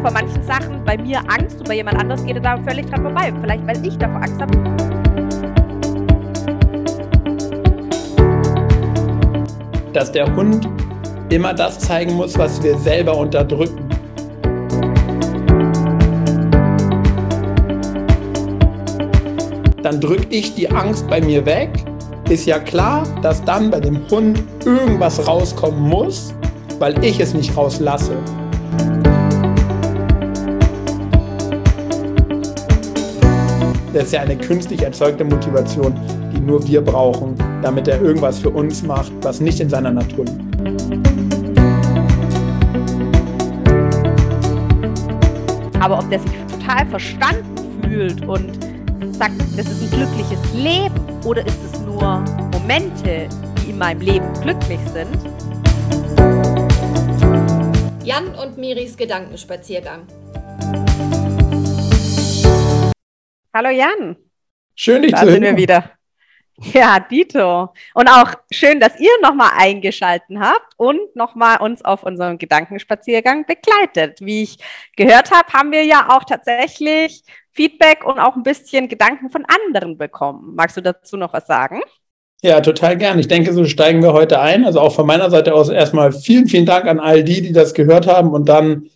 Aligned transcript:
vor 0.00 0.10
manchen 0.10 0.42
Sachen 0.44 0.82
bei 0.84 0.96
mir 0.96 1.20
Angst 1.28 1.58
und 1.58 1.68
bei 1.68 1.74
jemand 1.74 1.98
anders 1.98 2.24
geht 2.24 2.36
er 2.36 2.42
da 2.42 2.56
völlig 2.62 2.86
dran 2.86 3.02
vorbei. 3.02 3.32
Vielleicht, 3.40 3.66
weil 3.66 3.86
ich 3.86 3.98
davor 3.98 4.22
Angst 4.22 4.40
habe. 4.40 4.58
Dass 9.92 10.10
der 10.12 10.34
Hund 10.34 10.68
immer 11.28 11.52
das 11.52 11.78
zeigen 11.78 12.14
muss, 12.14 12.38
was 12.38 12.62
wir 12.62 12.78
selber 12.78 13.16
unterdrücken. 13.16 13.88
Dann 19.82 20.00
drücke 20.00 20.28
ich 20.30 20.54
die 20.54 20.70
Angst 20.70 21.08
bei 21.08 21.20
mir 21.20 21.44
weg. 21.44 21.70
Ist 22.28 22.46
ja 22.46 22.58
klar, 22.58 23.06
dass 23.22 23.44
dann 23.44 23.70
bei 23.70 23.80
dem 23.80 24.08
Hund 24.08 24.42
irgendwas 24.64 25.26
rauskommen 25.26 25.80
muss, 25.80 26.32
weil 26.78 27.04
ich 27.04 27.18
es 27.18 27.34
nicht 27.34 27.56
rauslasse. 27.56 28.16
Das 33.92 34.04
ist 34.04 34.12
ja 34.12 34.20
eine 34.20 34.36
künstlich 34.36 34.82
erzeugte 34.82 35.24
Motivation, 35.24 35.92
die 36.32 36.38
nur 36.38 36.64
wir 36.66 36.80
brauchen, 36.80 37.34
damit 37.60 37.88
er 37.88 38.00
irgendwas 38.00 38.38
für 38.38 38.50
uns 38.50 38.84
macht, 38.84 39.10
was 39.22 39.40
nicht 39.40 39.58
in 39.58 39.68
seiner 39.68 39.90
Natur 39.90 40.26
liegt. 40.26 40.40
Aber 45.80 45.98
ob 45.98 46.08
der 46.08 46.20
sich 46.20 46.30
total 46.52 46.86
verstanden 46.86 47.82
fühlt 47.82 48.28
und 48.28 48.58
sagt, 49.12 49.40
das 49.56 49.66
ist 49.66 49.82
ein 49.82 49.90
glückliches 49.90 50.54
Leben 50.54 50.94
oder 51.24 51.44
ist 51.44 51.58
es 51.72 51.80
nur 51.80 52.22
Momente, 52.52 53.28
die 53.64 53.70
in 53.70 53.78
meinem 53.78 54.02
Leben 54.02 54.32
glücklich 54.40 54.80
sind? 54.92 55.18
Jan 58.04 58.34
und 58.40 58.56
Miris 58.56 58.96
Gedankenspaziergang. 58.96 60.02
Hallo 63.62 63.76
Jan. 63.76 64.16
Schön, 64.74 65.02
dich 65.02 65.12
da 65.12 65.18
zu 65.18 65.26
sind 65.26 65.44
hören. 65.44 65.54
wir 65.54 65.62
wieder. 65.62 65.90
Ja, 66.72 66.98
Dito. 66.98 67.74
Und 67.92 68.08
auch 68.08 68.32
schön, 68.50 68.80
dass 68.80 68.98
ihr 68.98 69.10
nochmal 69.20 69.50
eingeschalten 69.54 70.40
habt 70.40 70.72
und 70.78 71.14
nochmal 71.14 71.58
uns 71.60 71.84
auf 71.84 72.02
unserem 72.02 72.38
Gedankenspaziergang 72.38 73.44
begleitet. 73.44 74.22
Wie 74.22 74.44
ich 74.44 74.56
gehört 74.96 75.30
habe, 75.30 75.52
haben 75.52 75.72
wir 75.72 75.84
ja 75.84 76.08
auch 76.08 76.24
tatsächlich 76.24 77.22
Feedback 77.52 78.02
und 78.06 78.18
auch 78.18 78.34
ein 78.34 78.44
bisschen 78.44 78.88
Gedanken 78.88 79.28
von 79.28 79.44
anderen 79.44 79.98
bekommen. 79.98 80.54
Magst 80.54 80.78
du 80.78 80.80
dazu 80.80 81.18
noch 81.18 81.34
was 81.34 81.46
sagen? 81.46 81.82
Ja, 82.40 82.62
total 82.62 82.96
gern. 82.96 83.18
Ich 83.18 83.28
denke, 83.28 83.52
so 83.52 83.66
steigen 83.66 84.02
wir 84.02 84.14
heute 84.14 84.40
ein. 84.40 84.64
Also 84.64 84.80
auch 84.80 84.94
von 84.94 85.06
meiner 85.06 85.28
Seite 85.28 85.52
aus 85.52 85.68
erstmal 85.68 86.12
vielen, 86.12 86.48
vielen 86.48 86.64
Dank 86.64 86.86
an 86.86 86.98
all 86.98 87.22
die, 87.24 87.42
die 87.42 87.52
das 87.52 87.74
gehört 87.74 88.06
haben 88.06 88.30
und 88.30 88.48
dann 88.48 88.88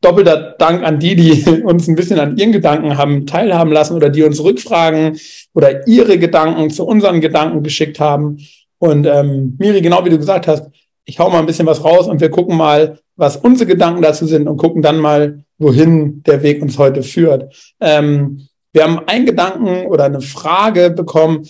doppelter 0.00 0.56
Dank 0.58 0.82
an 0.84 0.98
die, 0.98 1.14
die 1.16 1.62
uns 1.64 1.88
ein 1.88 1.94
bisschen 1.94 2.18
an 2.18 2.36
ihren 2.36 2.52
Gedanken 2.52 2.96
haben 2.96 3.26
teilhaben 3.26 3.72
lassen 3.72 3.94
oder 3.94 4.10
die 4.10 4.22
uns 4.22 4.42
Rückfragen 4.42 5.18
oder 5.54 5.86
ihre 5.86 6.18
Gedanken 6.18 6.70
zu 6.70 6.86
unseren 6.86 7.20
Gedanken 7.20 7.62
geschickt 7.62 8.00
haben. 8.00 8.38
Und 8.78 9.06
ähm, 9.06 9.56
Miri, 9.58 9.80
genau 9.80 10.04
wie 10.04 10.10
du 10.10 10.18
gesagt 10.18 10.46
hast, 10.46 10.70
ich 11.04 11.18
hau 11.18 11.30
mal 11.30 11.38
ein 11.38 11.46
bisschen 11.46 11.66
was 11.66 11.82
raus 11.82 12.06
und 12.06 12.20
wir 12.20 12.30
gucken 12.30 12.56
mal, 12.56 12.98
was 13.16 13.36
unsere 13.36 13.66
Gedanken 13.66 14.02
dazu 14.02 14.26
sind 14.26 14.46
und 14.46 14.58
gucken 14.58 14.82
dann 14.82 14.98
mal, 14.98 15.42
wohin 15.58 16.22
der 16.22 16.42
Weg 16.42 16.62
uns 16.62 16.78
heute 16.78 17.02
führt. 17.02 17.52
Ähm, 17.80 18.46
wir 18.72 18.84
haben 18.84 19.00
einen 19.06 19.26
Gedanken 19.26 19.86
oder 19.86 20.04
eine 20.04 20.20
Frage 20.20 20.90
bekommen, 20.90 21.48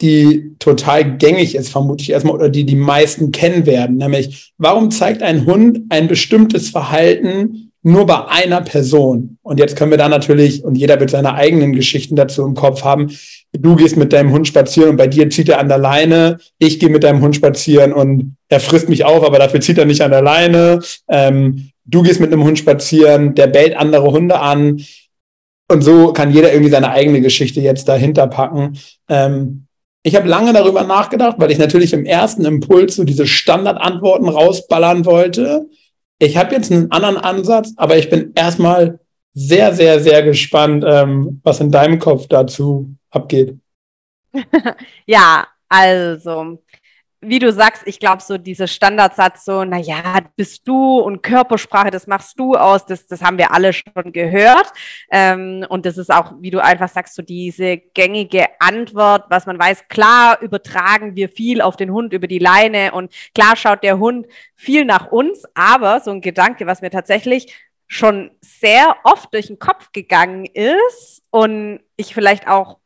die 0.00 0.56
total 0.58 1.16
gängig 1.18 1.54
ist, 1.54 1.68
vermute 1.68 2.02
ich 2.02 2.10
erstmal, 2.10 2.34
oder 2.34 2.48
die 2.48 2.64
die 2.64 2.76
meisten 2.76 3.32
kennen 3.32 3.66
werden. 3.66 3.96
Nämlich, 3.96 4.52
warum 4.56 4.90
zeigt 4.90 5.22
ein 5.22 5.46
Hund 5.46 5.80
ein 5.90 6.08
bestimmtes 6.08 6.70
Verhalten 6.70 7.72
nur 7.82 8.06
bei 8.06 8.26
einer 8.26 8.62
Person? 8.62 9.38
Und 9.42 9.58
jetzt 9.58 9.76
können 9.76 9.90
wir 9.90 9.98
da 9.98 10.08
natürlich, 10.08 10.64
und 10.64 10.76
jeder 10.76 10.98
wird 11.00 11.10
seine 11.10 11.34
eigenen 11.34 11.74
Geschichten 11.74 12.16
dazu 12.16 12.44
im 12.44 12.54
Kopf 12.54 12.82
haben, 12.82 13.10
du 13.52 13.76
gehst 13.76 13.96
mit 13.96 14.12
deinem 14.12 14.32
Hund 14.32 14.48
spazieren 14.48 14.90
und 14.90 14.96
bei 14.96 15.06
dir 15.06 15.28
zieht 15.28 15.48
er 15.48 15.60
an 15.60 15.68
der 15.68 15.78
Leine, 15.78 16.38
ich 16.58 16.78
gehe 16.78 16.88
mit 16.88 17.04
deinem 17.04 17.20
Hund 17.20 17.36
spazieren 17.36 17.92
und 17.92 18.36
er 18.48 18.60
frisst 18.60 18.88
mich 18.88 19.04
auf, 19.04 19.24
aber 19.24 19.38
dafür 19.38 19.60
zieht 19.60 19.78
er 19.78 19.84
nicht 19.84 20.02
an 20.02 20.12
der 20.12 20.22
Leine. 20.22 20.80
Ähm, 21.08 21.70
du 21.84 22.02
gehst 22.02 22.20
mit 22.20 22.32
einem 22.32 22.44
Hund 22.44 22.58
spazieren, 22.58 23.34
der 23.34 23.48
bellt 23.48 23.76
andere 23.76 24.10
Hunde 24.12 24.38
an. 24.40 24.82
Und 25.68 25.82
so 25.82 26.12
kann 26.12 26.32
jeder 26.32 26.52
irgendwie 26.52 26.70
seine 26.70 26.90
eigene 26.90 27.20
Geschichte 27.20 27.60
jetzt 27.60 27.88
dahinter 27.88 28.26
packen. 28.26 28.76
Ähm, 29.08 29.66
ich 30.02 30.16
habe 30.16 30.28
lange 30.28 30.52
darüber 30.52 30.84
nachgedacht, 30.84 31.36
weil 31.38 31.50
ich 31.50 31.58
natürlich 31.58 31.92
im 31.92 32.06
ersten 32.06 32.44
Impuls 32.44 32.96
so 32.96 33.04
diese 33.04 33.26
Standardantworten 33.26 34.28
rausballern 34.28 35.04
wollte. 35.04 35.66
Ich 36.18 36.36
habe 36.36 36.54
jetzt 36.54 36.72
einen 36.72 36.90
anderen 36.90 37.18
Ansatz, 37.18 37.72
aber 37.76 37.98
ich 37.98 38.08
bin 38.08 38.32
erstmal 38.34 39.00
sehr, 39.32 39.74
sehr, 39.74 40.00
sehr 40.00 40.22
gespannt, 40.22 40.84
ähm, 40.86 41.40
was 41.44 41.60
in 41.60 41.70
deinem 41.70 41.98
Kopf 41.98 42.26
dazu 42.28 42.94
abgeht. 43.10 43.56
ja, 45.06 45.46
also, 45.68 46.58
wie 47.22 47.38
du 47.38 47.52
sagst, 47.52 47.82
ich 47.84 48.00
glaube, 48.00 48.22
so 48.22 48.38
dieser 48.38 48.66
Standardsatz, 48.66 49.44
so, 49.44 49.64
naja, 49.64 50.20
bist 50.36 50.66
du 50.66 50.98
und 51.00 51.22
Körpersprache, 51.22 51.90
das 51.90 52.06
machst 52.06 52.38
du 52.38 52.54
aus, 52.54 52.86
das, 52.86 53.06
das 53.06 53.22
haben 53.22 53.36
wir 53.36 53.52
alle 53.52 53.72
schon 53.74 54.12
gehört. 54.12 54.72
Ähm, 55.10 55.66
und 55.68 55.84
das 55.84 55.98
ist 55.98 56.10
auch, 56.10 56.32
wie 56.40 56.50
du 56.50 56.62
einfach 56.62 56.88
sagst, 56.88 57.14
so 57.14 57.22
diese 57.22 57.76
gängige 57.76 58.46
Antwort, 58.58 59.24
was 59.28 59.44
man 59.44 59.58
weiß, 59.58 59.88
klar 59.88 60.40
übertragen 60.40 61.14
wir 61.14 61.28
viel 61.28 61.60
auf 61.60 61.76
den 61.76 61.90
Hund 61.90 62.14
über 62.14 62.26
die 62.26 62.38
Leine 62.38 62.92
und 62.92 63.12
klar 63.34 63.54
schaut 63.54 63.82
der 63.82 63.98
Hund 63.98 64.26
viel 64.56 64.86
nach 64.86 65.12
uns, 65.12 65.44
aber 65.54 66.00
so 66.00 66.10
ein 66.10 66.22
Gedanke, 66.22 66.66
was 66.66 66.80
mir 66.80 66.90
tatsächlich 66.90 67.54
schon 67.86 68.30
sehr 68.40 68.96
oft 69.04 69.34
durch 69.34 69.48
den 69.48 69.58
Kopf 69.58 69.92
gegangen 69.92 70.46
ist 70.46 71.22
und 71.30 71.80
ich 71.96 72.14
vielleicht 72.14 72.46
auch 72.46 72.79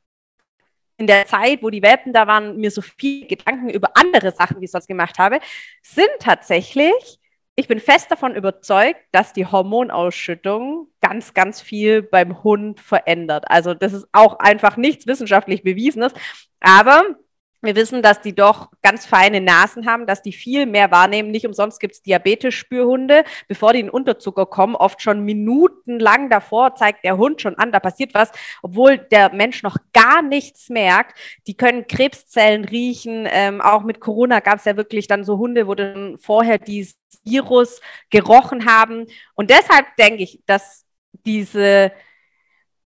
in 0.97 1.07
der 1.07 1.27
Zeit, 1.27 1.63
wo 1.63 1.71
die 1.71 1.83
Welpen 1.83 2.13
da 2.13 2.27
waren, 2.27 2.57
mir 2.57 2.71
so 2.71 2.81
viel 2.81 3.27
Gedanken 3.27 3.71
über 3.71 3.91
andere 3.95 4.31
Sachen, 4.33 4.61
die 4.61 4.67
ich 4.67 4.71
sonst 4.71 4.87
gemacht 4.87 5.19
habe, 5.19 5.41
sind 5.83 6.11
tatsächlich, 6.21 7.19
ich 7.57 7.69
bin 7.69 7.81
fest 7.81 8.11
davon 8.11 8.35
überzeugt, 8.35 9.01
dass 9.13 9.33
die 9.33 9.47
Hormonausschüttung 9.47 10.89
ganz, 11.01 11.35
ganz 11.35 11.61
viel 11.61 12.03
beim 12.03 12.43
Hund 12.43 12.81
verändert. 12.81 13.45
Also 13.49 13.75
das 13.75 13.93
ist 13.93 14.07
auch 14.13 14.39
einfach 14.39 14.77
nichts 14.77 15.07
wissenschaftlich 15.07 15.63
Bewiesenes, 15.63 16.13
aber 16.61 17.03
wir 17.65 17.77
wissen, 17.77 18.03
dass 18.03 18.21
die 18.21 18.35
doch 18.35 18.71
ganz 18.83 19.07
feine 19.07 19.41
Nasen 19.41 19.87
haben, 19.87 20.07
dass 20.07 20.23
die 20.23 20.33
viel 20.33 20.67
mehr 20.67 20.91
wahrnehmen. 20.91 21.31
Nicht 21.31 21.47
umsonst 21.47 21.81
gibt 21.81 21.95
es 21.95 22.03
Diabetes-Spürhunde. 22.03 23.25
Bevor 23.49 23.73
die 23.73 23.81
in 23.81 23.91
Unterzucker 23.91 24.47
kommen, 24.47 24.75
oft 24.75 25.03
schon 25.03 25.25
minutenlang 25.25 26.31
davor 26.31 26.75
zeigt 26.75 27.05
der 27.05 27.17
Hund 27.17 27.41
schon 27.41 27.57
an, 27.57 27.73
da 27.73 27.81
passiert 27.81 28.15
was, 28.15 28.31
obwohl 28.63 28.99
der 28.99 29.33
Mensch 29.33 29.63
noch 29.63 29.77
gar 29.93 30.23
nichts 30.23 30.69
merkt. 30.69 31.19
Die 31.47 31.57
können 31.57 31.87
Krebszellen 31.87 32.65
riechen. 32.65 33.27
Ähm, 33.31 33.61
auch 33.61 33.83
mit 33.83 34.01
Corona 34.01 34.41
gab 34.41 34.59
es 34.59 34.65
ja 34.65 34.77
wirklich 34.77 35.07
dann 35.07 35.25
so 35.25 35.39
Hunde, 35.39 35.67
wo 35.67 35.75
dann 35.75 36.19
vorher 36.19 36.59
dieses 36.59 36.97
Virus 37.25 37.81
gerochen 38.11 38.67
haben. 38.67 39.07
Und 39.35 39.51
deshalb 39.51 39.87
denke 39.99 40.23
ich, 40.23 40.41
dass 40.47 40.85
diese, 41.25 41.93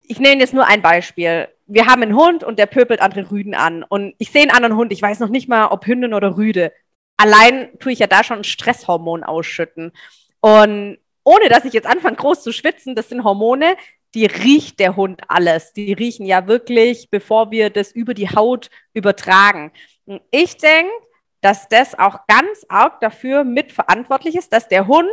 ich 0.02 0.20
nenne 0.20 0.42
jetzt 0.42 0.54
nur 0.54 0.66
ein 0.66 0.82
Beispiel 0.82 1.50
wir 1.74 1.86
haben 1.86 2.04
einen 2.04 2.16
Hund 2.16 2.44
und 2.44 2.60
der 2.60 2.66
pöbelt 2.66 3.02
andere 3.02 3.32
Rüden 3.32 3.56
an. 3.56 3.84
Und 3.84 4.14
ich 4.18 4.30
sehe 4.32 4.42
einen 4.42 4.52
anderen 4.52 4.76
Hund, 4.76 4.92
ich 4.92 5.02
weiß 5.02 5.20
noch 5.20 5.30
nicht 5.30 5.48
mal, 5.48 5.68
ob 5.68 5.86
Hündin 5.88 6.14
oder 6.14 6.36
Rüde. 6.36 6.74
Allein 7.16 7.70
tue 7.80 7.94
ich 7.94 8.00
ja 8.00 8.08
da 8.08 8.24
schon 8.24 8.40
ein 8.40 8.44
Stresshormon 8.44 9.24
ausschütten. 9.24 9.94
Und 10.42 10.98
ohne 11.24 11.50
dass 11.50 11.64
ich 11.64 11.72
jetzt 11.72 11.88
anfange, 11.88 12.18
groß 12.18 12.44
zu 12.44 12.52
schwitzen, 12.52 12.94
das 12.96 13.08
sind 13.08 13.24
Hormone, 13.24 13.78
die 14.16 14.26
riecht 14.26 14.80
der 14.80 14.98
Hund 14.98 15.22
alles. 15.30 15.72
Die 15.72 15.94
riechen 15.94 16.26
ja 16.26 16.46
wirklich, 16.46 17.10
bevor 17.10 17.52
wir 17.52 17.70
das 17.70 17.94
über 17.94 18.14
die 18.14 18.30
Haut 18.30 18.70
übertragen. 18.94 19.72
Und 20.06 20.22
ich 20.32 20.58
denke, 20.58 20.92
dass 21.40 21.70
das 21.70 21.98
auch 21.98 22.28
ganz 22.28 22.66
arg 22.68 23.00
dafür 23.00 23.46
mitverantwortlich 23.46 24.36
ist, 24.36 24.52
dass 24.52 24.68
der 24.68 24.88
Hund, 24.88 25.10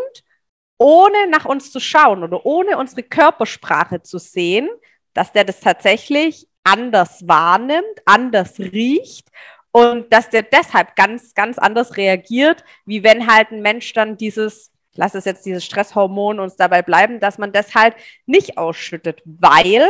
ohne 0.77 1.29
nach 1.31 1.45
uns 1.45 1.71
zu 1.71 1.79
schauen 1.79 2.25
oder 2.25 2.45
ohne 2.45 2.79
unsere 2.79 3.05
Körpersprache 3.05 4.03
zu 4.03 4.19
sehen, 4.19 4.69
dass 5.15 5.33
der 5.33 5.45
das 5.45 5.61
tatsächlich 5.61 6.48
anders 6.69 7.27
wahrnimmt, 7.27 8.03
anders 8.05 8.59
riecht 8.59 9.29
und 9.73 10.13
dass 10.13 10.31
der 10.31 10.43
deshalb 10.43 10.97
ganz, 10.97 11.35
ganz 11.35 11.59
anders 11.59 11.97
reagiert, 11.97 12.65
wie 12.85 13.03
wenn 13.03 13.33
halt 13.33 13.51
ein 13.51 13.63
Mensch 13.63 13.93
dann 13.93 14.17
dieses, 14.17 14.71
lass 14.95 15.15
es 15.15 15.25
jetzt 15.25 15.47
dieses 15.47 15.65
Stresshormon 15.65 16.41
uns 16.41 16.57
dabei 16.57 16.83
bleiben, 16.83 17.21
dass 17.21 17.39
man 17.39 17.53
das 17.53 17.75
halt 17.75 17.95
nicht 18.27 18.59
ausschüttet, 18.59 19.23
weil 19.25 19.89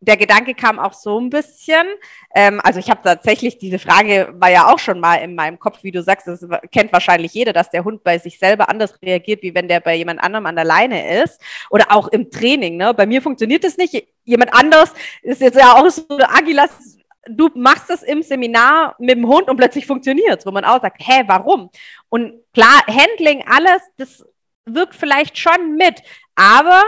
der 0.00 0.16
Gedanke 0.16 0.54
kam 0.54 0.78
auch 0.78 0.92
so 0.92 1.18
ein 1.18 1.30
bisschen. 1.30 1.86
Ähm, 2.34 2.60
also 2.62 2.78
ich 2.78 2.90
habe 2.90 3.00
tatsächlich, 3.02 3.58
diese 3.58 3.78
Frage 3.78 4.32
war 4.34 4.50
ja 4.50 4.72
auch 4.72 4.78
schon 4.78 5.00
mal 5.00 5.16
in 5.16 5.34
meinem 5.34 5.58
Kopf, 5.58 5.82
wie 5.82 5.90
du 5.90 6.02
sagst, 6.02 6.28
das 6.28 6.46
kennt 6.70 6.92
wahrscheinlich 6.92 7.32
jeder, 7.32 7.52
dass 7.52 7.70
der 7.70 7.84
Hund 7.84 8.04
bei 8.04 8.18
sich 8.18 8.38
selber 8.38 8.68
anders 8.68 9.00
reagiert, 9.02 9.42
wie 9.42 9.54
wenn 9.54 9.68
der 9.68 9.80
bei 9.80 9.96
jemand 9.96 10.22
anderem 10.22 10.46
an 10.46 10.56
der 10.56 10.64
Leine 10.66 11.22
ist. 11.22 11.40
Oder 11.70 11.86
auch 11.90 12.08
im 12.08 12.30
Training. 12.30 12.76
Ne? 12.76 12.92
Bei 12.94 13.06
mir 13.06 13.22
funktioniert 13.22 13.64
das 13.64 13.78
nicht. 13.78 14.06
Jemand 14.26 14.52
anders 14.52 14.92
ist 15.22 15.40
jetzt 15.40 15.56
ja 15.56 15.74
auch 15.74 15.88
so, 15.88 16.04
Agilas, 16.18 16.98
du 17.28 17.48
machst 17.54 17.88
das 17.88 18.02
im 18.02 18.22
Seminar 18.22 18.96
mit 18.98 19.16
dem 19.16 19.26
Hund 19.26 19.48
und 19.48 19.56
plötzlich 19.56 19.86
funktioniert 19.86 20.40
es, 20.40 20.46
wo 20.46 20.50
man 20.50 20.64
auch 20.64 20.82
sagt, 20.82 21.00
hä, 21.00 21.22
warum? 21.26 21.70
Und 22.08 22.34
klar, 22.52 22.84
Handling, 22.86 23.44
alles, 23.46 23.82
das 23.96 24.24
wirkt 24.64 24.94
vielleicht 24.94 25.38
schon 25.38 25.76
mit. 25.76 26.02
Aber 26.34 26.82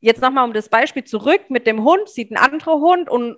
jetzt 0.00 0.22
nochmal 0.22 0.44
um 0.44 0.52
das 0.52 0.68
Beispiel 0.68 1.04
zurück 1.04 1.42
mit 1.50 1.66
dem 1.66 1.84
Hund, 1.84 2.08
sieht 2.08 2.30
ein 2.30 2.36
anderer 2.36 2.78
Hund 2.80 3.10
und 3.10 3.36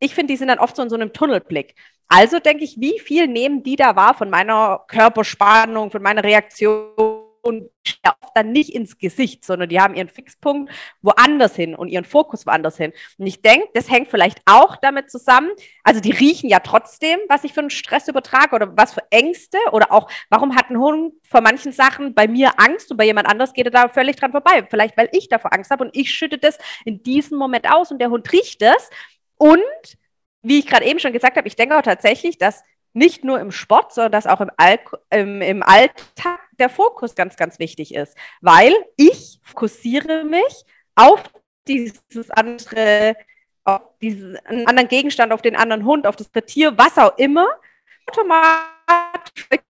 ich 0.00 0.14
finde, 0.14 0.32
die 0.32 0.38
sind 0.38 0.48
dann 0.48 0.58
oft 0.58 0.74
so 0.74 0.82
in 0.82 0.88
so 0.88 0.96
einem 0.96 1.12
Tunnelblick. 1.12 1.74
Also 2.08 2.40
denke 2.40 2.64
ich, 2.64 2.80
wie 2.80 2.98
viel 2.98 3.28
nehmen 3.28 3.62
die 3.62 3.76
da 3.76 3.94
wahr 3.94 4.14
von 4.14 4.30
meiner 4.30 4.84
Körperspannung, 4.88 5.90
von 5.90 6.02
meiner 6.02 6.24
Reaktion? 6.24 7.19
Und 7.42 7.70
dann 8.34 8.52
nicht 8.52 8.74
ins 8.74 8.98
Gesicht, 8.98 9.44
sondern 9.44 9.68
die 9.68 9.80
haben 9.80 9.94
ihren 9.94 10.08
Fixpunkt 10.08 10.72
woanders 11.02 11.56
hin 11.56 11.74
und 11.74 11.88
ihren 11.88 12.04
Fokus 12.04 12.46
woanders 12.46 12.76
hin. 12.76 12.92
Und 13.18 13.26
ich 13.26 13.42
denke, 13.42 13.68
das 13.74 13.90
hängt 13.90 14.08
vielleicht 14.08 14.40
auch 14.46 14.76
damit 14.76 15.10
zusammen. 15.10 15.50
Also 15.82 16.00
die 16.00 16.12
riechen 16.12 16.48
ja 16.48 16.60
trotzdem, 16.60 17.18
was 17.28 17.44
ich 17.44 17.52
für 17.52 17.60
einen 17.60 17.70
Stress 17.70 18.08
übertrage 18.08 18.54
oder 18.54 18.76
was 18.76 18.94
für 18.94 19.02
Ängste 19.10 19.58
oder 19.72 19.92
auch, 19.92 20.10
warum 20.28 20.56
hat 20.56 20.70
ein 20.70 20.78
Hund 20.78 21.14
vor 21.22 21.40
manchen 21.40 21.72
Sachen 21.72 22.14
bei 22.14 22.28
mir 22.28 22.52
Angst 22.58 22.90
und 22.90 22.96
bei 22.96 23.04
jemand 23.04 23.28
anders 23.28 23.52
geht 23.52 23.66
er 23.66 23.72
da 23.72 23.88
völlig 23.88 24.16
dran 24.16 24.32
vorbei. 24.32 24.66
Vielleicht, 24.68 24.96
weil 24.96 25.08
ich 25.12 25.28
davor 25.28 25.52
Angst 25.52 25.70
habe 25.70 25.84
und 25.84 25.96
ich 25.96 26.10
schütte 26.10 26.38
das 26.38 26.58
in 26.84 27.02
diesem 27.02 27.38
Moment 27.38 27.70
aus 27.70 27.90
und 27.90 28.00
der 28.00 28.10
Hund 28.10 28.30
riecht 28.32 28.62
es. 28.62 28.90
Und 29.36 29.60
wie 30.42 30.58
ich 30.58 30.66
gerade 30.66 30.86
eben 30.86 30.98
schon 30.98 31.12
gesagt 31.12 31.36
habe, 31.36 31.48
ich 31.48 31.56
denke 31.56 31.76
auch 31.76 31.82
tatsächlich, 31.82 32.38
dass 32.38 32.62
nicht 32.92 33.24
nur 33.24 33.40
im 33.40 33.52
Sport, 33.52 33.92
sondern 33.94 34.12
dass 34.12 34.26
auch 34.26 34.40
im, 34.40 34.50
All 34.56 34.78
im, 35.10 35.42
im 35.42 35.62
Alltag 35.62 36.40
der 36.58 36.68
Fokus 36.68 37.14
ganz, 37.14 37.36
ganz 37.36 37.58
wichtig 37.58 37.94
ist. 37.94 38.16
Weil 38.40 38.74
ich 38.96 39.40
fokussiere 39.44 40.24
mich 40.24 40.64
auf 40.94 41.22
dieses 41.66 42.30
andere, 42.30 43.14
auf 43.64 43.82
diesen 44.00 44.38
anderen 44.46 44.88
Gegenstand, 44.88 45.32
auf 45.32 45.42
den 45.42 45.56
anderen 45.56 45.84
Hund, 45.84 46.06
auf 46.06 46.16
das 46.16 46.30
Tier, 46.46 46.76
was 46.76 46.98
auch 46.98 47.16
immer, 47.18 47.46
automatisch 48.08 48.79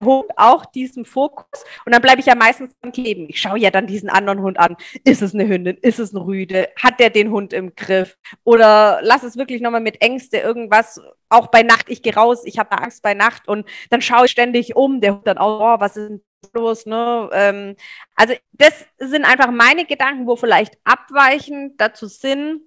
Hund 0.02 0.30
auch 0.36 0.64
diesen 0.66 1.04
Fokus 1.04 1.64
und 1.84 1.92
dann 1.92 2.02
bleibe 2.02 2.20
ich 2.20 2.26
ja 2.26 2.34
meistens 2.34 2.74
am 2.82 2.92
Kleben. 2.92 3.26
Ich 3.28 3.40
schaue 3.40 3.58
ja 3.58 3.70
dann 3.70 3.86
diesen 3.86 4.08
anderen 4.08 4.40
Hund 4.40 4.58
an. 4.58 4.76
Ist 5.04 5.22
es 5.22 5.34
eine 5.34 5.46
Hündin? 5.46 5.76
Ist 5.82 5.98
es 5.98 6.12
ein 6.12 6.18
Rüde? 6.18 6.68
Hat 6.76 7.00
der 7.00 7.10
den 7.10 7.30
Hund 7.30 7.52
im 7.52 7.74
Griff? 7.74 8.16
Oder 8.44 9.00
lass 9.02 9.22
es 9.22 9.36
wirklich 9.36 9.60
nochmal 9.60 9.80
mit 9.80 10.00
Ängste 10.00 10.38
irgendwas, 10.38 11.00
auch 11.28 11.48
bei 11.48 11.62
Nacht, 11.62 11.88
ich 11.88 12.02
gehe 12.02 12.14
raus, 12.14 12.42
ich 12.44 12.58
habe 12.58 12.78
Angst 12.78 13.02
bei 13.02 13.14
Nacht 13.14 13.48
und 13.48 13.68
dann 13.90 14.02
schaue 14.02 14.26
ich 14.26 14.32
ständig 14.32 14.76
um, 14.76 15.00
der 15.00 15.14
Hund 15.14 15.26
dann 15.26 15.38
auch, 15.38 15.60
oh, 15.60 15.80
was 15.80 15.96
ist 15.96 16.20
los, 16.54 16.86
ne? 16.86 17.28
Ähm, 17.32 17.76
also 18.16 18.34
das 18.52 18.86
sind 18.98 19.24
einfach 19.24 19.50
meine 19.50 19.84
Gedanken, 19.84 20.26
wo 20.26 20.36
vielleicht 20.36 20.78
abweichend 20.84 21.80
dazu 21.80 22.06
sind, 22.06 22.62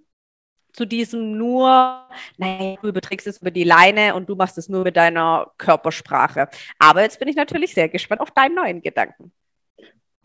zu 0.73 0.85
diesem 0.85 1.37
nur, 1.37 1.99
naja, 2.37 2.75
du 2.81 2.87
überträgst 2.87 3.27
es 3.27 3.37
über 3.37 3.51
die 3.51 3.63
Leine 3.63 4.15
und 4.15 4.27
du 4.27 4.35
machst 4.35 4.57
es 4.57 4.69
nur 4.69 4.83
mit 4.83 4.97
deiner 4.97 5.51
Körpersprache. 5.57 6.49
Aber 6.79 7.03
jetzt 7.03 7.19
bin 7.19 7.27
ich 7.27 7.35
natürlich 7.35 7.73
sehr 7.73 7.89
gespannt 7.89 8.21
auf 8.21 8.31
deinen 8.31 8.55
neuen 8.55 8.81
Gedanken. 8.81 9.31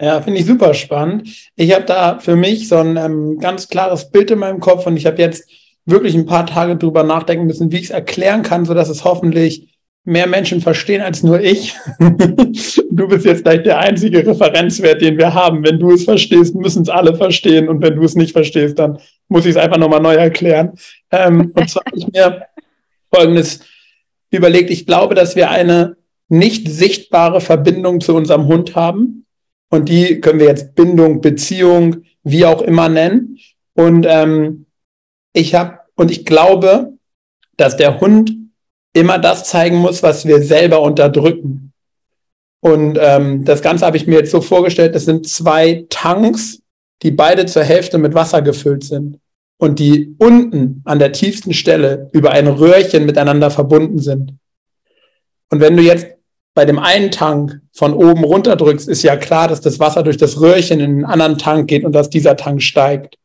Ja, 0.00 0.22
finde 0.22 0.40
ich 0.40 0.46
super 0.46 0.74
spannend. 0.74 1.50
Ich 1.56 1.74
habe 1.74 1.84
da 1.84 2.18
für 2.18 2.36
mich 2.36 2.68
so 2.68 2.76
ein 2.76 2.96
ähm, 2.96 3.38
ganz 3.40 3.68
klares 3.68 4.10
Bild 4.10 4.30
in 4.30 4.38
meinem 4.38 4.60
Kopf 4.60 4.86
und 4.86 4.96
ich 4.96 5.06
habe 5.06 5.18
jetzt 5.18 5.50
wirklich 5.86 6.14
ein 6.14 6.26
paar 6.26 6.46
Tage 6.46 6.76
drüber 6.76 7.02
nachdenken 7.02 7.46
müssen, 7.46 7.72
wie 7.72 7.78
ich 7.78 7.84
es 7.84 7.90
erklären 7.90 8.42
kann, 8.42 8.64
sodass 8.64 8.88
es 8.88 9.04
hoffentlich 9.04 9.74
mehr 10.04 10.26
Menschen 10.26 10.60
verstehen 10.60 11.02
als 11.02 11.22
nur 11.22 11.40
ich. 11.40 11.74
du 11.98 13.08
bist 13.08 13.26
jetzt 13.26 13.44
gleich 13.44 13.62
der 13.62 13.78
einzige 13.78 14.26
Referenzwert, 14.26 15.02
den 15.02 15.18
wir 15.18 15.34
haben. 15.34 15.64
Wenn 15.64 15.78
du 15.78 15.90
es 15.90 16.04
verstehst, 16.04 16.54
müssen 16.54 16.82
es 16.82 16.88
alle 16.88 17.14
verstehen. 17.14 17.68
Und 17.68 17.82
wenn 17.82 17.96
du 17.96 18.02
es 18.02 18.14
nicht 18.14 18.32
verstehst, 18.32 18.78
dann 18.78 18.98
muss 19.28 19.44
ich 19.44 19.52
es 19.52 19.56
einfach 19.56 19.78
nochmal 19.78 20.00
neu 20.00 20.14
erklären. 20.14 20.72
Ähm, 21.10 21.52
und 21.54 21.70
zwar 21.70 21.84
habe 21.86 21.98
ich 21.98 22.08
mir 22.08 22.46
Folgendes 23.12 23.60
überlegt. 24.30 24.70
Ich 24.70 24.86
glaube, 24.86 25.14
dass 25.14 25.36
wir 25.36 25.50
eine 25.50 25.96
nicht 26.28 26.68
sichtbare 26.68 27.40
Verbindung 27.40 28.00
zu 28.00 28.14
unserem 28.14 28.46
Hund 28.46 28.74
haben. 28.74 29.26
Und 29.70 29.88
die 29.88 30.20
können 30.20 30.40
wir 30.40 30.46
jetzt 30.46 30.74
Bindung, 30.74 31.20
Beziehung, 31.20 32.04
wie 32.22 32.44
auch 32.44 32.62
immer 32.62 32.88
nennen. 32.88 33.38
Und 33.74 34.06
ähm, 34.08 34.66
ich 35.32 35.54
habe, 35.54 35.78
und 35.94 36.10
ich 36.10 36.24
glaube, 36.24 36.94
dass 37.56 37.76
der 37.76 38.00
Hund 38.00 38.32
immer 38.92 39.18
das 39.18 39.44
zeigen 39.44 39.76
muss, 39.76 40.02
was 40.02 40.26
wir 40.26 40.42
selber 40.42 40.80
unterdrücken. 40.80 41.72
Und 42.60 42.98
ähm, 43.00 43.44
das 43.44 43.62
Ganze 43.62 43.86
habe 43.86 43.96
ich 43.96 44.06
mir 44.06 44.18
jetzt 44.18 44.30
so 44.30 44.40
vorgestellt, 44.40 44.94
das 44.94 45.04
sind 45.04 45.28
zwei 45.28 45.86
Tanks, 45.90 46.57
die 47.02 47.10
beide 47.10 47.46
zur 47.46 47.64
Hälfte 47.64 47.98
mit 47.98 48.14
Wasser 48.14 48.42
gefüllt 48.42 48.84
sind 48.84 49.18
und 49.58 49.78
die 49.78 50.14
unten 50.18 50.82
an 50.84 50.98
der 50.98 51.12
tiefsten 51.12 51.52
Stelle 51.52 52.08
über 52.12 52.30
ein 52.30 52.46
Röhrchen 52.46 53.06
miteinander 53.06 53.50
verbunden 53.50 53.98
sind. 53.98 54.34
Und 55.50 55.60
wenn 55.60 55.76
du 55.76 55.82
jetzt 55.82 56.06
bei 56.54 56.64
dem 56.64 56.78
einen 56.78 57.10
Tank 57.10 57.60
von 57.72 57.94
oben 57.94 58.24
runter 58.24 58.56
drückst, 58.56 58.88
ist 58.88 59.02
ja 59.02 59.16
klar, 59.16 59.48
dass 59.48 59.60
das 59.60 59.78
Wasser 59.78 60.02
durch 60.02 60.16
das 60.16 60.40
Röhrchen 60.40 60.80
in 60.80 60.96
den 60.96 61.04
anderen 61.04 61.38
Tank 61.38 61.68
geht 61.68 61.84
und 61.84 61.92
dass 61.92 62.10
dieser 62.10 62.36
Tank 62.36 62.62
steigt. 62.62 63.16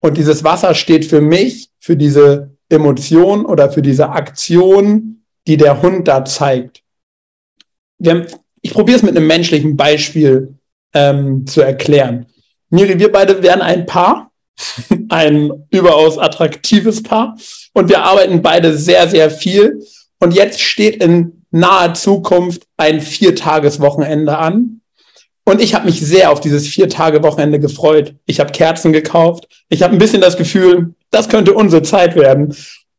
Und 0.00 0.16
dieses 0.16 0.44
Wasser 0.44 0.74
steht 0.74 1.04
für 1.04 1.20
mich, 1.20 1.70
für 1.78 1.96
diese 1.96 2.56
Emotion 2.68 3.44
oder 3.44 3.70
für 3.70 3.82
diese 3.82 4.10
Aktion, 4.10 5.24
die 5.46 5.56
der 5.56 5.82
Hund 5.82 6.08
da 6.08 6.24
zeigt. 6.24 6.82
Haben, 8.04 8.26
ich 8.62 8.72
probiere 8.72 8.98
es 8.98 9.02
mit 9.02 9.16
einem 9.16 9.26
menschlichen 9.26 9.76
Beispiel 9.76 10.54
ähm, 10.94 11.46
zu 11.46 11.60
erklären. 11.60 12.26
Miri, 12.70 12.98
wir 12.98 13.12
beide 13.12 13.42
wären 13.42 13.62
ein 13.62 13.86
Paar, 13.86 14.30
ein 15.08 15.66
überaus 15.70 16.18
attraktives 16.18 17.02
Paar 17.02 17.36
und 17.72 17.88
wir 17.88 18.02
arbeiten 18.02 18.42
beide 18.42 18.76
sehr, 18.76 19.08
sehr 19.08 19.30
viel. 19.30 19.82
Und 20.18 20.34
jetzt 20.34 20.60
steht 20.60 21.02
in 21.02 21.44
naher 21.50 21.94
Zukunft 21.94 22.66
ein 22.76 23.00
Viertageswochenende 23.00 24.36
an. 24.38 24.80
Und 25.44 25.60
ich 25.60 25.74
habe 25.74 25.86
mich 25.86 26.00
sehr 26.00 26.30
auf 26.30 26.40
dieses 26.40 26.68
Vier-Tage-Wochenende 26.68 27.58
gefreut. 27.58 28.14
Ich 28.26 28.38
habe 28.38 28.52
Kerzen 28.52 28.92
gekauft. 28.92 29.48
Ich 29.68 29.82
habe 29.82 29.94
ein 29.94 29.98
bisschen 29.98 30.20
das 30.20 30.36
Gefühl, 30.36 30.94
das 31.10 31.28
könnte 31.28 31.54
unsere 31.54 31.82
Zeit 31.82 32.14
werden. 32.14 32.54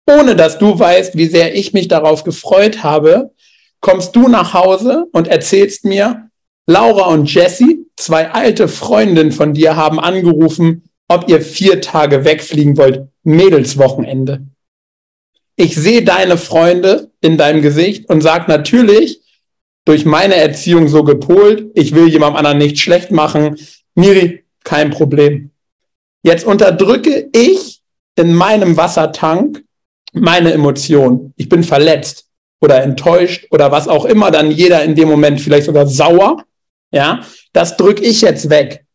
Ohne 0.10 0.36
dass 0.36 0.58
du 0.58 0.78
weißt, 0.78 1.16
wie 1.16 1.28
sehr 1.28 1.56
ich 1.56 1.74
mich 1.74 1.88
darauf 1.88 2.24
gefreut 2.24 2.84
habe, 2.84 3.32
kommst 3.80 4.16
du 4.16 4.28
nach 4.28 4.54
Hause 4.54 5.06
und 5.14 5.28
erzählst 5.28 5.86
mir, 5.86 6.30
Laura 6.68 7.08
und 7.08 7.34
Jessie, 7.34 7.86
zwei 7.96 8.32
alte 8.32 8.68
Freundinnen 8.68 9.32
von 9.32 9.54
dir, 9.54 9.76
haben 9.76 10.00
angerufen, 10.00 10.84
ob 11.08 11.30
ihr 11.30 11.42
vier 11.42 11.82
Tage 11.82 12.24
wegfliegen 12.24 12.78
wollt. 12.78 13.08
Mädelswochenende. 13.24 14.48
Ich 15.56 15.76
sehe 15.76 16.04
deine 16.04 16.38
Freunde 16.38 17.12
in 17.22 17.38
deinem 17.38 17.62
Gesicht 17.62 18.10
und 18.10 18.22
sag 18.22 18.48
natürlich, 18.48 19.22
durch 19.86 20.06
meine 20.06 20.36
Erziehung 20.36 20.88
so 20.88 21.04
gepolt, 21.04 21.72
ich 21.74 21.94
will 21.94 22.08
jemandem 22.08 22.38
anderen 22.38 22.58
nicht 22.60 22.80
schlecht 22.80 23.12
machen. 23.12 23.58
Miri, 23.96 24.44
kein 24.64 24.92
Problem. 24.92 25.52
Jetzt 26.24 26.46
unterdrücke 26.46 27.30
ich 27.34 27.82
in 28.16 28.34
meinem 28.34 28.78
Wassertank 28.78 29.64
meine 30.14 30.54
Emotion. 30.54 31.34
Ich 31.36 31.50
bin 31.50 31.64
verletzt 31.64 32.28
oder 32.62 32.84
enttäuscht 32.84 33.48
oder 33.50 33.72
was 33.72 33.88
auch 33.88 34.06
immer, 34.06 34.30
dann 34.30 34.52
jeder 34.52 34.84
in 34.84 34.96
dem 34.96 35.10
Moment 35.10 35.42
vielleicht 35.42 35.66
sogar 35.66 35.88
sauer. 35.88 36.44
Ja, 36.92 37.22
das 37.54 37.78
drücke 37.78 38.04
ich 38.04 38.22
jetzt 38.22 38.50
weg. 38.50 38.86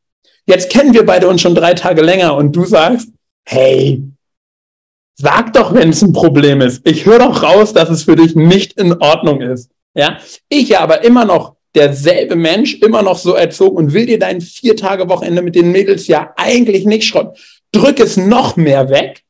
Jetzt 0.47 0.71
kennen 0.71 0.95
wir 0.95 1.05
beide 1.05 1.29
uns 1.29 1.41
schon 1.41 1.55
drei 1.55 1.75
Tage 1.75 2.03
länger 2.03 2.37
und 2.37 2.55
du 2.55 2.65
sagst, 2.65 3.09
hey, 3.45 4.03
sag 5.15 5.53
doch, 5.55 5.75
wenn 5.75 5.91
es 5.91 6.03
ein 6.03 6.13
Problem 6.13 6.61
ist. 6.61 6.87
Ich 6.87 7.07
höre 7.07 7.19
doch 7.19 7.43
raus, 7.43 7.73
dass 7.73 7.89
es 7.89 8.05
für 8.05 8.17
dich 8.17 8.37
nicht 8.37 8.75
in 8.75 8.93
Ordnung 9.01 9.41
ist. 9.41 9.71
Ja, 9.95 10.19
ich 10.49 10.69
ja 10.69 10.81
aber 10.81 11.05
immer 11.05 11.25
noch 11.25 11.57
derselbe 11.75 12.37
Mensch, 12.37 12.75
immer 12.75 13.03
noch 13.03 13.19
so 13.19 13.33
erzogen 13.33 13.77
und 13.77 13.93
will 13.93 14.07
dir 14.07 14.19
dein 14.19 14.41
vier 14.41 14.77
Tage 14.77 15.09
Wochenende 15.09 15.43
mit 15.43 15.55
den 15.55 15.73
Mädels 15.73 16.07
ja 16.07 16.33
eigentlich 16.37 16.85
nicht 16.85 17.05
schrotten 17.05 17.35
drück 17.77 18.01
es 18.01 18.17
noch 18.17 18.57
mehr 18.57 18.89
weg 18.91 19.23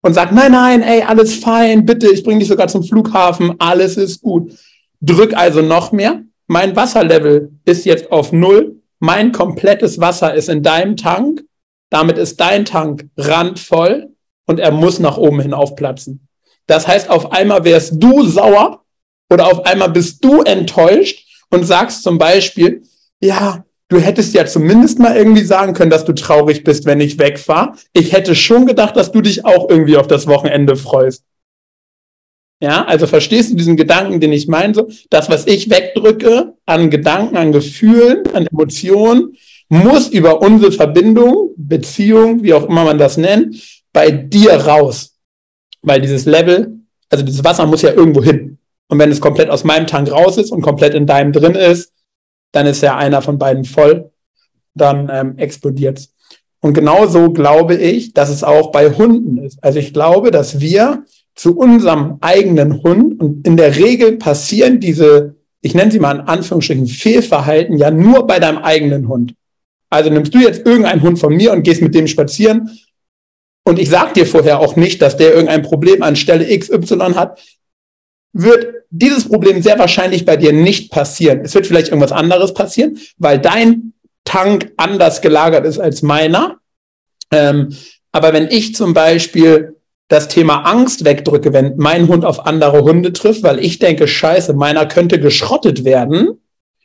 und 0.00 0.14
sag, 0.14 0.32
nein, 0.32 0.52
nein, 0.52 0.82
ey, 0.82 1.02
alles 1.02 1.36
fein, 1.36 1.84
bitte, 1.84 2.10
ich 2.10 2.24
bringe 2.24 2.40
dich 2.40 2.48
sogar 2.48 2.68
zum 2.68 2.82
Flughafen, 2.82 3.54
alles 3.58 3.96
ist 3.96 4.20
gut. 4.20 4.52
Drück 5.00 5.34
also 5.34 5.62
noch 5.62 5.92
mehr. 5.92 6.22
Mein 6.52 6.76
Wasserlevel 6.76 7.50
ist 7.64 7.86
jetzt 7.86 8.12
auf 8.12 8.30
null. 8.30 8.76
Mein 8.98 9.32
komplettes 9.32 9.98
Wasser 10.00 10.34
ist 10.34 10.50
in 10.50 10.62
deinem 10.62 10.98
Tank. 10.98 11.42
Damit 11.88 12.18
ist 12.18 12.40
dein 12.40 12.66
Tank 12.66 13.08
randvoll 13.16 14.10
und 14.46 14.60
er 14.60 14.70
muss 14.70 14.98
nach 14.98 15.16
oben 15.16 15.40
hin 15.40 15.54
aufplatzen. 15.54 16.28
Das 16.66 16.86
heißt, 16.86 17.08
auf 17.08 17.32
einmal 17.32 17.64
wärst 17.64 17.94
du 17.94 18.22
sauer 18.24 18.84
oder 19.30 19.46
auf 19.46 19.64
einmal 19.64 19.88
bist 19.88 20.22
du 20.22 20.42
enttäuscht 20.42 21.26
und 21.48 21.64
sagst 21.64 22.02
zum 22.02 22.18
Beispiel, 22.18 22.82
ja, 23.18 23.64
du 23.88 23.98
hättest 23.98 24.34
ja 24.34 24.44
zumindest 24.44 24.98
mal 24.98 25.16
irgendwie 25.16 25.44
sagen 25.44 25.72
können, 25.72 25.90
dass 25.90 26.04
du 26.04 26.12
traurig 26.12 26.64
bist, 26.64 26.84
wenn 26.84 27.00
ich 27.00 27.18
wegfahre. 27.18 27.76
Ich 27.94 28.12
hätte 28.12 28.34
schon 28.34 28.66
gedacht, 28.66 28.94
dass 28.94 29.10
du 29.10 29.22
dich 29.22 29.46
auch 29.46 29.70
irgendwie 29.70 29.96
auf 29.96 30.06
das 30.06 30.26
Wochenende 30.26 30.76
freust. 30.76 31.24
Ja, 32.62 32.84
also 32.84 33.08
verstehst 33.08 33.50
du 33.50 33.56
diesen 33.56 33.76
Gedanken, 33.76 34.20
den 34.20 34.32
ich 34.32 34.46
meine? 34.46 34.72
So, 34.72 34.88
das, 35.10 35.28
was 35.28 35.48
ich 35.48 35.68
wegdrücke 35.68 36.54
an 36.64 36.90
Gedanken, 36.90 37.36
an 37.36 37.50
Gefühlen, 37.50 38.22
an 38.34 38.46
Emotionen, 38.46 39.36
muss 39.68 40.08
über 40.10 40.40
unsere 40.40 40.70
Verbindung, 40.70 41.50
Beziehung, 41.56 42.44
wie 42.44 42.54
auch 42.54 42.68
immer 42.68 42.84
man 42.84 42.98
das 42.98 43.16
nennt, 43.16 43.56
bei 43.92 44.12
dir 44.12 44.52
raus. 44.52 45.16
Weil 45.82 46.00
dieses 46.00 46.24
Level, 46.24 46.78
also 47.10 47.24
dieses 47.24 47.42
Wasser 47.42 47.66
muss 47.66 47.82
ja 47.82 47.94
irgendwo 47.94 48.22
hin. 48.22 48.58
Und 48.86 49.00
wenn 49.00 49.10
es 49.10 49.20
komplett 49.20 49.50
aus 49.50 49.64
meinem 49.64 49.88
Tank 49.88 50.12
raus 50.12 50.38
ist 50.38 50.52
und 50.52 50.62
komplett 50.62 50.94
in 50.94 51.06
deinem 51.06 51.32
drin 51.32 51.56
ist, 51.56 51.92
dann 52.52 52.66
ist 52.66 52.80
ja 52.80 52.96
einer 52.96 53.22
von 53.22 53.38
beiden 53.38 53.64
voll. 53.64 54.12
dann 54.74 55.10
ähm, 55.12 55.36
explodiert 55.36 56.08
Und 56.60 56.74
genauso 56.74 57.32
glaube 57.32 57.74
ich, 57.74 58.14
dass 58.14 58.30
es 58.30 58.44
auch 58.44 58.70
bei 58.70 58.90
Hunden 58.90 59.38
ist. 59.38 59.58
Also 59.64 59.80
ich 59.80 59.92
glaube, 59.92 60.30
dass 60.30 60.60
wir 60.60 61.04
zu 61.34 61.56
unserem 61.56 62.18
eigenen 62.20 62.82
Hund 62.82 63.20
und 63.20 63.46
in 63.46 63.56
der 63.56 63.76
Regel 63.76 64.18
passieren 64.18 64.80
diese, 64.80 65.36
ich 65.60 65.74
nenne 65.74 65.90
sie 65.90 65.98
mal 65.98 66.16
in 66.16 66.22
Anführungsstrichen, 66.22 66.86
Fehlverhalten 66.86 67.76
ja 67.76 67.90
nur 67.90 68.26
bei 68.26 68.38
deinem 68.38 68.58
eigenen 68.58 69.08
Hund. 69.08 69.34
Also 69.88 70.10
nimmst 70.10 70.34
du 70.34 70.38
jetzt 70.38 70.66
irgendeinen 70.66 71.02
Hund 71.02 71.18
von 71.18 71.34
mir 71.34 71.52
und 71.52 71.62
gehst 71.62 71.82
mit 71.82 71.94
dem 71.94 72.06
spazieren 72.06 72.70
und 73.64 73.78
ich 73.78 73.88
sag 73.88 74.14
dir 74.14 74.26
vorher 74.26 74.58
auch 74.60 74.76
nicht, 74.76 75.00
dass 75.00 75.16
der 75.16 75.32
irgendein 75.32 75.62
Problem 75.62 76.02
an 76.02 76.16
Stelle 76.16 76.46
XY 76.58 77.14
hat, 77.14 77.40
wird 78.32 78.84
dieses 78.90 79.28
Problem 79.28 79.62
sehr 79.62 79.78
wahrscheinlich 79.78 80.24
bei 80.24 80.36
dir 80.36 80.52
nicht 80.52 80.90
passieren. 80.90 81.40
Es 81.44 81.54
wird 81.54 81.66
vielleicht 81.66 81.88
irgendwas 81.88 82.12
anderes 82.12 82.54
passieren, 82.54 82.98
weil 83.18 83.38
dein 83.38 83.92
Tank 84.24 84.72
anders 84.76 85.20
gelagert 85.20 85.66
ist 85.66 85.78
als 85.78 86.02
meiner. 86.02 86.58
Ähm, 87.30 87.74
aber 88.10 88.32
wenn 88.32 88.48
ich 88.48 88.74
zum 88.74 88.94
Beispiel 88.94 89.76
das 90.12 90.28
Thema 90.28 90.66
Angst 90.66 91.06
wegdrücke, 91.06 91.54
wenn 91.54 91.78
mein 91.78 92.06
Hund 92.06 92.26
auf 92.26 92.46
andere 92.46 92.82
Hunde 92.82 93.14
trifft, 93.14 93.42
weil 93.42 93.58
ich 93.64 93.78
denke, 93.78 94.06
scheiße, 94.06 94.52
meiner 94.52 94.84
könnte 94.84 95.18
geschrottet 95.18 95.84
werden, 95.84 96.38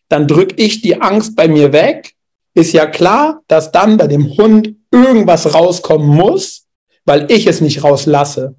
dann 0.07 0.29
drücke 0.29 0.55
ich 0.55 0.81
die 0.81 1.01
Angst 1.01 1.35
bei 1.35 1.49
mir 1.49 1.73
weg. 1.73 2.13
Ist 2.53 2.71
ja 2.71 2.85
klar, 2.85 3.41
dass 3.49 3.73
dann 3.73 3.97
bei 3.97 4.07
dem 4.07 4.37
Hund 4.37 4.75
irgendwas 4.91 5.53
rauskommen 5.53 6.07
muss, 6.07 6.67
weil 7.03 7.29
ich 7.29 7.47
es 7.47 7.59
nicht 7.59 7.83
rauslasse. 7.83 8.55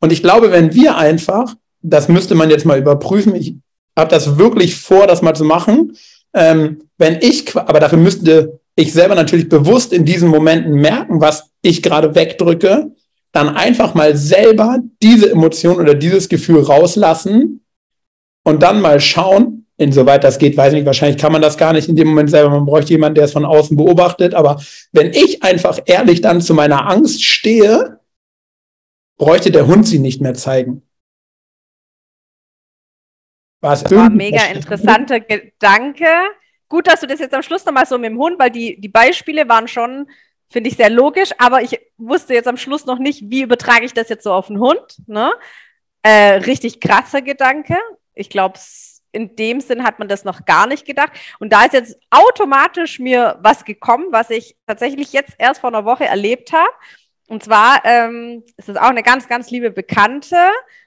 Und 0.00 0.10
ich 0.10 0.20
glaube, 0.20 0.50
wenn 0.50 0.74
wir 0.74 0.96
einfach, 0.96 1.54
das 1.80 2.08
müsste 2.08 2.34
man 2.34 2.50
jetzt 2.50 2.66
mal 2.66 2.80
überprüfen, 2.80 3.36
ich 3.36 3.54
habe 3.96 4.10
das 4.10 4.36
wirklich 4.36 4.74
vor, 4.74 5.06
das 5.06 5.22
mal 5.22 5.36
zu 5.36 5.44
machen, 5.44 5.96
ähm, 6.34 6.82
wenn 6.98 7.18
ich, 7.20 7.56
aber 7.56 7.78
dafür 7.78 7.98
müsste 7.98 8.58
ich 8.74 8.92
selber 8.92 9.14
natürlich 9.14 9.48
bewusst 9.48 9.92
in 9.92 10.04
diesen 10.04 10.28
Momenten 10.28 10.72
merken, 10.72 11.20
was 11.20 11.50
ich 11.62 11.84
gerade 11.84 12.16
wegdrücke, 12.16 12.90
dann 13.32 13.56
einfach 13.56 13.94
mal 13.94 14.16
selber 14.16 14.78
diese 15.02 15.30
Emotion 15.30 15.80
oder 15.80 15.94
dieses 15.94 16.28
Gefühl 16.28 16.62
rauslassen 16.62 17.64
und 18.44 18.62
dann 18.62 18.80
mal 18.80 19.00
schauen, 19.00 19.66
insoweit 19.78 20.22
das 20.22 20.38
geht, 20.38 20.56
weiß 20.56 20.74
nicht, 20.74 20.86
wahrscheinlich 20.86 21.20
kann 21.20 21.32
man 21.32 21.42
das 21.42 21.56
gar 21.56 21.72
nicht 21.72 21.88
in 21.88 21.96
dem 21.96 22.08
Moment 22.08 22.30
selber, 22.30 22.50
man 22.50 22.66
bräuchte 22.66 22.92
jemanden, 22.92 23.16
der 23.16 23.24
es 23.24 23.32
von 23.32 23.44
außen 23.44 23.76
beobachtet, 23.76 24.34
aber 24.34 24.60
wenn 24.92 25.12
ich 25.12 25.42
einfach 25.42 25.80
ehrlich 25.86 26.20
dann 26.20 26.40
zu 26.42 26.54
meiner 26.54 26.88
Angst 26.88 27.24
stehe, 27.24 28.00
bräuchte 29.16 29.50
der 29.50 29.66
Hund 29.66 29.86
sie 29.86 29.98
nicht 29.98 30.20
mehr 30.20 30.34
zeigen. 30.34 30.82
Was 33.60 33.84
das 33.84 33.92
war 33.92 34.06
ein 34.06 34.16
mega 34.16 34.44
interessanter 34.46 35.20
Gedanke. 35.20 36.06
Gut, 36.68 36.88
dass 36.88 37.00
du 37.00 37.06
das 37.06 37.20
jetzt 37.20 37.34
am 37.34 37.42
Schluss 37.42 37.64
nochmal 37.64 37.86
so 37.86 37.96
mit 37.96 38.10
dem 38.10 38.18
Hund, 38.18 38.38
weil 38.38 38.50
die, 38.50 38.80
die 38.80 38.88
Beispiele 38.88 39.48
waren 39.48 39.68
schon, 39.68 40.08
finde 40.52 40.70
ich, 40.70 40.76
sehr 40.76 40.90
logisch, 40.90 41.30
aber 41.38 41.62
ich 41.62 41.80
wusste 41.96 42.34
jetzt 42.34 42.48
am 42.48 42.56
Schluss 42.56 42.86
noch 42.86 42.98
nicht, 42.98 43.22
wie 43.30 43.42
übertrage 43.42 43.84
ich 43.84 43.94
das 43.94 44.08
jetzt 44.08 44.24
so 44.24 44.32
auf 44.32 44.48
den 44.48 44.60
Hund. 44.60 44.98
Ne? 45.06 45.32
Äh, 46.02 46.34
richtig 46.34 46.80
krasser 46.80 47.22
Gedanke. 47.22 47.76
Ich 48.14 48.30
glaube, 48.30 48.58
in 49.12 49.36
dem 49.36 49.60
Sinn 49.60 49.84
hat 49.84 49.98
man 49.98 50.08
das 50.08 50.24
noch 50.24 50.44
gar 50.44 50.66
nicht 50.66 50.86
gedacht. 50.86 51.12
Und 51.38 51.52
da 51.52 51.64
ist 51.64 51.74
jetzt 51.74 51.98
automatisch 52.10 52.98
mir 52.98 53.38
was 53.42 53.64
gekommen, 53.64 54.06
was 54.10 54.30
ich 54.30 54.56
tatsächlich 54.66 55.12
jetzt 55.12 55.34
erst 55.38 55.60
vor 55.60 55.68
einer 55.68 55.84
Woche 55.84 56.06
erlebt 56.06 56.52
habe. 56.52 56.70
Und 57.28 57.42
zwar 57.42 57.84
ähm, 57.84 58.42
ist 58.56 58.68
es 58.68 58.76
auch 58.76 58.90
eine 58.90 59.02
ganz, 59.02 59.28
ganz 59.28 59.50
liebe 59.50 59.70
Bekannte 59.70 60.36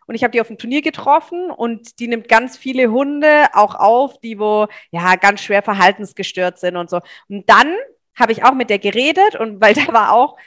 und 0.08 0.16
ich 0.16 0.24
habe 0.24 0.32
die 0.32 0.42
auf 0.42 0.48
dem 0.48 0.58
Turnier 0.58 0.82
getroffen 0.82 1.50
und 1.50 2.00
die 2.00 2.08
nimmt 2.08 2.28
ganz 2.28 2.58
viele 2.58 2.92
Hunde 2.92 3.48
auch 3.54 3.76
auf, 3.76 4.20
die 4.20 4.38
wo 4.38 4.68
ja 4.92 5.16
ganz 5.16 5.42
schwer 5.42 5.64
verhaltensgestört 5.64 6.60
sind 6.60 6.78
und 6.78 6.90
so. 6.90 7.00
Und 7.28 7.50
dann 7.50 7.76
habe 8.16 8.32
ich 8.32 8.44
auch 8.44 8.54
mit 8.54 8.70
der 8.70 8.80
geredet 8.80 9.36
und 9.36 9.62
weil 9.62 9.74
da 9.74 9.88
war 9.94 10.14
auch 10.14 10.38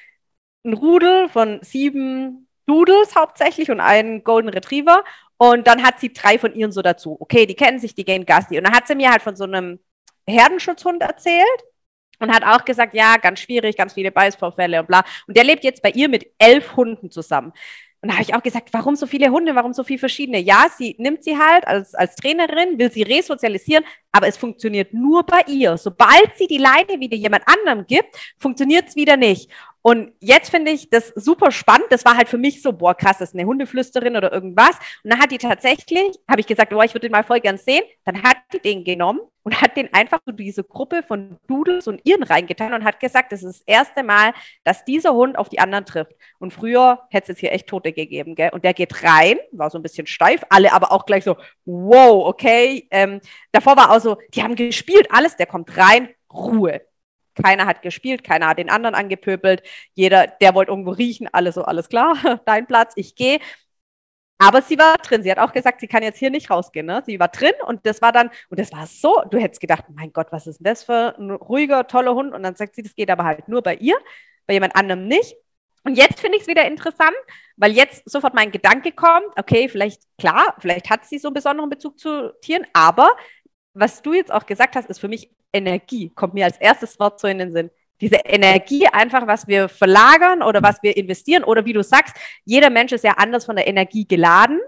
ein 0.64 0.75
Rudel 0.75 1.28
von 1.28 1.60
sieben 1.62 2.48
Doodles 2.66 3.14
hauptsächlich 3.16 3.70
und 3.70 3.80
einen 3.80 4.25
Golden 4.25 4.48
Retriever 4.48 5.04
und 5.38 5.66
dann 5.66 5.82
hat 5.84 6.00
sie 6.00 6.12
drei 6.12 6.38
von 6.38 6.54
ihren 6.54 6.72
so 6.72 6.82
dazu. 6.82 7.16
Okay, 7.20 7.46
die 7.46 7.54
kennen 7.54 7.78
sich, 7.78 7.94
die 7.94 8.04
gehen 8.04 8.26
Gassi. 8.26 8.58
Und 8.58 8.64
dann 8.64 8.75
hat 8.75 8.88
sie 8.88 8.96
mir 8.96 9.10
halt 9.10 9.22
von 9.22 9.37
so 9.37 9.44
einem 9.44 9.78
Herdenschutzhund 10.26 11.00
erzählt 11.00 11.46
und 12.18 12.34
hat 12.34 12.44
auch 12.44 12.64
gesagt, 12.64 12.94
ja, 12.94 13.16
ganz 13.16 13.40
schwierig, 13.40 13.76
ganz 13.76 13.94
viele 13.94 14.10
Beißvorfälle 14.10 14.80
und 14.80 14.88
bla. 14.88 15.04
Und 15.28 15.37
der 15.37 15.44
lebt 15.44 15.62
jetzt 15.62 15.80
bei 15.80 15.90
ihr 15.90 16.08
mit 16.08 16.26
elf 16.38 16.76
Hunden 16.76 17.10
zusammen. 17.10 17.52
Und 18.00 18.11
da 18.11 18.14
habe 18.14 18.23
ich 18.23 18.35
auch 18.35 18.43
gesagt, 18.43 18.69
warum 18.73 18.95
so 18.95 19.07
viele 19.07 19.31
Hunde, 19.31 19.57
warum 19.57 19.73
so 19.73 19.83
viele 19.83 19.99
verschiedene? 19.99 20.38
Ja, 20.38 20.67
sie 20.76 20.95
nimmt 20.99 21.25
sie 21.25 21.37
halt 21.37 21.67
als, 21.67 21.95
als 21.97 22.14
Trainerin, 22.14 22.78
will 22.78 22.93
sie 22.93 23.02
resozialisieren, 23.02 23.85
aber 24.12 24.28
es 24.28 24.37
funktioniert 24.37 24.95
nur 24.95 25.25
bei 25.25 25.43
ihr. 25.49 25.76
Sobald 25.76 26.37
sie 26.37 26.47
die 26.47 26.59
Leine 26.59 27.00
wieder 27.00 27.17
jemand 27.17 27.43
anderem 27.47 27.87
gibt, 27.87 28.17
funktioniert 28.38 28.88
es 28.88 28.97
wieder 28.97 29.17
nicht. 29.17 29.50
Und 29.88 30.12
jetzt 30.21 30.50
finde 30.50 30.71
ich 30.71 30.90
das 30.90 31.14
super 31.14 31.50
spannend. 31.50 31.87
Das 31.88 32.04
war 32.04 32.14
halt 32.14 32.28
für 32.28 32.37
mich 32.37 32.61
so, 32.61 32.75
boah, 32.75 32.95
krass, 32.95 33.16
das 33.16 33.30
ist 33.30 33.35
eine 33.35 33.47
Hundeflüsterin 33.47 34.18
oder 34.18 34.30
irgendwas. 34.30 34.76
Und 35.02 35.11
dann 35.11 35.18
hat 35.18 35.30
die 35.30 35.38
tatsächlich, 35.38 36.18
habe 36.28 36.40
ich 36.40 36.47
gesagt, 36.47 36.68
boah, 36.68 36.85
ich 36.85 36.92
würde 36.92 37.07
den 37.07 37.12
mal 37.12 37.25
voll 37.25 37.40
gern 37.40 37.57
sehen. 37.57 37.83
Dann 38.04 38.23
hat 38.23 38.37
die 38.52 38.59
den 38.59 38.85
genommen 38.85 39.21
und 39.45 39.62
hat 39.62 39.78
den 39.78 39.95
einfach 39.95 40.21
so 40.26 40.33
diese 40.33 40.62
Gruppe 40.62 41.02
von 41.02 41.38
Doodles 41.47 41.88
und 41.88 42.02
Iren 42.04 42.23
reingetan 42.23 42.75
und 42.75 42.85
hat 42.85 43.00
gesagt, 43.00 43.33
das 43.33 43.42
ist 43.42 43.61
das 43.61 43.66
erste 43.66 44.02
Mal, 44.02 44.35
dass 44.62 44.85
dieser 44.85 45.14
Hund 45.14 45.38
auf 45.38 45.49
die 45.49 45.59
anderen 45.59 45.87
trifft. 45.87 46.12
Und 46.38 46.52
früher 46.52 47.07
hätte 47.09 47.33
es 47.33 47.38
hier 47.38 47.52
echt 47.52 47.66
Tote 47.66 47.95
gegeben, 47.95 48.35
gell? 48.35 48.50
Und 48.52 48.64
der 48.64 48.75
geht 48.75 49.02
rein, 49.04 49.38
war 49.52 49.71
so 49.71 49.78
ein 49.78 49.83
bisschen 49.83 50.07
steif, 50.07 50.42
alle 50.50 50.75
aber 50.75 50.92
auch 50.92 51.07
gleich 51.07 51.25
so, 51.25 51.38
wow, 51.64 52.26
okay. 52.26 52.87
Ähm, 52.90 53.23
davor 53.52 53.78
war 53.78 53.90
auch 53.90 54.00
so, 54.00 54.18
die 54.35 54.42
haben 54.42 54.54
gespielt, 54.54 55.09
alles, 55.11 55.37
der 55.37 55.47
kommt 55.47 55.78
rein, 55.78 56.11
Ruhe. 56.30 56.83
Keiner 57.42 57.66
hat 57.66 57.83
gespielt, 57.83 58.25
keiner 58.25 58.49
hat 58.49 58.59
den 58.59 58.71
anderen 58.71 58.95
angepöbelt. 58.95 59.62
Jeder, 59.95 60.26
der 60.26 60.54
wollte 60.54 60.73
irgendwo 60.73 60.90
riechen, 60.90 61.28
alles 61.33 61.54
so, 61.54 61.62
alles 61.62 61.88
klar, 61.88 62.40
dein 62.47 62.66
Platz, 62.66 62.92
ich 62.97 63.14
gehe. 63.14 63.38
Aber 64.40 64.62
sie 64.62 64.78
war 64.78 64.97
drin. 64.99 65.23
Sie 65.25 65.30
hat 65.30 65.38
auch 65.38 65.52
gesagt, 65.52 65.80
sie 65.80 65.88
kann 65.88 66.02
jetzt 66.04 66.18
hier 66.18 66.30
nicht 66.30 66.50
rausgehen. 66.50 66.87
Ne? 66.87 67.02
Sie 67.04 67.18
war 67.18 67.28
drin 67.28 67.52
und 67.66 67.85
das 67.87 68.00
war 68.00 68.12
dann, 68.12 68.30
und 68.50 68.61
das 68.61 68.73
war 68.73 68.87
so, 68.87 69.23
du 69.30 69.38
hättest 69.38 69.61
gedacht, 69.61 69.85
mein 69.95 70.12
Gott, 70.12 70.28
was 70.30 70.47
ist 70.47 70.59
denn 70.59 70.64
das 70.64 70.85
für 70.85 71.16
ein 71.18 71.33
ruhiger, 71.33 71.87
toller 71.88 72.14
Hund? 72.14 72.33
Und 72.33 72.45
dann 72.45 72.54
sagt 72.54 72.76
sie, 72.76 72.83
das 72.83 72.95
geht 72.95 73.11
aber 73.11 73.25
halt 73.25 73.49
nur 73.49 73.62
bei 73.62 73.75
ihr, 73.75 73.97
bei 74.47 74.54
jemand 74.54 74.76
anderem 74.76 75.09
nicht. 75.09 75.35
Und 75.85 75.97
jetzt 75.97 76.21
finde 76.21 76.37
ich 76.37 76.42
es 76.42 76.49
wieder 76.49 76.66
interessant, 76.66 77.16
weil 77.57 77.73
jetzt 77.73 78.09
sofort 78.09 78.35
mein 78.35 78.52
Gedanke 78.52 78.92
kommt, 78.92 79.26
okay, 79.37 79.68
vielleicht, 79.68 80.02
klar, 80.18 80.54
vielleicht 80.59 80.90
hat 80.90 81.04
sie 81.07 81.18
so 81.18 81.28
einen 81.28 81.35
besonderen 81.35 81.71
Bezug 81.71 81.99
zu 81.99 82.33
Tieren, 82.40 82.66
aber 82.73 83.11
was 83.78 84.02
du 84.02 84.12
jetzt 84.12 84.32
auch 84.32 84.47
gesagt 84.47 84.76
hast, 84.76 84.88
ist 84.88 85.00
für 85.00 85.08
mich 85.08 85.30
Energie, 85.52 86.11
kommt 86.14 86.35
mir 86.35 86.44
als 86.44 86.58
erstes 86.58 86.99
Wort 86.99 87.20
so 87.20 87.28
in 87.28 87.38
den 87.38 87.52
Sinn. 87.52 87.70
Diese 88.00 88.16
Energie 88.16 88.87
einfach, 88.87 89.26
was 89.26 89.49
wir 89.49 89.68
verlagern 89.68 90.42
oder 90.42 90.62
was 90.62 90.82
wir 90.82 90.97
investieren 90.97 91.44
oder 91.44 91.64
wie 91.64 91.73
du 91.73 91.82
sagst, 91.82 92.16
jeder 92.44 92.70
Mensch 92.70 92.92
ist 92.92 93.04
ja 93.04 93.12
anders 93.12 93.44
von 93.44 93.56
der 93.56 93.66
Energie 93.66 94.06
geladen. 94.06 94.61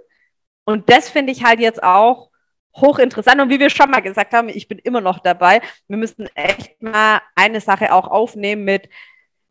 Und 0.64 0.90
das 0.90 1.08
finde 1.08 1.32
ich 1.32 1.44
halt 1.44 1.60
jetzt 1.60 1.82
auch 1.82 2.30
hochinteressant. 2.76 3.40
Und 3.40 3.50
wie 3.50 3.60
wir 3.60 3.70
schon 3.70 3.90
mal 3.90 4.00
gesagt 4.00 4.32
haben, 4.32 4.48
ich 4.48 4.68
bin 4.68 4.78
immer 4.78 5.00
noch 5.00 5.20
dabei. 5.20 5.60
Wir 5.86 5.96
müssen 5.96 6.28
echt 6.34 6.80
mal 6.82 7.20
eine 7.34 7.60
Sache 7.60 7.92
auch 7.92 8.08
aufnehmen 8.08 8.64
mit, 8.64 8.88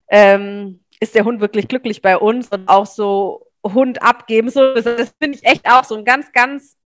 ähm, 0.09 0.83
ist 0.99 1.15
der 1.15 1.25
Hund 1.25 1.39
wirklich 1.39 1.67
glücklich 1.67 2.01
bei 2.01 2.17
uns 2.17 2.49
und 2.49 2.67
auch 2.67 2.85
so 2.85 3.47
Hund 3.63 4.01
abgeben. 4.01 4.49
So, 4.49 4.73
das 4.73 5.13
finde 5.21 5.37
ich 5.37 5.45
echt 5.45 5.69
auch 5.69 5.83
so 5.83 5.95
ein 5.95 6.05
ganz, 6.05 6.31
ganz 6.33 6.78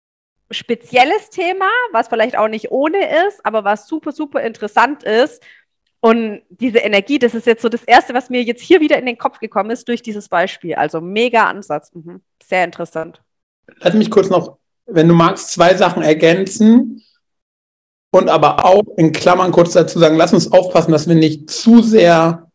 spezielles 0.51 1.29
Thema, 1.29 1.69
was 1.91 2.07
vielleicht 2.07 2.37
auch 2.37 2.47
nicht 2.47 2.71
ohne 2.71 3.27
ist, 3.27 3.45
aber 3.45 3.63
was 3.63 3.87
super, 3.87 4.11
super 4.11 4.41
interessant 4.41 5.03
ist. 5.03 5.41
Und 5.99 6.41
diese 6.49 6.79
Energie, 6.79 7.19
das 7.19 7.35
ist 7.35 7.45
jetzt 7.45 7.61
so 7.61 7.69
das 7.69 7.83
Erste, 7.83 8.13
was 8.13 8.29
mir 8.29 8.41
jetzt 8.41 8.61
hier 8.61 8.81
wieder 8.81 8.97
in 8.97 9.05
den 9.05 9.17
Kopf 9.17 9.39
gekommen 9.39 9.69
ist 9.69 9.87
durch 9.87 10.01
dieses 10.01 10.29
Beispiel. 10.29 10.73
Also 10.75 10.99
mega 10.99 11.45
Ansatz. 11.45 11.91
Mhm. 11.93 12.21
Sehr 12.43 12.63
interessant. 12.63 13.21
Lass 13.79 13.93
mich 13.93 14.09
kurz 14.09 14.29
noch, 14.29 14.57
wenn 14.87 15.07
du 15.07 15.13
magst, 15.13 15.51
zwei 15.51 15.75
Sachen 15.75 16.01
ergänzen 16.01 17.03
und 18.11 18.29
aber 18.29 18.65
auch 18.65 18.83
in 18.97 19.11
Klammern 19.11 19.51
kurz 19.51 19.73
dazu 19.73 19.99
sagen, 19.99 20.17
lass 20.17 20.33
uns 20.33 20.51
aufpassen, 20.51 20.91
dass 20.91 21.07
wir 21.07 21.15
nicht 21.15 21.49
zu 21.49 21.81
sehr 21.81 22.51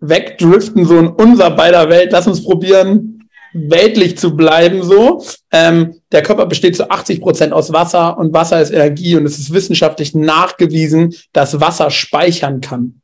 wegdriften, 0.00 0.86
so 0.86 0.98
in 0.98 1.08
unser 1.08 1.50
beider 1.50 1.88
Welt. 1.90 2.12
Lass 2.12 2.26
uns 2.26 2.42
probieren, 2.42 3.28
weltlich 3.52 4.16
zu 4.16 4.36
bleiben 4.36 4.82
so. 4.82 5.22
Ähm, 5.52 5.97
der 6.12 6.22
Körper 6.22 6.46
besteht 6.46 6.76
zu 6.76 6.90
80 6.90 7.20
Prozent 7.20 7.52
aus 7.52 7.72
Wasser 7.72 8.16
und 8.16 8.32
Wasser 8.32 8.60
ist 8.60 8.70
Energie 8.70 9.16
und 9.16 9.26
es 9.26 9.38
ist 9.38 9.52
wissenschaftlich 9.52 10.14
nachgewiesen, 10.14 11.14
dass 11.32 11.60
Wasser 11.60 11.90
speichern 11.90 12.60
kann. 12.60 13.02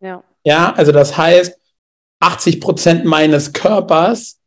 Ja. 0.00 0.24
Ja, 0.44 0.72
also 0.72 0.90
das 0.90 1.16
heißt, 1.16 1.56
80 2.20 2.60
Prozent 2.60 3.04
meines 3.04 3.52
Körpers 3.52 4.38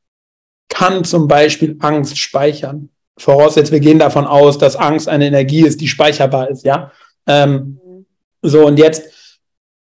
kann 0.67 1.03
zum 1.03 1.27
Beispiel 1.27 1.77
Angst 1.79 2.17
speichern. 2.17 2.89
Voraussetzt, 3.17 3.71
wir 3.71 3.79
gehen 3.79 3.99
davon 3.99 4.25
aus, 4.25 4.57
dass 4.57 4.75
Angst 4.75 5.07
eine 5.07 5.27
Energie 5.27 5.65
ist, 5.65 5.79
die 5.79 5.87
speicherbar 5.87 6.49
ist, 6.49 6.65
ja. 6.65 6.91
Ähm, 7.27 7.79
mhm. 7.85 8.05
So, 8.41 8.65
und 8.65 8.77
jetzt, 8.77 9.05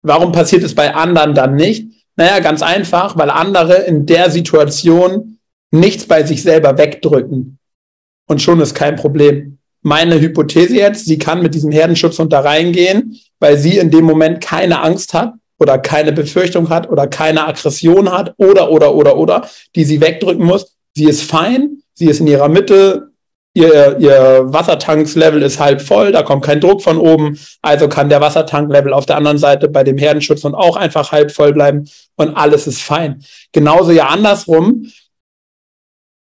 warum 0.02 0.32
passiert 0.32 0.64
es 0.64 0.74
bei 0.74 0.92
anderen 0.92 1.34
dann 1.34 1.54
nicht? 1.54 1.86
Naja, 2.16 2.40
ganz 2.40 2.60
einfach, 2.62 3.16
weil 3.16 3.30
andere 3.30 3.74
in 3.74 4.04
der 4.04 4.30
Situation 4.30 5.38
nichts 5.70 6.06
bei 6.06 6.24
sich 6.24 6.42
selber 6.42 6.76
wegdrücken. 6.76 7.59
Und 8.30 8.40
schon 8.40 8.60
ist 8.60 8.75
kein 8.75 8.94
Problem. 8.94 9.58
meine 9.82 10.20
Hypothese 10.20 10.76
jetzt, 10.76 11.06
sie 11.06 11.18
kann 11.18 11.42
mit 11.42 11.52
diesem 11.52 11.72
Herdenschutzhund 11.72 12.32
da 12.32 12.40
reingehen, 12.40 13.18
weil 13.40 13.58
sie 13.58 13.78
in 13.78 13.90
dem 13.90 14.04
Moment 14.04 14.40
keine 14.40 14.82
Angst 14.82 15.14
hat 15.14 15.32
oder 15.58 15.78
keine 15.78 16.12
Befürchtung 16.12 16.68
hat 16.68 16.88
oder 16.88 17.08
keine 17.08 17.44
Aggression 17.49 18.12
hat 18.12 18.34
oder, 18.37 18.70
oder, 18.70 18.94
oder, 18.94 19.16
oder, 19.16 19.49
die 19.75 19.82
sie 19.82 20.00
wegdrücken 20.00 20.44
muss. 20.44 20.76
Sie 20.94 21.06
ist 21.06 21.25
fein, 21.25 21.82
sie 21.94 22.06
ist 22.06 22.20
in 22.20 22.28
ihrer 22.28 22.49
Mitte, 22.49 23.10
ihr, 23.52 23.99
ihr 23.99 24.42
Wassertankslevel 24.44 25.42
ist 25.42 25.58
halb 25.58 25.82
voll, 25.82 26.12
da 26.12 26.22
kommt 26.22 26.44
kein 26.44 26.60
Druck 26.60 26.82
von 26.82 26.99
oben, 26.99 27.37
also 27.62 27.88
kann 27.88 28.10
der 28.10 28.20
Wassertanklevel 28.20 28.92
auf 28.92 29.06
der 29.06 29.16
anderen 29.16 29.38
Seite 29.38 29.68
bei 29.68 29.82
dem 29.82 29.99
Herdenschutzhund 29.99 30.54
auch 30.54 30.76
einfach 30.76 31.10
halb 31.10 31.32
voll 31.32 31.52
bleiben 31.52 31.90
und 32.14 32.37
alles 32.37 32.68
ist 32.68 32.80
fein. 32.80 33.25
Genauso 33.50 33.90
ja 33.90 34.06
andersrum. 34.06 34.87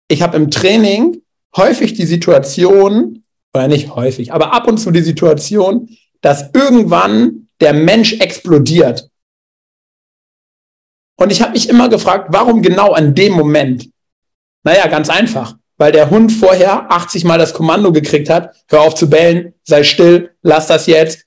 Ich 0.08 0.22
habe 0.22 0.36
im 0.36 0.52
Training 0.52 1.20
häufig 1.56 1.94
die 1.94 2.06
Situation, 2.06 3.24
oder 3.54 3.68
nicht 3.68 3.94
häufig, 3.94 4.32
aber 4.32 4.52
ab 4.52 4.68
und 4.68 4.78
zu 4.78 4.90
die 4.90 5.02
Situation, 5.02 5.88
dass 6.20 6.50
irgendwann 6.52 7.48
der 7.60 7.72
Mensch 7.72 8.14
explodiert. 8.20 9.08
Und 11.18 11.32
ich 11.32 11.40
habe 11.40 11.52
mich 11.52 11.68
immer 11.68 11.88
gefragt, 11.88 12.28
warum 12.30 12.60
genau 12.62 12.92
an 12.92 13.14
dem 13.14 13.32
Moment? 13.32 13.88
Naja, 14.64 14.86
ganz 14.88 15.08
einfach, 15.08 15.56
weil 15.78 15.92
der 15.92 16.10
Hund 16.10 16.32
vorher 16.32 16.90
80 16.92 17.24
Mal 17.24 17.38
das 17.38 17.54
Kommando 17.54 17.92
gekriegt 17.92 18.28
hat, 18.28 18.54
hör 18.68 18.82
auf 18.82 18.94
zu 18.94 19.08
bellen, 19.08 19.54
sei 19.64 19.82
still, 19.84 20.34
lass 20.42 20.66
das 20.66 20.86
jetzt, 20.86 21.24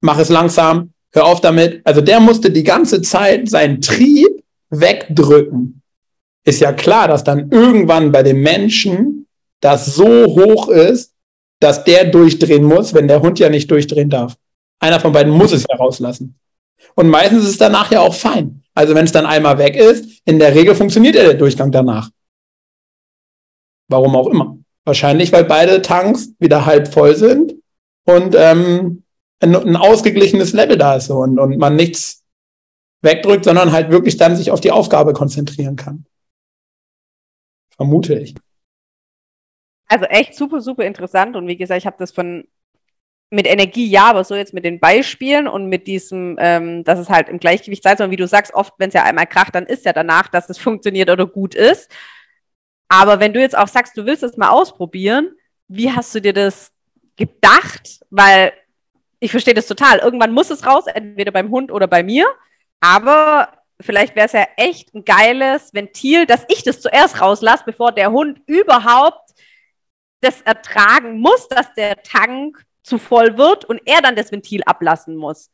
mach 0.00 0.18
es 0.18 0.30
langsam, 0.30 0.92
hör 1.12 1.26
auf 1.26 1.40
damit. 1.40 1.82
Also 1.84 2.00
der 2.00 2.20
musste 2.20 2.50
die 2.50 2.62
ganze 2.62 3.02
Zeit 3.02 3.50
seinen 3.50 3.80
Trieb 3.80 4.42
wegdrücken. 4.70 5.82
Ist 6.44 6.60
ja 6.60 6.72
klar, 6.72 7.08
dass 7.08 7.24
dann 7.24 7.50
irgendwann 7.50 8.12
bei 8.12 8.22
dem 8.22 8.40
Menschen 8.40 9.25
das 9.60 9.94
so 9.94 10.26
hoch 10.26 10.68
ist, 10.68 11.14
dass 11.60 11.84
der 11.84 12.04
durchdrehen 12.04 12.64
muss, 12.64 12.94
wenn 12.94 13.08
der 13.08 13.20
Hund 13.22 13.38
ja 13.38 13.48
nicht 13.48 13.70
durchdrehen 13.70 14.10
darf. 14.10 14.36
Einer 14.78 15.00
von 15.00 15.12
beiden 15.12 15.32
muss 15.32 15.52
es 15.52 15.64
ja 15.68 15.76
rauslassen. 15.76 16.38
Und 16.94 17.08
meistens 17.08 17.44
ist 17.44 17.50
es 17.50 17.58
danach 17.58 17.90
ja 17.90 18.00
auch 18.00 18.14
fein. 18.14 18.62
Also 18.74 18.94
wenn 18.94 19.06
es 19.06 19.12
dann 19.12 19.26
einmal 19.26 19.58
weg 19.58 19.74
ist, 19.74 20.20
in 20.26 20.38
der 20.38 20.54
Regel 20.54 20.74
funktioniert 20.74 21.14
ja 21.14 21.22
der 21.22 21.34
Durchgang 21.34 21.72
danach. 21.72 22.10
Warum 23.88 24.14
auch 24.16 24.26
immer. 24.26 24.58
Wahrscheinlich, 24.84 25.32
weil 25.32 25.44
beide 25.44 25.82
Tanks 25.82 26.30
wieder 26.38 26.66
halb 26.66 26.92
voll 26.92 27.16
sind 27.16 27.54
und 28.04 28.34
ähm, 28.36 29.02
ein, 29.40 29.54
ein 29.54 29.76
ausgeglichenes 29.76 30.52
Level 30.52 30.76
da 30.76 30.96
ist 30.96 31.10
und, 31.10 31.38
und 31.38 31.58
man 31.58 31.76
nichts 31.76 32.24
wegdrückt, 33.02 33.44
sondern 33.44 33.72
halt 33.72 33.90
wirklich 33.90 34.16
dann 34.16 34.36
sich 34.36 34.50
auf 34.50 34.60
die 34.60 34.72
Aufgabe 34.72 35.12
konzentrieren 35.12 35.76
kann. 35.76 36.06
Vermute 37.76 38.14
ich. 38.14 38.34
Also 39.88 40.04
echt 40.06 40.34
super, 40.34 40.60
super 40.60 40.84
interessant. 40.84 41.36
Und 41.36 41.46
wie 41.46 41.56
gesagt, 41.56 41.78
ich 41.78 41.86
habe 41.86 41.96
das 41.98 42.10
von 42.10 42.46
mit 43.30 43.46
Energie 43.46 43.88
ja, 43.88 44.06
aber 44.06 44.24
so 44.24 44.36
jetzt 44.36 44.54
mit 44.54 44.64
den 44.64 44.78
Beispielen 44.78 45.48
und 45.48 45.66
mit 45.68 45.86
diesem, 45.86 46.36
ähm, 46.38 46.84
dass 46.84 46.98
es 46.98 47.10
halt 47.10 47.28
im 47.28 47.40
Gleichgewicht 47.40 47.82
sei, 47.82 47.90
sondern 47.90 48.12
wie 48.12 48.16
du 48.16 48.28
sagst, 48.28 48.54
oft, 48.54 48.74
wenn 48.78 48.88
es 48.88 48.94
ja 48.94 49.02
einmal 49.02 49.26
kracht, 49.26 49.54
dann 49.54 49.66
ist 49.66 49.84
ja 49.84 49.92
danach, 49.92 50.28
dass 50.28 50.48
es 50.48 50.58
funktioniert 50.58 51.10
oder 51.10 51.26
gut 51.26 51.54
ist. 51.54 51.90
Aber 52.88 53.18
wenn 53.18 53.32
du 53.32 53.40
jetzt 53.40 53.58
auch 53.58 53.68
sagst, 53.68 53.96
du 53.96 54.06
willst 54.06 54.22
es 54.22 54.36
mal 54.36 54.50
ausprobieren, 54.50 55.34
wie 55.68 55.90
hast 55.90 56.14
du 56.14 56.20
dir 56.20 56.32
das 56.32 56.72
gedacht? 57.16 58.00
Weil 58.10 58.52
ich 59.18 59.32
verstehe 59.32 59.54
das 59.54 59.66
total. 59.66 59.98
Irgendwann 59.98 60.32
muss 60.32 60.50
es 60.50 60.64
raus, 60.66 60.84
entweder 60.86 61.32
beim 61.32 61.50
Hund 61.50 61.72
oder 61.72 61.88
bei 61.88 62.04
mir. 62.04 62.26
Aber 62.80 63.48
vielleicht 63.80 64.14
wäre 64.14 64.26
es 64.26 64.32
ja 64.32 64.46
echt 64.56 64.94
ein 64.94 65.04
geiles 65.04 65.74
Ventil, 65.74 66.26
dass 66.26 66.44
ich 66.48 66.62
das 66.62 66.80
zuerst 66.80 67.20
rauslasse, 67.20 67.64
bevor 67.66 67.90
der 67.90 68.12
Hund 68.12 68.40
überhaupt 68.46 69.25
das 70.20 70.40
ertragen 70.42 71.20
muss, 71.20 71.48
dass 71.48 71.72
der 71.74 72.02
Tank 72.02 72.64
zu 72.82 72.98
voll 72.98 73.36
wird 73.36 73.64
und 73.64 73.80
er 73.84 74.00
dann 74.02 74.16
das 74.16 74.32
Ventil 74.32 74.62
ablassen 74.64 75.16
muss. 75.16 75.50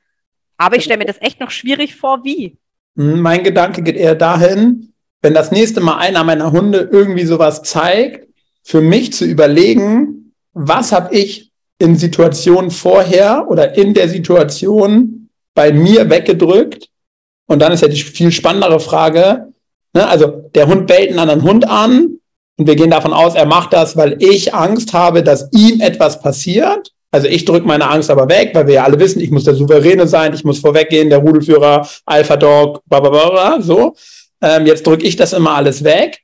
Aber 0.57 0.77
ich 0.77 0.85
stelle 0.85 0.99
mir 0.99 1.07
das 1.07 1.21
echt 1.21 1.41
noch 1.41 1.51
schwierig 1.51 1.97
vor, 1.97 2.25
wie. 2.25 2.59
Hm, 2.97 3.21
mein 3.21 3.43
Gedanke 3.43 3.83
geht 3.83 3.97
eher 3.97 4.15
dahin, 4.15 4.93
wenn 5.23 5.35
das 5.35 5.51
nächste 5.51 5.81
Mal 5.81 5.99
einer 5.99 6.25
meiner 6.25 6.53
Hunde 6.53 6.89
irgendwie 6.93 7.25
sowas 7.25 7.63
zeigt, 7.63 8.29
für 8.63 8.81
mich 8.81 9.13
zu 9.13 9.25
überlegen, 9.25 10.35
was 10.53 10.93
habe 10.93 11.15
ich 11.15 11.51
in 11.79 11.97
Situationen 11.97 12.71
vorher 12.71 13.47
oder 13.49 13.77
in 13.77 13.95
der 13.95 14.09
Situation 14.09 15.29
bei 15.55 15.73
mir 15.73 16.09
weggedrückt? 16.11 16.89
Und 17.47 17.61
dann 17.61 17.73
ist 17.73 17.83
ja 17.83 17.89
die 17.89 17.97
viel 17.97 18.31
spannendere 18.31 18.79
Frage, 18.79 19.53
ne, 19.95 20.07
also 20.07 20.51
der 20.55 20.69
Hund 20.69 20.87
bellt 20.87 21.11
einen 21.11 21.19
anderen 21.19 21.43
Hund 21.43 21.69
an 21.69 22.19
und 22.59 22.67
wir 22.67 22.77
gehen 22.77 22.91
davon 22.91 23.13
aus, 23.13 23.35
er 23.35 23.47
macht 23.47 23.73
das, 23.73 23.97
weil 23.97 24.17
ich 24.23 24.55
Angst 24.55 24.93
habe, 24.93 25.23
dass 25.23 25.49
ihm 25.53 25.81
etwas 25.81 26.21
passiert. 26.21 26.93
Also 27.11 27.27
ich 27.29 27.45
drücke 27.45 27.67
meine 27.67 27.89
Angst 27.89 28.11
aber 28.11 28.29
weg, 28.29 28.51
weil 28.55 28.67
wir 28.67 28.75
ja 28.75 28.85
alle 28.85 28.99
wissen, 28.99 29.21
ich 29.21 29.31
muss 29.31 29.45
der 29.45 29.55
Souveräne 29.55 30.07
sein, 30.07 30.33
ich 30.33 30.45
muss 30.45 30.61
vorweggehen, 30.61 31.11
der 31.11 31.19
Rudelführer, 31.19 31.87
Alpha 32.07 32.37
Dog, 32.37 32.83
bla 32.87 33.01
bla 33.01 33.11
bla, 33.11 33.61
so. 33.61 33.95
Ähm, 34.41 34.67
jetzt 34.67 34.87
drücke 34.87 35.07
ich 35.07 35.17
das 35.17 35.33
immer 35.33 35.53
alles 35.53 35.85
weg. 35.85 36.21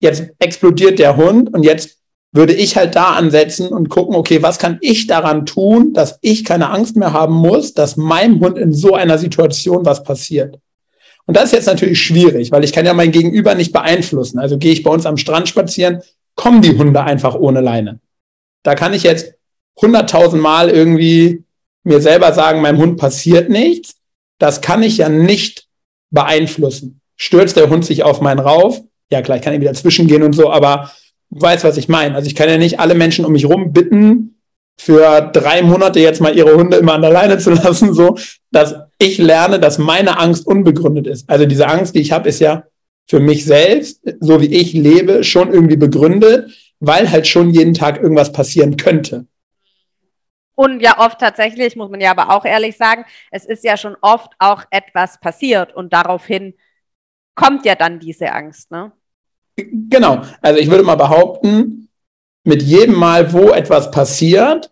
Jetzt 0.00 0.24
explodiert 0.38 0.98
der 0.98 1.16
Hund 1.16 1.52
und 1.54 1.62
jetzt 1.62 1.98
würde 2.32 2.52
ich 2.52 2.76
halt 2.76 2.96
da 2.96 3.14
ansetzen 3.14 3.68
und 3.68 3.88
gucken, 3.88 4.16
okay, 4.16 4.42
was 4.42 4.58
kann 4.58 4.78
ich 4.80 5.06
daran 5.06 5.46
tun, 5.46 5.92
dass 5.94 6.18
ich 6.20 6.44
keine 6.44 6.70
Angst 6.70 6.96
mehr 6.96 7.12
haben 7.12 7.34
muss, 7.34 7.74
dass 7.74 7.96
meinem 7.96 8.40
Hund 8.40 8.58
in 8.58 8.72
so 8.72 8.94
einer 8.94 9.18
Situation 9.18 9.86
was 9.86 10.02
passiert. 10.02 10.58
Und 11.26 11.36
das 11.36 11.44
ist 11.44 11.52
jetzt 11.52 11.66
natürlich 11.66 12.02
schwierig, 12.02 12.52
weil 12.52 12.64
ich 12.64 12.72
kann 12.72 12.86
ja 12.86 12.94
mein 12.94 13.12
Gegenüber 13.12 13.54
nicht 13.54 13.72
beeinflussen. 13.72 14.38
Also 14.38 14.58
gehe 14.58 14.72
ich 14.72 14.82
bei 14.82 14.90
uns 14.90 15.06
am 15.06 15.16
Strand 15.16 15.48
spazieren, 15.48 16.02
kommen 16.34 16.62
die 16.62 16.76
Hunde 16.76 17.02
einfach 17.02 17.34
ohne 17.34 17.60
Leine. 17.60 18.00
Da 18.62 18.74
kann 18.74 18.92
ich 18.92 19.02
jetzt 19.02 19.34
hunderttausend 19.80 20.42
Mal 20.42 20.70
irgendwie 20.70 21.44
mir 21.82 22.00
selber 22.00 22.32
sagen, 22.32 22.60
meinem 22.60 22.78
Hund 22.78 22.98
passiert 22.98 23.50
nichts. 23.50 23.96
Das 24.38 24.60
kann 24.60 24.82
ich 24.82 24.98
ja 24.98 25.08
nicht 25.08 25.66
beeinflussen. 26.10 27.00
Stürzt 27.16 27.56
der 27.56 27.70
Hund 27.70 27.84
sich 27.84 28.02
auf 28.02 28.20
meinen 28.20 28.40
Rauf? 28.40 28.80
Ja, 29.10 29.22
klar, 29.22 29.36
ich 29.36 29.42
kann 29.42 29.54
ihn 29.54 29.60
wieder 29.60 29.74
zwischengehen 29.74 30.22
und 30.22 30.32
so, 30.32 30.50
aber 30.50 30.90
du 31.30 31.40
weißt, 31.40 31.64
was 31.64 31.76
ich 31.76 31.88
meine. 31.88 32.14
Also 32.14 32.26
ich 32.26 32.34
kann 32.34 32.48
ja 32.48 32.58
nicht 32.58 32.80
alle 32.80 32.94
Menschen 32.94 33.24
um 33.24 33.32
mich 33.32 33.46
rum 33.46 33.72
bitten, 33.72 34.33
für 34.76 35.30
drei 35.32 35.62
Monate 35.62 36.00
jetzt 36.00 36.20
mal 36.20 36.36
ihre 36.36 36.54
Hunde 36.56 36.76
immer 36.76 36.94
an 36.94 37.02
der 37.02 37.12
Leine 37.12 37.38
zu 37.38 37.50
lassen, 37.52 37.94
so, 37.94 38.16
dass 38.50 38.74
ich 38.98 39.18
lerne, 39.18 39.60
dass 39.60 39.78
meine 39.78 40.18
Angst 40.18 40.46
unbegründet 40.46 41.06
ist. 41.06 41.28
Also 41.28 41.46
diese 41.46 41.68
Angst, 41.68 41.94
die 41.94 42.00
ich 42.00 42.12
habe, 42.12 42.28
ist 42.28 42.40
ja 42.40 42.64
für 43.06 43.20
mich 43.20 43.44
selbst, 43.44 44.00
so 44.20 44.40
wie 44.40 44.54
ich 44.54 44.72
lebe, 44.72 45.24
schon 45.24 45.52
irgendwie 45.52 45.76
begründet, 45.76 46.50
weil 46.80 47.10
halt 47.10 47.26
schon 47.26 47.50
jeden 47.50 47.74
Tag 47.74 48.00
irgendwas 48.00 48.32
passieren 48.32 48.76
könnte. 48.76 49.26
Und 50.56 50.80
ja, 50.80 50.98
oft 50.98 51.18
tatsächlich, 51.18 51.74
muss 51.76 51.90
man 51.90 52.00
ja 52.00 52.12
aber 52.12 52.30
auch 52.30 52.44
ehrlich 52.44 52.76
sagen, 52.76 53.04
es 53.30 53.44
ist 53.44 53.64
ja 53.64 53.76
schon 53.76 53.96
oft 54.00 54.32
auch 54.38 54.62
etwas 54.70 55.18
passiert 55.20 55.74
und 55.74 55.92
daraufhin 55.92 56.54
kommt 57.34 57.64
ja 57.64 57.74
dann 57.74 57.98
diese 57.98 58.32
Angst, 58.32 58.70
ne? 58.70 58.92
Genau. 59.56 60.22
Also 60.40 60.60
ich 60.60 60.70
würde 60.70 60.84
mal 60.84 60.96
behaupten, 60.96 61.88
mit 62.44 62.62
jedem 62.62 62.94
Mal, 62.94 63.32
wo 63.32 63.50
etwas 63.50 63.90
passiert, 63.90 64.70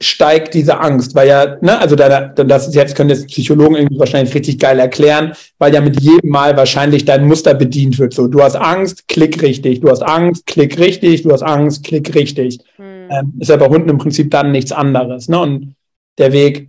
steigt 0.00 0.52
diese 0.52 0.78
Angst, 0.78 1.14
weil 1.14 1.28
ja, 1.28 1.56
ne, 1.62 1.78
also 1.78 1.96
da, 1.96 2.28
das 2.28 2.68
ist 2.68 2.74
jetzt 2.74 2.94
können 2.94 3.08
jetzt 3.08 3.28
Psychologen 3.28 3.76
irgendwie 3.76 3.98
wahrscheinlich 3.98 4.34
richtig 4.34 4.58
geil 4.58 4.78
erklären, 4.78 5.32
weil 5.58 5.72
ja 5.72 5.80
mit 5.80 6.00
jedem 6.00 6.30
Mal 6.30 6.56
wahrscheinlich 6.56 7.06
dein 7.06 7.26
Muster 7.26 7.54
bedient 7.54 7.98
wird. 7.98 8.12
So, 8.12 8.26
du 8.26 8.42
hast 8.42 8.56
Angst, 8.56 9.08
klick 9.08 9.40
richtig, 9.42 9.80
du 9.80 9.88
hast 9.88 10.02
Angst, 10.02 10.46
klick 10.46 10.78
richtig, 10.78 11.22
du 11.22 11.32
hast 11.32 11.42
Angst, 11.42 11.84
klick 11.84 12.14
richtig. 12.14 12.58
Hm. 12.76 13.08
Ähm, 13.10 13.32
ist 13.38 13.48
ja 13.48 13.56
bei 13.56 13.68
Hunden 13.68 13.88
im 13.88 13.98
Prinzip 13.98 14.30
dann 14.30 14.52
nichts 14.52 14.70
anderes. 14.70 15.28
Ne? 15.28 15.38
Und 15.38 15.74
der 16.18 16.32
Weg 16.32 16.68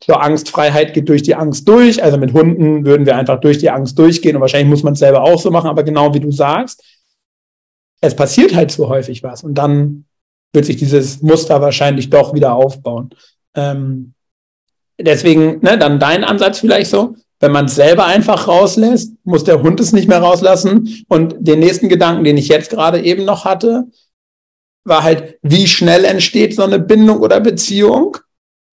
zur 0.00 0.22
Angstfreiheit 0.22 0.94
geht 0.94 1.08
durch 1.08 1.22
die 1.22 1.34
Angst 1.34 1.68
durch. 1.68 2.02
Also 2.02 2.16
mit 2.18 2.32
Hunden 2.32 2.84
würden 2.84 3.06
wir 3.06 3.16
einfach 3.16 3.40
durch 3.40 3.58
die 3.58 3.70
Angst 3.70 3.98
durchgehen 3.98 4.36
und 4.36 4.42
wahrscheinlich 4.42 4.70
muss 4.70 4.84
man 4.84 4.92
es 4.92 5.00
selber 5.00 5.22
auch 5.22 5.40
so 5.40 5.50
machen, 5.50 5.68
aber 5.68 5.82
genau 5.82 6.14
wie 6.14 6.20
du 6.20 6.30
sagst, 6.30 6.84
es 8.00 8.14
passiert 8.14 8.54
halt 8.54 8.70
zu 8.70 8.88
häufig 8.88 9.22
was 9.22 9.42
und 9.44 9.54
dann 9.54 10.04
wird 10.52 10.64
sich 10.64 10.76
dieses 10.76 11.20
Muster 11.22 11.60
wahrscheinlich 11.60 12.10
doch 12.10 12.34
wieder 12.34 12.54
aufbauen. 12.54 13.10
Ähm, 13.54 14.14
deswegen, 14.98 15.60
ne, 15.60 15.78
dann 15.78 16.00
dein 16.00 16.24
Ansatz 16.24 16.60
vielleicht 16.60 16.90
so, 16.90 17.16
wenn 17.40 17.52
man 17.52 17.66
es 17.66 17.76
selber 17.76 18.06
einfach 18.06 18.48
rauslässt, 18.48 19.12
muss 19.24 19.44
der 19.44 19.62
Hund 19.62 19.78
es 19.78 19.92
nicht 19.92 20.08
mehr 20.08 20.20
rauslassen. 20.20 21.04
Und 21.08 21.36
den 21.38 21.60
nächsten 21.60 21.88
Gedanken, 21.88 22.24
den 22.24 22.36
ich 22.36 22.48
jetzt 22.48 22.70
gerade 22.70 23.00
eben 23.00 23.24
noch 23.24 23.44
hatte, 23.44 23.84
war 24.84 25.04
halt, 25.04 25.38
wie 25.42 25.68
schnell 25.68 26.04
entsteht 26.04 26.54
so 26.54 26.62
eine 26.62 26.78
Bindung 26.78 27.20
oder 27.20 27.40
Beziehung? 27.40 28.16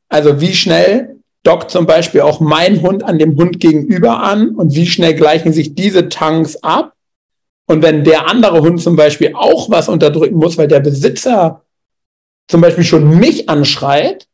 Also 0.08 0.40
wie 0.40 0.54
schnell 0.54 1.16
dockt 1.42 1.70
zum 1.70 1.86
Beispiel 1.86 2.22
auch 2.22 2.40
mein 2.40 2.80
Hund 2.80 3.02
an 3.02 3.18
dem 3.18 3.36
Hund 3.36 3.60
gegenüber 3.60 4.22
an 4.22 4.50
und 4.50 4.74
wie 4.74 4.86
schnell 4.86 5.14
gleichen 5.14 5.52
sich 5.52 5.74
diese 5.74 6.08
Tanks 6.08 6.56
ab? 6.62 6.94
Und 7.66 7.82
wenn 7.82 8.04
der 8.04 8.28
andere 8.28 8.60
Hund 8.60 8.80
zum 8.80 8.96
Beispiel 8.96 9.32
auch 9.34 9.70
was 9.70 9.88
unterdrücken 9.88 10.36
muss, 10.36 10.58
weil 10.58 10.68
der 10.68 10.80
Besitzer 10.80 11.62
zum 12.48 12.60
Beispiel 12.60 12.84
schon 12.84 13.18
mich 13.18 13.48
anschreit, 13.48 14.28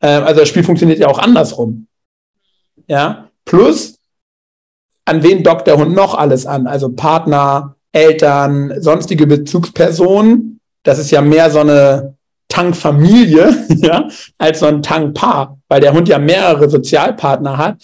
äh, 0.00 0.08
also 0.08 0.40
das 0.40 0.48
Spiel 0.48 0.64
funktioniert 0.64 0.98
ja 0.98 1.08
auch 1.08 1.18
andersrum. 1.18 1.86
Ja, 2.86 3.30
plus 3.44 3.98
an 5.04 5.22
wen 5.22 5.42
dockt 5.42 5.66
der 5.66 5.76
Hund 5.76 5.94
noch 5.94 6.14
alles 6.14 6.46
an? 6.46 6.66
Also 6.66 6.90
Partner, 6.90 7.76
Eltern, 7.92 8.80
sonstige 8.80 9.26
Bezugspersonen. 9.26 10.60
das 10.82 10.98
ist 10.98 11.10
ja 11.10 11.20
mehr 11.20 11.50
so 11.50 11.60
eine 11.60 12.16
Tankfamilie, 12.48 13.66
ja, 13.68 14.08
als 14.38 14.60
so 14.60 14.66
ein 14.66 14.82
Tankpaar, 14.82 15.58
weil 15.68 15.80
der 15.80 15.92
Hund 15.92 16.08
ja 16.08 16.18
mehrere 16.18 16.68
Sozialpartner 16.68 17.56
hat, 17.56 17.76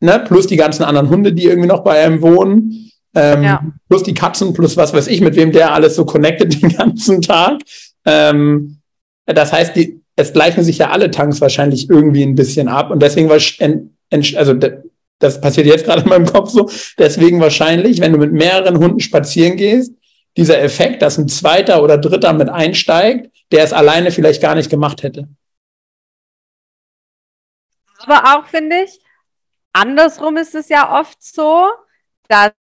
ne, 0.00 0.22
plus 0.26 0.46
die 0.46 0.56
ganzen 0.56 0.84
anderen 0.84 1.08
Hunde, 1.08 1.32
die 1.32 1.44
irgendwie 1.44 1.68
noch 1.68 1.82
bei 1.82 2.04
einem 2.04 2.22
wohnen, 2.22 2.85
ähm, 3.16 3.42
ja. 3.42 3.64
plus 3.88 4.02
die 4.02 4.14
Katzen, 4.14 4.52
plus 4.52 4.76
was 4.76 4.92
weiß 4.92 5.08
ich, 5.08 5.20
mit 5.20 5.34
wem 5.36 5.50
der 5.50 5.72
alles 5.72 5.96
so 5.96 6.04
connected 6.04 6.62
den 6.62 6.68
ganzen 6.76 7.22
Tag. 7.22 7.60
Ähm, 8.04 8.78
das 9.24 9.52
heißt, 9.52 9.74
die, 9.74 10.00
es 10.14 10.32
gleichen 10.32 10.62
sich 10.62 10.78
ja 10.78 10.90
alle 10.90 11.10
Tanks 11.10 11.40
wahrscheinlich 11.40 11.90
irgendwie 11.90 12.22
ein 12.22 12.36
bisschen 12.36 12.68
ab 12.68 12.90
und 12.90 13.02
deswegen 13.02 13.28
war, 13.28 13.36
also 13.36 14.54
das 15.18 15.40
passiert 15.40 15.66
jetzt 15.66 15.84
gerade 15.84 16.02
in 16.02 16.08
meinem 16.08 16.26
Kopf 16.26 16.50
so, 16.50 16.70
deswegen 16.98 17.40
wahrscheinlich, 17.40 18.00
wenn 18.00 18.12
du 18.12 18.18
mit 18.18 18.32
mehreren 18.32 18.78
Hunden 18.78 19.00
spazieren 19.00 19.56
gehst, 19.56 19.92
dieser 20.36 20.60
Effekt, 20.60 21.02
dass 21.02 21.18
ein 21.18 21.28
zweiter 21.28 21.82
oder 21.82 21.98
dritter 21.98 22.32
mit 22.34 22.50
einsteigt, 22.50 23.30
der 23.52 23.64
es 23.64 23.72
alleine 23.72 24.10
vielleicht 24.10 24.42
gar 24.42 24.54
nicht 24.54 24.70
gemacht 24.70 25.02
hätte. 25.02 25.28
Aber 27.98 28.38
auch 28.38 28.46
finde 28.46 28.82
ich, 28.84 29.00
andersrum 29.72 30.36
ist 30.36 30.54
es 30.54 30.68
ja 30.68 31.00
oft 31.00 31.22
so, 31.22 31.66
dass, 32.28 32.52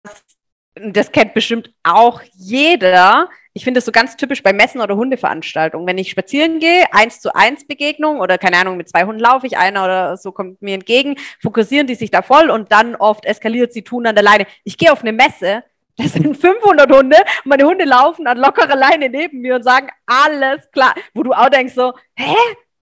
das 0.74 1.12
kennt 1.12 1.34
bestimmt 1.34 1.72
auch 1.82 2.20
jeder, 2.34 3.28
ich 3.52 3.62
finde 3.62 3.78
es 3.78 3.84
so 3.84 3.92
ganz 3.92 4.16
typisch 4.16 4.42
bei 4.42 4.52
Messen 4.52 4.80
oder 4.80 4.96
Hundeveranstaltungen. 4.96 5.86
Wenn 5.86 5.98
ich 5.98 6.10
spazieren 6.10 6.58
gehe, 6.58 6.92
eins 6.92 7.20
zu 7.20 7.32
eins 7.34 7.64
Begegnung 7.66 8.18
oder 8.18 8.36
keine 8.36 8.56
Ahnung, 8.56 8.76
mit 8.76 8.88
zwei 8.88 9.04
Hunden 9.04 9.20
laufe 9.20 9.46
ich, 9.46 9.56
einer 9.56 9.84
oder 9.84 10.16
so 10.16 10.32
kommt 10.32 10.60
mir 10.60 10.74
entgegen, 10.74 11.16
fokussieren 11.40 11.86
die 11.86 11.94
sich 11.94 12.10
da 12.10 12.22
voll 12.22 12.50
und 12.50 12.72
dann 12.72 12.96
oft 12.96 13.24
eskaliert 13.24 13.72
sie 13.72 13.82
tun 13.82 14.06
an 14.06 14.16
der 14.16 14.24
Leine. 14.24 14.46
Ich 14.64 14.76
gehe 14.76 14.92
auf 14.92 15.02
eine 15.02 15.12
Messe, 15.12 15.62
das 15.96 16.14
sind 16.14 16.36
500 16.36 16.90
Hunde 16.90 17.16
und 17.18 17.48
meine 17.48 17.64
Hunde 17.64 17.84
laufen 17.84 18.26
an 18.26 18.38
lockerer 18.38 18.74
Leine 18.74 19.08
neben 19.08 19.40
mir 19.40 19.54
und 19.54 19.62
sagen, 19.62 19.88
alles 20.06 20.68
klar. 20.72 20.92
Wo 21.14 21.22
du 21.22 21.32
auch 21.32 21.48
denkst 21.48 21.74
so, 21.74 21.92
hä? 22.16 22.34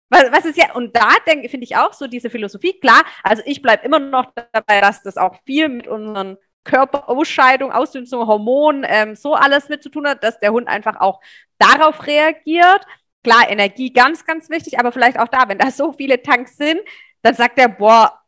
Was, 0.08 0.30
was 0.30 0.44
ist 0.44 0.58
ja, 0.58 0.74
und 0.74 0.94
da 0.94 1.08
finde 1.24 1.64
ich 1.64 1.76
auch 1.76 1.94
so 1.94 2.06
diese 2.06 2.28
Philosophie, 2.28 2.78
klar, 2.78 3.02
also 3.22 3.42
ich 3.46 3.62
bleibe 3.62 3.86
immer 3.86 3.98
noch 3.98 4.26
dabei, 4.52 4.82
dass 4.82 5.02
das 5.02 5.16
auch 5.16 5.36
viel 5.46 5.70
mit 5.70 5.88
unseren 5.88 6.36
Körperausscheidung, 6.64 7.72
Ausdünstung, 7.72 8.26
Hormon, 8.26 8.84
ähm, 8.86 9.16
so 9.16 9.34
alles 9.34 9.68
mit 9.68 9.82
zu 9.82 9.88
tun 9.88 10.06
hat, 10.06 10.22
dass 10.22 10.38
der 10.40 10.52
Hund 10.52 10.68
einfach 10.68 11.00
auch 11.00 11.20
darauf 11.58 12.06
reagiert. 12.06 12.86
Klar, 13.24 13.48
Energie 13.50 13.92
ganz, 13.92 14.24
ganz 14.24 14.50
wichtig, 14.50 14.78
aber 14.78 14.92
vielleicht 14.92 15.18
auch 15.18 15.28
da, 15.28 15.48
wenn 15.48 15.58
da 15.58 15.70
so 15.72 15.92
viele 15.92 16.22
Tanks 16.22 16.56
sind, 16.56 16.80
dann 17.22 17.34
sagt 17.34 17.58
er, 17.58 17.68
boah, 17.68 18.18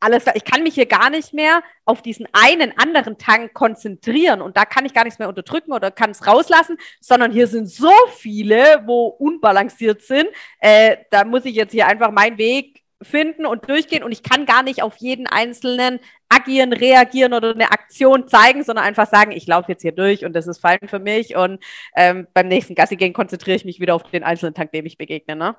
alles 0.00 0.24
klar, 0.24 0.36
ich 0.36 0.44
kann 0.44 0.62
mich 0.62 0.74
hier 0.74 0.86
gar 0.86 1.08
nicht 1.08 1.32
mehr 1.32 1.62
auf 1.86 2.02
diesen 2.02 2.26
einen 2.32 2.76
anderen 2.76 3.16
Tank 3.16 3.54
konzentrieren 3.54 4.42
und 4.42 4.54
da 4.56 4.66
kann 4.66 4.84
ich 4.84 4.92
gar 4.92 5.04
nichts 5.04 5.18
mehr 5.18 5.28
unterdrücken 5.28 5.72
oder 5.72 5.90
kann 5.90 6.10
es 6.10 6.26
rauslassen, 6.26 6.76
sondern 7.00 7.32
hier 7.32 7.46
sind 7.46 7.70
so 7.70 7.92
viele, 8.16 8.82
wo 8.84 9.06
unbalanciert 9.06 10.02
sind. 10.02 10.26
Äh, 10.58 10.98
da 11.10 11.24
muss 11.24 11.46
ich 11.46 11.54
jetzt 11.54 11.72
hier 11.72 11.86
einfach 11.86 12.10
meinen 12.10 12.36
Weg 12.36 12.83
finden 13.04 13.46
und 13.46 13.68
durchgehen 13.68 14.02
und 14.02 14.12
ich 14.12 14.22
kann 14.22 14.46
gar 14.46 14.62
nicht 14.62 14.82
auf 14.82 14.96
jeden 14.96 15.26
einzelnen 15.26 16.00
agieren, 16.28 16.72
reagieren 16.72 17.32
oder 17.32 17.52
eine 17.52 17.70
Aktion 17.70 18.28
zeigen, 18.28 18.64
sondern 18.64 18.84
einfach 18.84 19.08
sagen, 19.08 19.32
ich 19.32 19.46
laufe 19.46 19.70
jetzt 19.70 19.82
hier 19.82 19.92
durch 19.92 20.24
und 20.24 20.34
das 20.34 20.46
ist 20.46 20.58
fein 20.58 20.78
für 20.86 20.98
mich 20.98 21.36
und 21.36 21.62
ähm, 21.96 22.26
beim 22.34 22.48
nächsten 22.48 22.74
Gassi 22.74 22.96
gehen 22.96 23.12
konzentriere 23.12 23.56
ich 23.56 23.64
mich 23.64 23.80
wieder 23.80 23.94
auf 23.94 24.02
den 24.10 24.24
einzelnen 24.24 24.54
Tag, 24.54 24.72
dem 24.72 24.86
ich 24.86 24.98
begegne. 24.98 25.36
Ne? 25.36 25.56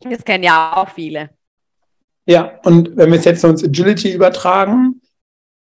Das 0.00 0.24
kennen 0.24 0.44
ja 0.44 0.76
auch 0.76 0.88
viele. 0.88 1.30
Ja, 2.26 2.60
und 2.64 2.96
wenn 2.96 3.10
wir 3.10 3.18
es 3.18 3.24
jetzt 3.24 3.44
uns 3.44 3.64
Agility 3.64 4.12
übertragen, 4.12 5.00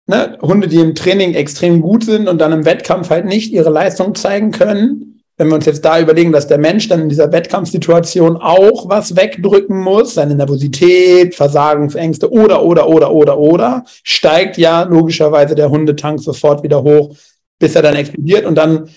ne, 0.07 0.37
Hunde, 0.41 0.67
die 0.67 0.79
im 0.79 0.95
Training 0.95 1.33
extrem 1.33 1.81
gut 1.81 2.03
sind 2.03 2.27
und 2.27 2.39
dann 2.39 2.51
im 2.51 2.65
Wettkampf 2.65 3.09
halt 3.09 3.25
nicht 3.25 3.53
ihre 3.53 3.69
Leistung 3.69 4.15
zeigen 4.15 4.51
können, 4.51 5.08
wenn 5.39 5.47
wir 5.47 5.55
uns 5.55 5.65
jetzt 5.65 5.85
da 5.85 6.01
überlegen, 6.01 6.33
dass 6.33 6.47
der 6.47 6.57
Mensch 6.57 6.89
dann 6.89 6.99
in 6.99 7.09
dieser 7.09 7.31
Wettkampfsituation 7.31 8.35
auch 8.35 8.89
was 8.89 9.15
wegdrücken 9.15 9.79
muss, 9.79 10.15
seine 10.15 10.35
Nervosität, 10.35 11.33
Versagensängste 11.33 12.29
oder, 12.29 12.61
oder, 12.61 12.89
oder, 12.89 13.09
oder, 13.13 13.37
oder, 13.37 13.85
steigt 14.03 14.57
ja 14.57 14.83
logischerweise 14.83 15.55
der 15.55 15.69
Hundetank 15.69 16.19
sofort 16.19 16.61
wieder 16.61 16.83
hoch, 16.83 17.15
bis 17.57 17.73
er 17.73 17.83
dann 17.83 17.95
explodiert 17.95 18.45
und 18.45 18.55
dann 18.55 18.89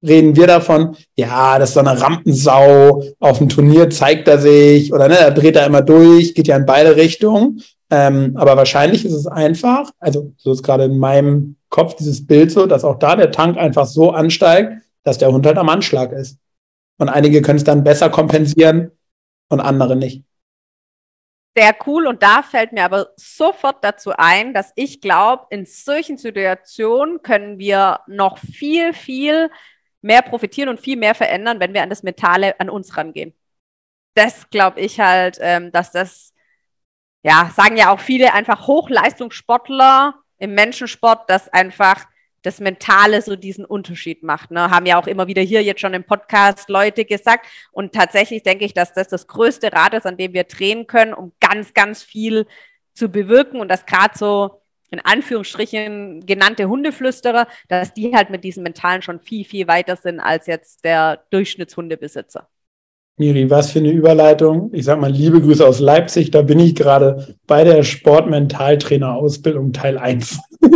reden 0.00 0.36
wir 0.36 0.46
davon, 0.46 0.94
ja, 1.16 1.58
das 1.58 1.70
ist 1.70 1.74
so 1.74 1.80
eine 1.80 2.00
Rampensau, 2.00 3.02
auf 3.18 3.38
dem 3.38 3.48
Turnier 3.48 3.90
zeigt 3.90 4.28
er 4.28 4.38
sich 4.38 4.92
oder 4.92 5.08
ne, 5.08 5.16
da 5.18 5.30
dreht 5.32 5.56
er 5.56 5.66
immer 5.66 5.82
durch, 5.82 6.32
geht 6.32 6.46
ja 6.46 6.56
in 6.56 6.64
beide 6.64 6.94
Richtungen. 6.94 7.60
Ähm, 7.90 8.34
aber 8.36 8.56
wahrscheinlich 8.56 9.04
ist 9.04 9.14
es 9.14 9.26
einfach, 9.26 9.90
also 9.98 10.32
so 10.36 10.52
ist 10.52 10.62
gerade 10.62 10.84
in 10.84 10.98
meinem 10.98 11.56
Kopf 11.70 11.96
dieses 11.96 12.24
Bild 12.24 12.52
so, 12.52 12.66
dass 12.66 12.84
auch 12.84 13.00
da 13.00 13.16
der 13.16 13.32
Tank 13.32 13.56
einfach 13.56 13.86
so 13.86 14.10
ansteigt, 14.12 14.74
dass 15.08 15.18
der 15.18 15.32
Hund 15.32 15.44
halt 15.46 15.58
am 15.58 15.68
Anschlag 15.68 16.12
ist. 16.12 16.38
Und 16.98 17.08
einige 17.08 17.42
können 17.42 17.58
es 17.58 17.64
dann 17.64 17.82
besser 17.82 18.10
kompensieren 18.10 18.92
und 19.48 19.60
andere 19.60 19.96
nicht. 19.96 20.24
Sehr 21.56 21.74
cool. 21.86 22.06
Und 22.06 22.22
da 22.22 22.42
fällt 22.42 22.72
mir 22.72 22.84
aber 22.84 23.08
sofort 23.16 23.82
dazu 23.82 24.12
ein, 24.16 24.54
dass 24.54 24.72
ich 24.76 25.00
glaube, 25.00 25.46
in 25.50 25.66
solchen 25.66 26.16
Situationen 26.16 27.22
können 27.22 27.58
wir 27.58 28.00
noch 28.06 28.38
viel, 28.38 28.92
viel 28.92 29.50
mehr 30.00 30.22
profitieren 30.22 30.68
und 30.68 30.80
viel 30.80 30.96
mehr 30.96 31.14
verändern, 31.14 31.58
wenn 31.58 31.74
wir 31.74 31.82
an 31.82 31.90
das 31.90 32.04
Mentale 32.04 32.58
an 32.60 32.70
uns 32.70 32.96
rangehen. 32.96 33.34
Das 34.14 34.50
glaube 34.50 34.80
ich 34.80 35.00
halt, 35.00 35.38
ähm, 35.40 35.72
dass 35.72 35.90
das, 35.90 36.32
ja, 37.22 37.50
sagen 37.56 37.76
ja 37.76 37.90
auch 37.90 38.00
viele 38.00 38.34
einfach 38.34 38.66
Hochleistungssportler 38.66 40.14
im 40.38 40.54
Menschensport, 40.54 41.28
dass 41.28 41.48
einfach 41.48 42.06
das 42.48 42.60
Mentale 42.60 43.20
so 43.20 43.36
diesen 43.36 43.66
Unterschied 43.66 44.22
macht. 44.22 44.50
Ne? 44.50 44.70
Haben 44.70 44.86
ja 44.86 44.98
auch 44.98 45.06
immer 45.06 45.26
wieder 45.26 45.42
hier 45.42 45.62
jetzt 45.62 45.82
schon 45.82 45.92
im 45.92 46.04
Podcast 46.04 46.70
Leute 46.70 47.04
gesagt. 47.04 47.46
Und 47.72 47.92
tatsächlich 47.92 48.42
denke 48.42 48.64
ich, 48.64 48.72
dass 48.72 48.94
das 48.94 49.08
das 49.08 49.26
größte 49.26 49.70
Rad 49.70 49.92
ist, 49.92 50.06
an 50.06 50.16
dem 50.16 50.32
wir 50.32 50.44
drehen 50.44 50.86
können, 50.86 51.12
um 51.12 51.32
ganz, 51.40 51.74
ganz 51.74 52.02
viel 52.02 52.46
zu 52.94 53.10
bewirken. 53.10 53.60
Und 53.60 53.68
dass 53.68 53.84
gerade 53.84 54.16
so 54.16 54.62
in 54.90 55.00
Anführungsstrichen 55.00 56.24
genannte 56.24 56.68
Hundeflüsterer, 56.68 57.46
dass 57.68 57.92
die 57.92 58.16
halt 58.16 58.30
mit 58.30 58.44
diesem 58.44 58.62
Mentalen 58.62 59.02
schon 59.02 59.20
viel, 59.20 59.44
viel 59.44 59.68
weiter 59.68 59.96
sind 59.96 60.18
als 60.18 60.46
jetzt 60.46 60.84
der 60.84 61.24
Durchschnittshundebesitzer. 61.28 62.48
Miri, 63.18 63.50
was 63.50 63.72
für 63.72 63.80
eine 63.80 63.90
Überleitung. 63.90 64.70
Ich 64.72 64.84
sage 64.84 65.00
mal, 65.00 65.10
liebe 65.10 65.40
Grüße 65.40 65.66
aus 65.66 65.80
Leipzig. 65.80 66.30
Da 66.30 66.42
bin 66.42 66.60
ich 66.60 66.74
gerade 66.74 67.36
bei 67.46 67.64
der 67.64 67.82
Sportmentaltrainer-Ausbildung 67.82 69.72
Teil 69.72 69.98
1. 69.98 70.38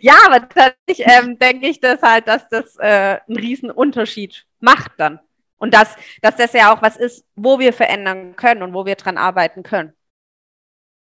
ja, 0.00 0.14
aber 0.26 0.48
tatsächlich 0.48 1.06
ähm, 1.06 1.38
denke 1.38 1.68
ich 1.68 1.80
das 1.80 2.02
halt, 2.02 2.28
dass 2.28 2.48
das 2.50 2.76
äh, 2.78 3.18
einen 3.26 3.38
riesen 3.38 3.70
Unterschied 3.70 4.44
macht 4.60 4.92
dann. 4.98 5.20
Und 5.58 5.72
dass, 5.72 5.96
dass 6.20 6.36
das 6.36 6.52
ja 6.52 6.74
auch 6.74 6.82
was 6.82 6.96
ist, 6.96 7.24
wo 7.34 7.58
wir 7.58 7.72
verändern 7.72 8.36
können 8.36 8.62
und 8.62 8.74
wo 8.74 8.84
wir 8.84 8.96
dran 8.96 9.16
arbeiten 9.16 9.62
können. 9.62 9.94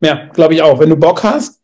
Ja, 0.00 0.26
glaube 0.32 0.54
ich 0.54 0.62
auch. 0.62 0.78
Wenn 0.80 0.90
du 0.90 0.96
Bock 0.96 1.22
hast, 1.22 1.60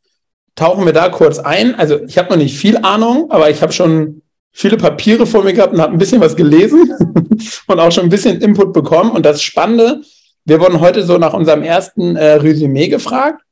tauchen 0.55 0.85
wir 0.85 0.93
da 0.93 1.09
kurz 1.09 1.39
ein. 1.39 1.75
Also 1.77 2.03
ich 2.05 2.19
habe 2.19 2.31
noch 2.31 2.37
nicht 2.37 2.59
viel 2.59 2.77
Ahnung, 2.79 3.31
aber 3.31 3.49
ich 3.49 3.63
habe 3.63 3.73
schon 3.73 4.23
viele 4.55 4.77
Papiere 4.77 5.27
vor 5.27 5.43
mir 5.43 5.53
gehabt 5.53 5.75
und 5.75 5.81
habe 5.81 5.93
ein 5.93 5.99
bisschen 5.99 6.21
was 6.21 6.37
gelesen 6.37 6.91
und 7.67 7.81
auch 7.81 7.91
schon 7.91 8.05
ein 8.05 8.11
bisschen 8.11 8.41
Input 8.41 8.73
bekommen. 8.73 9.11
Und 9.11 9.27
das 9.27 9.43
Spannende, 9.43 10.01
wir 10.45 10.61
wurden 10.61 10.81
heute 10.81 11.03
so 11.03 11.19
nach 11.19 11.35
unserem 11.35 11.63
ersten 11.63 12.17
äh, 12.17 12.35
Resümee 12.35 12.89
gefragt 12.89 13.43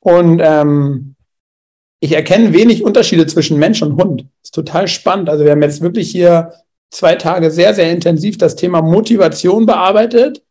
und 0.00 0.40
ähm, 0.42 1.14
ich 2.00 2.12
erkenne 2.12 2.52
wenig 2.52 2.82
Unterschiede 2.82 3.26
zwischen 3.26 3.58
Mensch 3.58 3.82
und 3.82 4.00
Hund. 4.02 4.24
Ist 4.42 4.54
total 4.54 4.88
spannend. 4.88 5.28
Also 5.28 5.44
wir 5.44 5.50
haben 5.50 5.62
jetzt 5.62 5.82
wirklich 5.82 6.10
hier 6.10 6.52
zwei 6.90 7.16
Tage 7.16 7.50
sehr, 7.50 7.74
sehr 7.74 7.90
intensiv 7.90 8.38
das 8.38 8.56
Thema 8.56 8.80
Motivation 8.80 9.66
bearbeitet. 9.66 10.42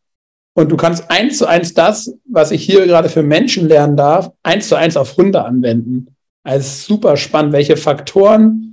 Und 0.54 0.70
du 0.70 0.76
kannst 0.76 1.10
eins 1.10 1.38
zu 1.38 1.46
eins 1.46 1.72
das, 1.72 2.14
was 2.28 2.50
ich 2.50 2.62
hier 2.64 2.86
gerade 2.86 3.08
für 3.08 3.22
Menschen 3.22 3.66
lernen 3.66 3.96
darf, 3.96 4.30
eins 4.42 4.68
zu 4.68 4.76
eins 4.76 4.96
auf 4.96 5.16
Hunde 5.16 5.44
anwenden. 5.44 6.14
Also 6.44 6.94
super 6.94 7.16
spannend, 7.16 7.52
welche 7.52 7.76
Faktoren 7.76 8.67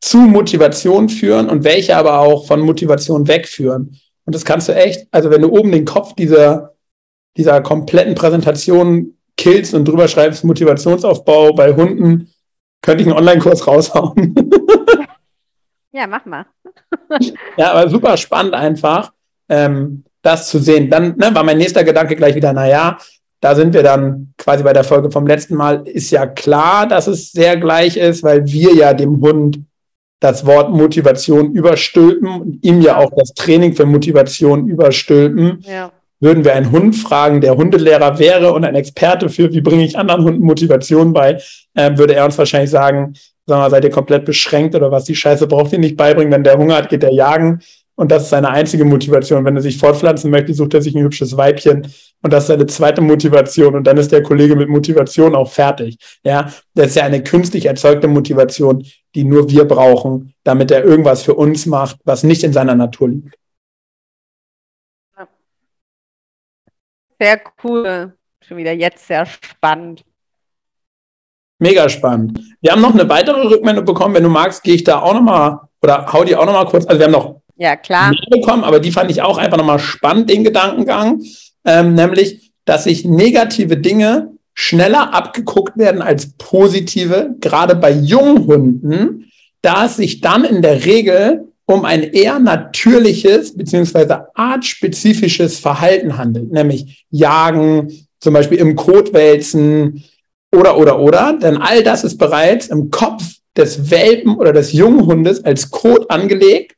zu 0.00 0.18
Motivation 0.18 1.08
führen 1.08 1.48
und 1.48 1.64
welche 1.64 1.96
aber 1.96 2.18
auch 2.20 2.46
von 2.46 2.60
Motivation 2.60 3.28
wegführen. 3.28 3.98
Und 4.24 4.34
das 4.34 4.44
kannst 4.44 4.68
du 4.68 4.74
echt, 4.74 5.06
also 5.10 5.30
wenn 5.30 5.42
du 5.42 5.50
oben 5.50 5.72
den 5.72 5.84
Kopf 5.84 6.14
dieser, 6.14 6.74
dieser 7.36 7.60
kompletten 7.60 8.14
Präsentation 8.14 9.16
killst 9.36 9.74
und 9.74 9.86
drüber 9.86 10.08
schreibst, 10.08 10.44
Motivationsaufbau 10.44 11.52
bei 11.52 11.74
Hunden, 11.74 12.30
könnte 12.82 13.02
ich 13.02 13.08
einen 13.08 13.18
Online-Kurs 13.18 13.66
raushauen. 13.66 14.34
ja, 15.92 16.06
mach 16.06 16.24
mal. 16.24 16.46
ja, 17.56 17.72
aber 17.72 17.90
super 17.90 18.16
spannend 18.16 18.54
einfach, 18.54 19.12
ähm, 19.48 20.04
das 20.22 20.48
zu 20.48 20.58
sehen. 20.58 20.88
Dann 20.90 21.16
ne, 21.16 21.34
war 21.34 21.44
mein 21.44 21.58
nächster 21.58 21.84
Gedanke 21.84 22.16
gleich 22.16 22.34
wieder, 22.34 22.52
naja, 22.52 22.98
da 23.40 23.54
sind 23.54 23.72
wir 23.72 23.82
dann 23.82 24.34
quasi 24.36 24.62
bei 24.62 24.72
der 24.72 24.84
Folge 24.84 25.10
vom 25.10 25.26
letzten 25.26 25.56
Mal, 25.56 25.86
ist 25.86 26.10
ja 26.10 26.26
klar, 26.26 26.86
dass 26.86 27.06
es 27.06 27.32
sehr 27.32 27.56
gleich 27.56 27.96
ist, 27.96 28.22
weil 28.22 28.46
wir 28.46 28.74
ja 28.74 28.92
dem 28.92 29.20
Hund 29.20 29.60
das 30.20 30.44
Wort 30.44 30.70
Motivation 30.70 31.52
überstülpen 31.52 32.28
und 32.28 32.64
ihm 32.64 32.82
ja 32.82 32.96
auch 32.98 33.10
das 33.16 33.32
Training 33.34 33.74
für 33.74 33.86
Motivation 33.86 34.66
überstülpen. 34.68 35.64
Ja. 35.66 35.90
Würden 36.22 36.44
wir 36.44 36.54
einen 36.54 36.70
Hund 36.70 36.94
fragen, 36.94 37.40
der 37.40 37.56
Hundelehrer 37.56 38.18
wäre 38.18 38.52
und 38.52 38.64
ein 38.66 38.74
Experte 38.74 39.30
für, 39.30 39.50
wie 39.54 39.62
bringe 39.62 39.84
ich 39.84 39.98
anderen 39.98 40.22
Hunden 40.22 40.44
Motivation 40.44 41.14
bei, 41.14 41.40
äh, 41.74 41.96
würde 41.96 42.14
er 42.14 42.26
uns 42.26 42.36
wahrscheinlich 42.36 42.70
sagen, 42.70 43.14
sag 43.46 43.58
mal, 43.58 43.70
seid 43.70 43.84
ihr 43.84 43.90
komplett 43.90 44.26
beschränkt 44.26 44.74
oder 44.74 44.90
was, 44.90 45.04
die 45.04 45.16
Scheiße 45.16 45.46
braucht 45.46 45.72
ihr 45.72 45.78
nicht 45.78 45.96
beibringen, 45.96 46.30
wenn 46.30 46.44
der 46.44 46.58
Hunger 46.58 46.76
hat, 46.76 46.90
geht 46.90 47.02
er 47.02 47.12
jagen 47.12 47.60
und 48.00 48.10
das 48.10 48.22
ist 48.22 48.30
seine 48.30 48.48
einzige 48.48 48.86
Motivation. 48.86 49.44
Wenn 49.44 49.56
er 49.56 49.60
sich 49.60 49.76
fortpflanzen 49.76 50.30
möchte, 50.30 50.54
sucht 50.54 50.72
er 50.72 50.80
sich 50.80 50.94
ein 50.94 51.02
hübsches 51.02 51.36
Weibchen 51.36 51.86
und 52.22 52.32
das 52.32 52.44
ist 52.44 52.48
seine 52.48 52.64
zweite 52.64 53.02
Motivation 53.02 53.74
und 53.74 53.84
dann 53.84 53.98
ist 53.98 54.10
der 54.10 54.22
Kollege 54.22 54.56
mit 54.56 54.70
Motivation 54.70 55.34
auch 55.34 55.52
fertig. 55.52 55.98
Ja, 56.24 56.50
das 56.72 56.86
ist 56.86 56.96
ja 56.96 57.04
eine 57.04 57.22
künstlich 57.22 57.66
erzeugte 57.66 58.08
Motivation, 58.08 58.86
die 59.14 59.24
nur 59.24 59.50
wir 59.50 59.68
brauchen, 59.68 60.32
damit 60.44 60.70
er 60.70 60.82
irgendwas 60.82 61.22
für 61.22 61.34
uns 61.34 61.66
macht, 61.66 61.98
was 62.04 62.22
nicht 62.22 62.42
in 62.42 62.54
seiner 62.54 62.74
Natur 62.74 63.10
liegt. 63.10 63.34
Sehr 67.20 67.38
cool. 67.62 68.14
Schon 68.40 68.56
wieder 68.56 68.72
jetzt 68.72 69.06
sehr 69.06 69.26
spannend. 69.26 70.06
Mega 71.58 71.86
spannend. 71.90 72.40
Wir 72.62 72.72
haben 72.72 72.80
noch 72.80 72.94
eine 72.94 73.06
weitere 73.10 73.46
Rückmeldung 73.46 73.84
bekommen. 73.84 74.14
Wenn 74.14 74.22
du 74.22 74.30
magst, 74.30 74.62
gehe 74.62 74.76
ich 74.76 74.84
da 74.84 75.00
auch 75.02 75.12
nochmal 75.12 75.60
oder 75.82 76.10
hau 76.10 76.24
die 76.24 76.34
auch 76.34 76.46
nochmal 76.46 76.64
kurz. 76.64 76.86
Also 76.86 76.98
wir 76.98 77.04
haben 77.04 77.12
noch 77.12 77.40
ja, 77.60 77.76
klar. 77.76 78.14
bekommen, 78.30 78.64
aber 78.64 78.80
die 78.80 78.90
fand 78.90 79.10
ich 79.10 79.20
auch 79.20 79.36
einfach 79.36 79.58
nochmal 79.58 79.78
spannend, 79.78 80.30
den 80.30 80.44
Gedankengang. 80.44 81.22
Ähm, 81.66 81.92
nämlich, 81.92 82.52
dass 82.64 82.84
sich 82.84 83.04
negative 83.04 83.76
Dinge 83.76 84.32
schneller 84.54 85.12
abgeguckt 85.12 85.76
werden 85.76 86.00
als 86.00 86.32
positive, 86.38 87.34
gerade 87.38 87.76
bei 87.76 87.90
jungen 87.90 88.46
Hunden, 88.46 89.30
da 89.60 89.84
es 89.84 89.96
sich 89.96 90.22
dann 90.22 90.44
in 90.44 90.62
der 90.62 90.86
Regel 90.86 91.48
um 91.66 91.84
ein 91.84 92.02
eher 92.02 92.38
natürliches 92.38 93.54
beziehungsweise 93.54 94.34
artspezifisches 94.34 95.58
Verhalten 95.58 96.16
handelt, 96.16 96.50
nämlich 96.50 97.04
Jagen, 97.10 97.92
zum 98.20 98.32
Beispiel 98.32 98.56
im 98.56 98.74
Kotwälzen 98.74 100.02
oder, 100.50 100.78
oder, 100.78 100.98
oder. 100.98 101.38
Denn 101.40 101.58
all 101.58 101.82
das 101.82 102.04
ist 102.04 102.16
bereits 102.16 102.68
im 102.68 102.90
Kopf 102.90 103.22
des 103.54 103.90
Welpen 103.90 104.36
oder 104.36 104.54
des 104.54 104.72
jungen 104.72 105.04
Hundes 105.04 105.44
als 105.44 105.70
Kot 105.70 106.10
angelegt. 106.10 106.74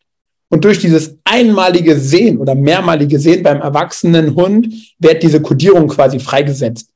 Und 0.52 0.64
durch 0.66 0.78
dieses 0.78 1.16
einmalige 1.24 1.98
Sehen 1.98 2.36
oder 2.36 2.54
mehrmalige 2.54 3.18
Sehen 3.18 3.42
beim 3.42 3.62
erwachsenen 3.62 4.34
Hund 4.34 4.68
wird 4.98 5.22
diese 5.22 5.40
Kodierung 5.40 5.88
quasi 5.88 6.20
freigesetzt 6.20 6.90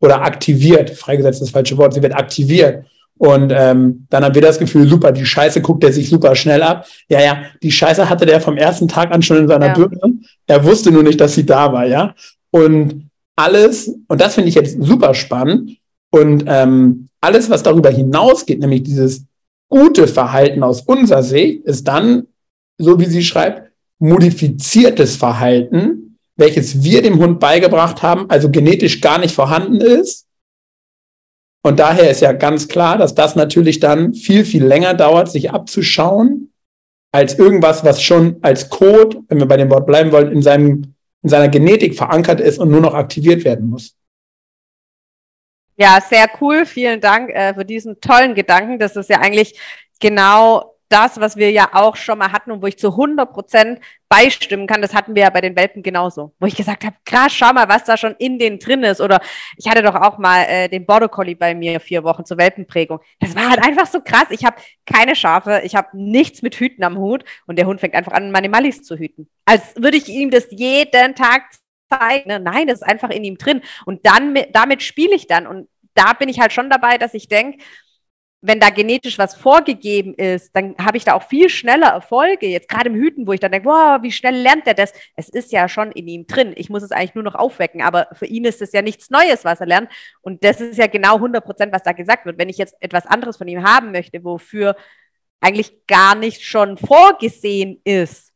oder 0.00 0.22
aktiviert. 0.22 0.90
Freigesetzt 0.90 1.36
ist 1.36 1.48
das 1.48 1.50
falsche 1.50 1.78
Wort. 1.78 1.94
Sie 1.94 2.02
wird 2.02 2.14
aktiviert. 2.14 2.84
Und 3.16 3.52
ähm, 3.54 4.06
dann 4.10 4.24
haben 4.24 4.34
wir 4.34 4.42
das 4.42 4.58
Gefühl, 4.58 4.88
super, 4.88 5.12
die 5.12 5.24
Scheiße 5.24 5.60
guckt 5.60 5.84
er 5.84 5.92
sich 5.92 6.08
super 6.08 6.34
schnell 6.34 6.60
ab. 6.62 6.86
Ja, 7.08 7.20
ja, 7.20 7.42
die 7.62 7.70
Scheiße 7.70 8.08
hatte 8.10 8.26
der 8.26 8.40
vom 8.40 8.56
ersten 8.56 8.88
Tag 8.88 9.12
an 9.12 9.22
schon 9.22 9.38
in 9.38 9.48
seiner 9.48 9.68
ja. 9.68 9.74
Birne. 9.74 10.18
Er 10.48 10.64
wusste 10.64 10.90
nur 10.90 11.04
nicht, 11.04 11.20
dass 11.20 11.34
sie 11.34 11.46
da 11.46 11.72
war, 11.72 11.86
ja. 11.86 12.14
Und 12.50 13.08
alles, 13.36 13.94
und 14.08 14.20
das 14.20 14.34
finde 14.34 14.48
ich 14.48 14.56
jetzt 14.56 14.76
super 14.82 15.14
spannend, 15.14 15.78
und 16.10 16.44
ähm, 16.46 17.08
alles, 17.20 17.50
was 17.50 17.62
darüber 17.62 17.90
hinausgeht, 17.90 18.60
nämlich 18.60 18.82
dieses 18.82 19.24
gute 19.68 20.06
Verhalten 20.08 20.62
aus 20.62 20.80
unserer 20.80 21.22
Sicht, 21.22 21.64
ist 21.64 21.86
dann, 21.86 22.26
so 22.78 22.98
wie 22.98 23.06
sie 23.06 23.22
schreibt, 23.22 23.72
modifiziertes 23.98 25.16
Verhalten, 25.16 26.18
welches 26.36 26.82
wir 26.82 27.02
dem 27.02 27.18
Hund 27.18 27.40
beigebracht 27.40 28.02
haben, 28.02 28.30
also 28.30 28.50
genetisch 28.50 29.00
gar 29.00 29.18
nicht 29.18 29.34
vorhanden 29.34 29.80
ist 29.80 30.28
und 31.62 31.80
daher 31.80 32.10
ist 32.10 32.20
ja 32.20 32.32
ganz 32.32 32.68
klar, 32.68 32.98
dass 32.98 33.14
das 33.14 33.36
natürlich 33.36 33.80
dann 33.80 34.14
viel, 34.14 34.44
viel 34.44 34.64
länger 34.64 34.94
dauert, 34.94 35.30
sich 35.30 35.50
abzuschauen, 35.50 36.52
als 37.12 37.38
irgendwas, 37.38 37.84
was 37.84 38.02
schon 38.02 38.38
als 38.42 38.68
Code, 38.68 39.18
wenn 39.28 39.38
wir 39.38 39.46
bei 39.46 39.56
dem 39.56 39.70
Wort 39.70 39.86
bleiben 39.86 40.12
wollen, 40.12 40.32
in, 40.32 40.42
seinem, 40.42 40.94
in 41.22 41.28
seiner 41.28 41.48
Genetik 41.48 41.96
verankert 41.96 42.40
ist 42.40 42.58
und 42.58 42.70
nur 42.70 42.80
noch 42.80 42.94
aktiviert 42.94 43.44
werden 43.44 43.68
muss. 43.68 43.94
Ja, 45.76 46.00
sehr 46.00 46.28
cool. 46.40 46.66
Vielen 46.66 47.00
Dank 47.00 47.30
äh, 47.30 47.54
für 47.54 47.64
diesen 47.64 48.00
tollen 48.00 48.34
Gedanken. 48.34 48.78
Das 48.78 48.96
ist 48.96 49.10
ja 49.10 49.20
eigentlich 49.20 49.58
genau 50.00 50.77
das, 50.88 51.20
was 51.20 51.36
wir 51.36 51.50
ja 51.50 51.70
auch 51.72 51.96
schon 51.96 52.18
mal 52.18 52.32
hatten 52.32 52.50
und 52.50 52.62
wo 52.62 52.66
ich 52.66 52.78
zu 52.78 52.90
100 52.90 53.32
Prozent 53.32 53.80
beistimmen 54.08 54.66
kann, 54.66 54.80
das 54.80 54.94
hatten 54.94 55.14
wir 55.14 55.22
ja 55.22 55.30
bei 55.30 55.40
den 55.40 55.54
Welpen 55.54 55.82
genauso. 55.82 56.32
Wo 56.40 56.46
ich 56.46 56.56
gesagt 56.56 56.84
habe, 56.84 56.96
krass, 57.04 57.32
schau 57.32 57.52
mal, 57.52 57.68
was 57.68 57.84
da 57.84 57.96
schon 57.96 58.14
in 58.18 58.38
denen 58.38 58.58
drin 58.58 58.82
ist. 58.82 59.00
Oder 59.00 59.20
ich 59.56 59.68
hatte 59.68 59.82
doch 59.82 59.94
auch 59.94 60.18
mal 60.18 60.44
äh, 60.44 60.68
den 60.68 60.86
Border 60.86 61.08
Collie 61.08 61.36
bei 61.36 61.54
mir 61.54 61.78
vier 61.80 62.04
Wochen 62.04 62.24
zur 62.24 62.38
Welpenprägung. 62.38 63.00
Das 63.20 63.36
war 63.36 63.50
halt 63.50 63.62
einfach 63.62 63.86
so 63.86 64.00
krass. 64.00 64.26
Ich 64.30 64.44
habe 64.44 64.56
keine 64.86 65.14
Schafe, 65.14 65.60
ich 65.64 65.74
habe 65.74 65.88
nichts 65.92 66.42
mit 66.42 66.54
Hüten 66.54 66.82
am 66.84 66.96
Hut 66.96 67.24
und 67.46 67.58
der 67.58 67.66
Hund 67.66 67.80
fängt 67.80 67.94
einfach 67.94 68.12
an, 68.12 68.30
meine 68.30 68.48
Mallis 68.48 68.82
zu 68.82 68.96
hüten. 68.96 69.28
Als 69.44 69.76
würde 69.76 69.98
ich 69.98 70.08
ihm 70.08 70.30
das 70.30 70.48
jeden 70.50 71.14
Tag 71.14 71.42
zeigen. 71.88 72.28
Ne? 72.28 72.40
Nein, 72.40 72.66
das 72.66 72.80
ist 72.80 72.86
einfach 72.86 73.10
in 73.10 73.24
ihm 73.24 73.38
drin. 73.38 73.62
Und 73.84 74.06
dann 74.06 74.36
damit 74.52 74.82
spiele 74.82 75.14
ich 75.14 75.26
dann. 75.26 75.46
Und 75.46 75.68
da 75.94 76.12
bin 76.12 76.28
ich 76.28 76.40
halt 76.40 76.52
schon 76.52 76.70
dabei, 76.70 76.98
dass 76.98 77.14
ich 77.14 77.28
denke, 77.28 77.58
wenn 78.40 78.60
da 78.60 78.70
genetisch 78.70 79.18
was 79.18 79.34
vorgegeben 79.34 80.14
ist, 80.14 80.54
dann 80.54 80.76
habe 80.78 80.96
ich 80.96 81.04
da 81.04 81.14
auch 81.14 81.24
viel 81.24 81.48
schneller 81.48 81.88
Erfolge. 81.88 82.46
Jetzt 82.46 82.68
gerade 82.68 82.88
im 82.88 82.94
Hüten, 82.94 83.26
wo 83.26 83.32
ich 83.32 83.40
dann 83.40 83.50
denke, 83.50 83.68
wow, 83.68 84.00
wie 84.02 84.12
schnell 84.12 84.36
lernt 84.36 84.66
er 84.66 84.74
das? 84.74 84.92
Es 85.16 85.28
ist 85.28 85.50
ja 85.50 85.68
schon 85.68 85.90
in 85.90 86.06
ihm 86.06 86.26
drin. 86.26 86.52
Ich 86.56 86.70
muss 86.70 86.84
es 86.84 86.92
eigentlich 86.92 87.16
nur 87.16 87.24
noch 87.24 87.34
aufwecken. 87.34 87.82
Aber 87.82 88.06
für 88.12 88.26
ihn 88.26 88.44
ist 88.44 88.62
es 88.62 88.72
ja 88.72 88.80
nichts 88.80 89.10
Neues, 89.10 89.44
was 89.44 89.60
er 89.60 89.66
lernt. 89.66 89.90
Und 90.20 90.44
das 90.44 90.60
ist 90.60 90.78
ja 90.78 90.86
genau 90.86 91.16
100 91.16 91.44
Prozent, 91.44 91.72
was 91.72 91.82
da 91.82 91.90
gesagt 91.92 92.26
wird. 92.26 92.38
Wenn 92.38 92.48
ich 92.48 92.58
jetzt 92.58 92.76
etwas 92.78 93.06
anderes 93.06 93.38
von 93.38 93.48
ihm 93.48 93.64
haben 93.64 93.90
möchte, 93.90 94.22
wofür 94.22 94.76
eigentlich 95.40 95.86
gar 95.88 96.14
nicht 96.14 96.44
schon 96.44 96.78
vorgesehen 96.78 97.80
ist, 97.82 98.32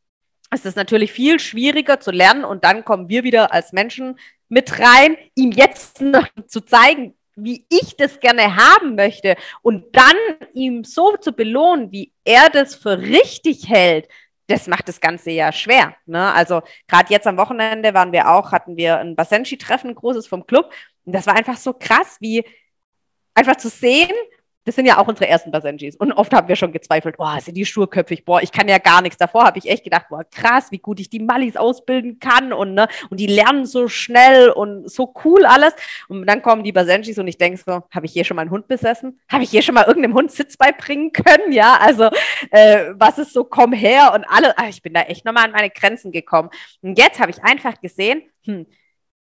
ist 0.53 0.65
es 0.65 0.75
natürlich 0.75 1.13
viel 1.13 1.39
schwieriger 1.39 2.01
zu 2.01 2.11
lernen. 2.11 2.43
Und 2.43 2.65
dann 2.65 2.83
kommen 2.83 3.07
wir 3.07 3.23
wieder 3.23 3.53
als 3.53 3.71
Menschen 3.71 4.19
mit 4.49 4.79
rein, 4.79 5.17
ihm 5.35 5.51
jetzt 5.51 6.01
noch 6.01 6.27
zu 6.47 6.59
zeigen, 6.59 7.15
wie 7.35 7.65
ich 7.69 7.97
das 7.97 8.19
gerne 8.19 8.55
haben 8.55 8.95
möchte 8.95 9.35
und 9.61 9.95
dann 9.95 10.15
ihm 10.53 10.83
so 10.83 11.17
zu 11.17 11.33
belohnen, 11.33 11.91
wie 11.91 12.11
er 12.23 12.49
das 12.49 12.75
für 12.75 12.99
richtig 12.99 13.69
hält, 13.69 14.07
das 14.47 14.67
macht 14.67 14.87
das 14.87 14.99
Ganze 14.99 15.31
ja 15.31 15.51
schwer. 15.51 15.95
Ne? 16.05 16.33
Also 16.33 16.61
gerade 16.87 17.11
jetzt 17.11 17.27
am 17.27 17.37
Wochenende 17.37 17.93
waren 17.93 18.11
wir 18.11 18.29
auch, 18.29 18.51
hatten 18.51 18.77
wir 18.77 18.97
ein 18.99 19.15
Basenji-Treffen, 19.15 19.95
großes 19.95 20.27
vom 20.27 20.45
Club. 20.45 20.71
Und 21.05 21.13
das 21.13 21.27
war 21.27 21.35
einfach 21.35 21.57
so 21.57 21.73
krass, 21.73 22.17
wie 22.19 22.43
einfach 23.33 23.55
zu 23.55 23.69
sehen, 23.69 24.11
das 24.65 24.75
sind 24.75 24.85
ja 24.85 24.97
auch 24.97 25.07
unsere 25.07 25.27
ersten 25.27 25.51
Basenjis. 25.51 25.95
Und 25.95 26.13
oft 26.13 26.33
haben 26.33 26.47
wir 26.47 26.55
schon 26.55 26.71
gezweifelt, 26.71 27.17
boah, 27.17 27.39
sind 27.41 27.55
die 27.55 27.65
sturköpfig, 27.65 28.25
boah, 28.25 28.41
ich 28.41 28.51
kann 28.51 28.67
ja 28.67 28.77
gar 28.77 29.01
nichts. 29.01 29.17
Davor 29.17 29.45
habe 29.45 29.59
ich 29.59 29.69
echt 29.69 29.83
gedacht, 29.83 30.07
boah, 30.09 30.23
krass, 30.23 30.71
wie 30.71 30.79
gut 30.79 30.99
ich 30.99 31.09
die 31.09 31.19
Mallis 31.19 31.57
ausbilden 31.57 32.19
kann 32.19 32.53
und, 32.53 32.73
ne, 32.73 32.87
und 33.09 33.19
die 33.19 33.27
lernen 33.27 33.65
so 33.65 33.87
schnell 33.87 34.49
und 34.49 34.89
so 34.89 35.13
cool 35.23 35.45
alles. 35.45 35.73
Und 36.07 36.25
dann 36.25 36.41
kommen 36.41 36.63
die 36.63 36.71
Basenjis 36.71 37.17
und 37.17 37.27
ich 37.27 37.37
denke 37.37 37.61
so, 37.63 37.83
habe 37.91 38.05
ich 38.05 38.13
hier 38.13 38.23
schon 38.23 38.35
mal 38.35 38.41
einen 38.41 38.51
Hund 38.51 38.67
besessen? 38.67 39.19
Habe 39.29 39.43
ich 39.43 39.49
hier 39.49 39.61
schon 39.61 39.75
mal 39.75 39.85
irgendeinem 39.85 40.15
Hund 40.15 40.31
Sitz 40.31 40.57
beibringen 40.57 41.11
können? 41.11 41.51
Ja, 41.51 41.77
also 41.79 42.09
äh, 42.51 42.91
was 42.93 43.17
ist 43.17 43.33
so, 43.33 43.43
komm 43.43 43.73
her 43.73 44.13
und 44.15 44.25
alle, 44.25 44.57
ach, 44.57 44.67
ich 44.69 44.81
bin 44.81 44.93
da 44.93 45.01
echt 45.01 45.25
nochmal 45.25 45.45
an 45.45 45.51
meine 45.51 45.69
Grenzen 45.69 46.11
gekommen. 46.11 46.49
Und 46.81 46.97
jetzt 46.97 47.19
habe 47.19 47.31
ich 47.31 47.43
einfach 47.43 47.79
gesehen, 47.81 48.23
hm, 48.45 48.65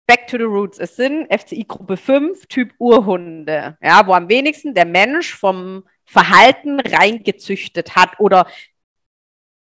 Back 0.06 0.26
to 0.26 0.36
the 0.36 0.44
Roots. 0.44 0.78
Es 0.78 0.96
sind 0.96 1.32
FCI 1.32 1.64
Gruppe 1.64 1.96
5 1.96 2.46
Typ 2.46 2.74
Urhunde, 2.78 3.76
ja, 3.80 4.06
wo 4.06 4.12
am 4.12 4.28
wenigsten 4.28 4.74
der 4.74 4.84
Mensch 4.84 5.34
vom 5.34 5.84
Verhalten 6.04 6.80
reingezüchtet 6.80 7.96
hat 7.96 8.18
oder 8.18 8.46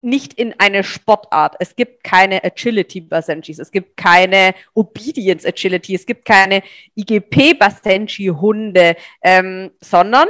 nicht 0.01 0.33
in 0.33 0.53
eine 0.59 0.83
Sportart. 0.83 1.55
Es 1.59 1.75
gibt 1.75 2.03
keine 2.03 2.43
Agility 2.43 3.01
Basenjis, 3.01 3.59
es 3.59 3.71
gibt 3.71 3.95
keine 3.95 4.53
Obedience 4.73 5.45
Agility, 5.45 5.95
es 5.95 6.05
gibt 6.05 6.25
keine 6.25 6.61
IGP 6.95 7.57
Basenji 7.57 8.27
Hunde, 8.27 8.95
ähm, 9.21 9.71
sondern 9.79 10.27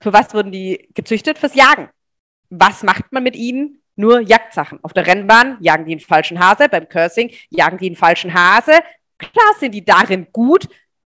für 0.00 0.12
was 0.12 0.34
wurden 0.34 0.52
die 0.52 0.88
gezüchtet? 0.94 1.38
Fürs 1.38 1.54
Jagen. 1.54 1.88
Was 2.50 2.82
macht 2.82 3.12
man 3.12 3.22
mit 3.22 3.36
ihnen? 3.36 3.82
Nur 3.94 4.20
Jagdsachen. 4.20 4.78
Auf 4.82 4.92
der 4.92 5.06
Rennbahn 5.06 5.58
jagen 5.60 5.84
die 5.84 5.92
einen 5.92 6.00
falschen 6.00 6.38
Hase, 6.40 6.68
beim 6.68 6.88
Cursing 6.88 7.30
jagen 7.50 7.78
die 7.78 7.86
einen 7.86 7.96
falschen 7.96 8.32
Hase, 8.34 8.80
Klar 9.22 9.54
sind 9.58 9.72
die 9.72 9.84
darin 9.84 10.26
gut 10.32 10.68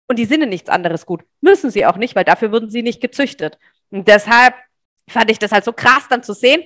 und 0.08 0.18
die 0.18 0.24
sind 0.24 0.42
in 0.42 0.48
nichts 0.48 0.68
anderes 0.68 1.06
gut. 1.06 1.22
Müssen 1.40 1.70
sie 1.70 1.86
auch 1.86 1.96
nicht, 1.96 2.16
weil 2.16 2.24
dafür 2.24 2.50
wurden 2.52 2.70
sie 2.70 2.82
nicht 2.82 3.00
gezüchtet. 3.00 3.58
Und 3.90 4.08
deshalb 4.08 4.54
fand 5.08 5.30
ich 5.30 5.38
das 5.38 5.52
halt 5.52 5.64
so 5.64 5.72
krass 5.72 6.06
dann 6.08 6.22
zu 6.22 6.32
sehen. 6.32 6.62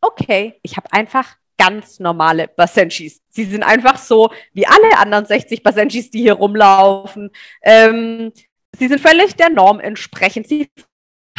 Okay, 0.00 0.58
ich 0.62 0.76
habe 0.76 0.92
einfach 0.92 1.36
ganz 1.58 2.00
normale 2.00 2.48
Basenjis. 2.48 3.22
Sie 3.28 3.44
sind 3.44 3.62
einfach 3.62 3.96
so 3.96 4.30
wie 4.52 4.66
alle 4.66 4.98
anderen 4.98 5.26
60 5.26 5.62
Basenjis, 5.62 6.10
die 6.10 6.22
hier 6.22 6.34
rumlaufen. 6.34 7.30
Ähm, 7.62 8.32
sie 8.76 8.88
sind 8.88 9.00
völlig 9.00 9.36
der 9.36 9.48
Norm 9.48 9.80
entsprechend. 9.80 10.48
Sie 10.48 10.68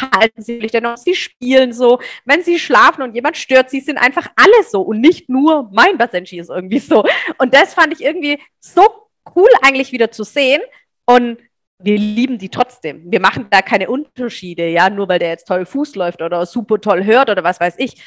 halten 0.00 0.42
sich 0.42 0.72
der 0.72 0.80
Norm, 0.80 0.96
sie 0.96 1.14
spielen 1.14 1.72
so. 1.72 2.00
Wenn 2.24 2.42
sie 2.42 2.58
schlafen 2.58 3.02
und 3.02 3.14
jemand 3.14 3.36
stört, 3.36 3.70
sie 3.70 3.80
sind 3.80 3.98
einfach 3.98 4.28
alle 4.36 4.64
so 4.68 4.82
und 4.82 5.00
nicht 5.00 5.28
nur 5.28 5.70
mein 5.72 5.98
Basenji 5.98 6.40
ist 6.40 6.50
irgendwie 6.50 6.80
so. 6.80 7.04
Und 7.38 7.54
das 7.54 7.74
fand 7.74 7.92
ich 7.92 8.02
irgendwie 8.02 8.40
so 8.60 9.03
cool 9.34 9.48
eigentlich 9.62 9.92
wieder 9.92 10.10
zu 10.10 10.24
sehen 10.24 10.62
und 11.06 11.38
wir 11.78 11.98
lieben 11.98 12.38
die 12.38 12.48
trotzdem. 12.48 13.10
Wir 13.10 13.20
machen 13.20 13.48
da 13.50 13.60
keine 13.60 13.90
Unterschiede, 13.90 14.68
ja, 14.68 14.88
nur 14.90 15.08
weil 15.08 15.18
der 15.18 15.30
jetzt 15.30 15.48
toll 15.48 15.66
Fuß 15.66 15.96
läuft 15.96 16.22
oder 16.22 16.46
super 16.46 16.80
toll 16.80 17.04
hört 17.04 17.30
oder 17.30 17.44
was 17.44 17.60
weiß 17.60 17.74
ich. 17.78 18.02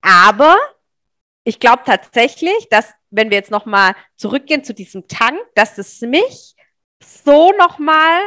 Aber 0.00 0.56
ich 1.44 1.60
glaube 1.60 1.82
tatsächlich, 1.84 2.68
dass 2.70 2.94
wenn 3.10 3.30
wir 3.30 3.38
jetzt 3.38 3.50
nochmal 3.50 3.94
zurückgehen 4.16 4.64
zu 4.64 4.74
diesem 4.74 5.08
Tank, 5.08 5.38
dass 5.54 5.78
es 5.78 6.00
mich 6.00 6.54
so 7.02 7.52
nochmal 7.58 8.20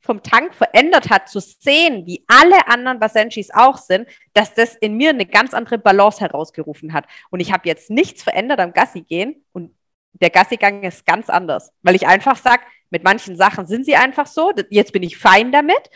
vom 0.00 0.22
Tank 0.22 0.54
verändert 0.54 1.10
hat, 1.10 1.28
zu 1.28 1.40
sehen, 1.40 2.06
wie 2.06 2.24
alle 2.26 2.66
anderen 2.66 2.98
Basenschis 2.98 3.50
auch 3.54 3.78
sind, 3.78 4.08
dass 4.34 4.52
das 4.52 4.74
in 4.74 4.96
mir 4.96 5.10
eine 5.10 5.26
ganz 5.26 5.54
andere 5.54 5.78
Balance 5.78 6.20
herausgerufen 6.20 6.92
hat. 6.92 7.06
Und 7.30 7.40
ich 7.40 7.52
habe 7.52 7.68
jetzt 7.68 7.88
nichts 7.88 8.22
verändert 8.22 8.58
am 8.58 8.72
Gassi 8.72 9.02
gehen 9.02 9.44
und 9.52 9.74
der 10.14 10.30
Gassigang 10.30 10.82
ist 10.82 11.06
ganz 11.06 11.28
anders, 11.28 11.72
weil 11.82 11.94
ich 11.94 12.06
einfach 12.06 12.36
sage, 12.36 12.62
mit 12.90 13.04
manchen 13.04 13.36
Sachen 13.36 13.66
sind 13.66 13.86
sie 13.86 13.96
einfach 13.96 14.26
so, 14.26 14.52
jetzt 14.70 14.92
bin 14.92 15.02
ich 15.02 15.16
fein 15.16 15.50
damit. 15.52 15.90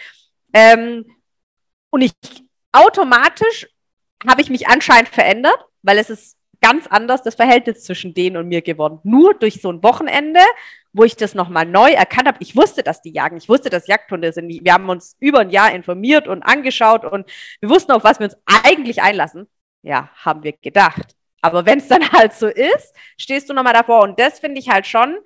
Ähm, 0.53 1.05
und 1.91 2.01
ich 2.01 2.13
automatisch 2.73 3.67
habe 4.27 4.41
ich 4.41 4.51
mich 4.51 4.69
anscheinend 4.69 5.09
verändert, 5.09 5.59
weil 5.83 5.99
es 5.99 6.11
ist 6.11 6.37
ganz 6.61 6.87
anders 6.87 7.23
das 7.23 7.35
Verhältnis 7.35 7.85
zwischen 7.85 8.15
denen 8.15 8.37
und 8.37 8.49
mir 8.49 8.63
geworden. 8.63 9.01
Nur 9.05 9.35
durch 9.35 9.61
so 9.61 9.71
ein 9.71 9.83
Wochenende, 9.83 10.41
wo 10.93 11.05
ich 11.05 11.17
das 11.17 11.35
nochmal 11.35 11.67
neu 11.67 11.91
erkannt 11.91 12.29
habe. 12.29 12.39
Ich 12.41 12.57
wusste, 12.57 12.83
dass 12.83 13.03
die 13.03 13.13
jagen. 13.13 13.37
Ich 13.37 13.49
wusste, 13.49 13.69
dass 13.69 13.87
Jagdhunde 13.87 14.33
sind. 14.33 14.49
Wir 14.49 14.73
haben 14.73 14.89
uns 14.89 15.17
über 15.21 15.41
ein 15.41 15.51
Jahr 15.51 15.73
informiert 15.73 16.27
und 16.27 16.43
angeschaut 16.43 17.05
und 17.05 17.31
wir 17.61 17.69
wussten, 17.69 17.93
auf 17.93 18.05
was 18.05 18.19
wir 18.19 18.25
uns 18.25 18.37
eigentlich 18.47 19.03
einlassen. 19.03 19.47
Ja, 19.83 20.11
haben 20.15 20.43
wir 20.43 20.53
gedacht. 20.53 21.16
Aber 21.43 21.67
wenn 21.67 21.79
es 21.79 21.89
dann 21.89 22.11
halt 22.13 22.33
so 22.33 22.49
ist, 22.49 22.95
stehst 23.19 23.49
du 23.49 23.55
nochmal 23.55 23.75
davor. 23.75 24.03
Und 24.03 24.19
das 24.19 24.39
finde 24.39 24.61
ich 24.61 24.69
halt 24.69 24.87
schon, 24.87 25.17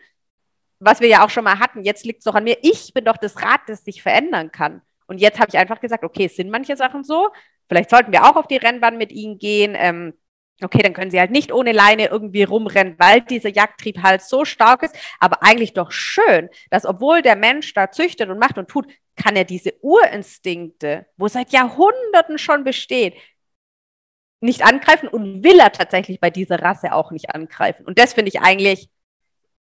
was 0.79 1.01
wir 1.01 1.09
ja 1.09 1.25
auch 1.25 1.31
schon 1.31 1.45
mal 1.45 1.59
hatten. 1.59 1.85
Jetzt 1.85 2.05
liegt 2.05 2.21
es 2.21 2.25
doch 2.25 2.35
an 2.35 2.45
mir. 2.45 2.59
Ich 2.63 2.93
bin 2.95 3.05
doch 3.05 3.17
das 3.17 3.43
Rad, 3.43 3.61
das 3.67 3.85
sich 3.85 4.03
verändern 4.03 4.51
kann. 4.53 4.83
Und 5.07 5.19
jetzt 5.19 5.41
habe 5.41 5.49
ich 5.51 5.59
einfach 5.59 5.81
gesagt, 5.81 6.05
okay, 6.05 6.27
es 6.27 6.37
sind 6.37 6.51
manche 6.51 6.77
Sachen 6.77 7.05
so. 7.05 7.29
Vielleicht 7.69 7.91
sollten 7.91 8.13
wir 8.13 8.25
auch 8.25 8.37
auf 8.37 8.47
die 8.47 8.57
Rennbahn 8.57 8.97
mit 8.97 9.13
ihnen 9.13 9.39
gehen. 9.39 9.75
Ähm, 9.77 10.15
Okay, 10.63 10.83
dann 10.83 10.93
können 10.93 11.11
sie 11.11 11.19
halt 11.19 11.31
nicht 11.31 11.53
ohne 11.53 11.73
Leine 11.73 12.09
irgendwie 12.09 12.43
rumrennen, 12.43 12.97
weil 12.99 13.23
dieser 13.23 13.49
Jagdtrieb 13.49 14.03
halt 14.03 14.23
so 14.23 14.45
stark 14.45 14.83
ist. 14.83 14.95
Aber 15.19 15.43
eigentlich 15.43 15.73
doch 15.73 15.91
schön, 15.91 16.51
dass 16.71 16.85
obwohl 16.85 17.23
der 17.23 17.37
Mensch 17.37 17.73
da 17.73 17.91
züchtet 17.91 18.29
und 18.29 18.39
macht 18.39 18.59
und 18.59 18.69
tut, 18.69 18.87
kann 19.17 19.37
er 19.37 19.45
diese 19.45 19.73
Urinstinkte, 19.81 21.07
wo 21.17 21.29
seit 21.29 21.51
Jahrhunderten 21.53 22.39
schon 22.39 22.65
besteht, 22.65 23.15
nicht 24.41 24.65
angreifen 24.65 25.09
und 25.09 25.45
will 25.45 25.59
er 25.59 25.73
tatsächlich 25.73 26.21
bei 26.21 26.31
dieser 26.31 26.61
Rasse 26.63 26.93
auch 26.93 27.11
nicht 27.11 27.35
angreifen. 27.35 27.85
Und 27.87 27.99
das 27.99 28.15
finde 28.15 28.31
ich 28.31 28.41
eigentlich 28.41 28.89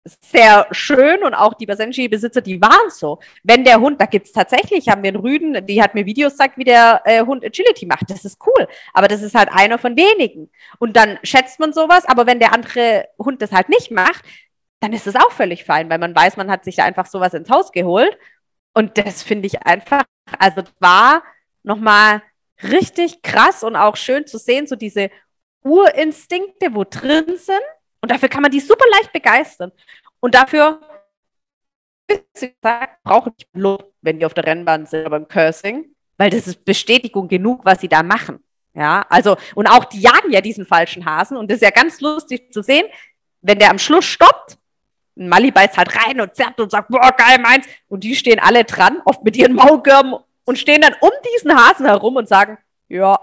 sehr 0.04 0.68
schön 0.72 1.24
und 1.24 1.36
auch 1.36 1.54
die 1.54 1.68
Basenji-Besitzer, 1.68 2.42
die 2.42 2.60
waren 2.62 2.90
so. 2.90 3.20
Wenn 3.44 3.64
der 3.64 3.80
Hund, 3.80 4.02
da 4.02 4.06
gibt's 4.06 4.32
tatsächlich, 4.32 4.90
haben 4.90 5.04
wir 5.04 5.10
einen 5.10 5.20
Rüden, 5.20 5.66
die 5.68 5.82
hat 5.82 5.94
mir 5.94 6.06
Videos 6.06 6.34
gezeigt, 6.34 6.58
wie 6.58 6.64
der 6.64 7.02
äh, 7.06 7.24
Hund 7.24 7.46
Agility 7.46 7.86
macht. 7.86 8.10
Das 8.10 8.26
ist 8.26 8.40
cool, 8.48 8.68
aber 8.94 9.08
das 9.08 9.22
ist 9.22 9.36
halt 9.36 9.50
einer 9.52 9.78
von 9.78 9.96
wenigen. 9.96 10.50
Und 10.80 10.96
dann 10.96 11.20
schätzt 11.24 11.60
man 11.60 11.72
sowas, 11.74 12.06
aber 12.06 12.26
wenn 12.26 12.40
der 12.40 12.54
andere 12.54 13.10
Hund 13.20 13.42
das 13.42 13.52
halt 13.52 13.70
nicht 13.70 13.92
macht, 13.92 14.26
dann 14.80 14.94
ist 14.94 15.06
es 15.06 15.16
auch 15.16 15.32
völlig 15.32 15.66
fein, 15.66 15.90
weil 15.90 16.00
man 16.00 16.16
weiß, 16.16 16.38
man 16.38 16.50
hat 16.50 16.64
sich 16.64 16.78
da 16.78 16.86
einfach 16.86 17.06
sowas 17.06 17.34
ins 17.36 17.50
Haus 17.50 17.72
geholt. 17.72 18.18
Und 18.74 18.98
das 18.98 19.22
finde 19.22 19.48
ich 19.48 19.62
einfach, 19.66 20.04
also 20.40 20.64
war 20.80 21.24
nochmal 21.64 22.24
richtig 22.64 23.22
krass 23.22 23.64
und 23.64 23.76
auch 23.76 23.96
schön 23.96 24.28
zu 24.28 24.38
sehen, 24.38 24.68
so 24.68 24.76
diese 24.76 25.10
Urinstinkte, 25.64 26.74
wo 26.74 26.84
drin 26.84 27.38
sind 27.38 27.62
und 28.02 28.12
dafür 28.12 28.30
kann 28.30 28.42
man 28.42 28.52
die 28.52 28.60
super 28.60 28.86
leicht 28.92 29.14
begeistern. 29.14 29.72
Und 30.20 30.36
dafür 30.36 30.82
brauche 33.04 33.34
ich 33.38 33.48
Lob, 33.54 33.94
wenn 34.02 34.20
die 34.20 34.26
auf 34.26 34.34
der 34.34 34.46
Rennbahn 34.46 34.86
sind 34.86 35.10
beim 35.10 35.28
Cursing, 35.28 35.96
weil 36.18 36.30
das 36.30 36.48
ist 36.48 36.66
Bestätigung 36.66 37.28
genug, 37.28 37.62
was 37.64 37.82
sie 37.82 37.88
da 37.88 38.04
machen. 38.04 38.44
Ja, 38.74 39.06
also, 39.10 39.36
und 39.56 39.68
auch 39.68 39.86
die 39.86 40.00
jagen 40.00 40.32
ja 40.32 40.40
diesen 40.40 40.66
falschen 40.66 41.06
Hasen 41.06 41.36
und 41.38 41.52
das 41.52 41.58
ist 41.58 41.64
ja 41.64 41.72
ganz 41.72 42.00
lustig 42.00 42.54
zu 42.54 42.64
sehen, 42.64 42.86
wenn 43.42 43.60
der 43.60 43.70
am 43.70 43.80
Schluss 43.80 44.06
stoppt, 44.06 44.58
ein 45.18 45.28
Mali 45.28 45.52
beißt 45.52 45.78
halt 45.78 45.94
rein 45.96 46.22
und 46.22 46.36
zerrt 46.36 46.60
und 46.60 46.72
sagt, 46.72 46.88
boah, 46.88 47.12
geil, 47.12 47.38
meins, 47.40 47.66
und 47.90 48.04
die 48.04 48.16
stehen 48.16 48.40
alle 48.40 48.64
dran, 48.64 49.02
oft 49.04 49.24
mit 49.24 49.36
ihren 49.36 49.54
Maulgürben 49.54 50.16
und 50.46 50.58
stehen 50.58 50.82
dann 50.82 50.96
um 51.00 51.12
diesen 51.36 51.56
Hasen 51.56 51.86
herum 51.86 52.16
und 52.16 52.28
sagen, 52.28 52.58
ja, 52.88 53.20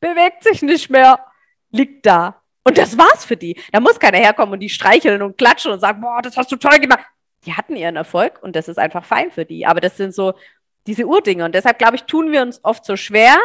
bewegt 0.00 0.42
sich 0.42 0.62
nicht 0.62 0.90
mehr, 0.90 1.24
liegt 1.70 2.06
da. 2.06 2.42
Und 2.64 2.78
das 2.78 2.96
war's 2.96 3.24
für 3.24 3.36
die. 3.36 3.60
Da 3.72 3.80
muss 3.80 3.98
keiner 3.98 4.18
herkommen 4.18 4.54
und 4.54 4.60
die 4.60 4.68
streicheln 4.68 5.22
und 5.22 5.36
klatschen 5.36 5.72
und 5.72 5.80
sagen, 5.80 6.00
boah, 6.00 6.22
das 6.22 6.36
hast 6.36 6.52
du 6.52 6.56
toll 6.56 6.78
gemacht. 6.78 7.04
Die 7.44 7.54
hatten 7.54 7.74
ihren 7.74 7.96
Erfolg 7.96 8.40
und 8.42 8.54
das 8.54 8.68
ist 8.68 8.78
einfach 8.78 9.04
fein 9.04 9.30
für 9.32 9.44
die. 9.44 9.66
Aber 9.66 9.80
das 9.80 9.96
sind 9.96 10.14
so 10.14 10.34
diese 10.86 11.06
Urdinge. 11.06 11.44
Und 11.44 11.54
deshalb, 11.54 11.78
glaube 11.78 11.96
ich, 11.96 12.04
tun 12.04 12.30
wir 12.30 12.42
uns 12.42 12.60
oft 12.62 12.84
so 12.84 12.96
schwer, 12.96 13.36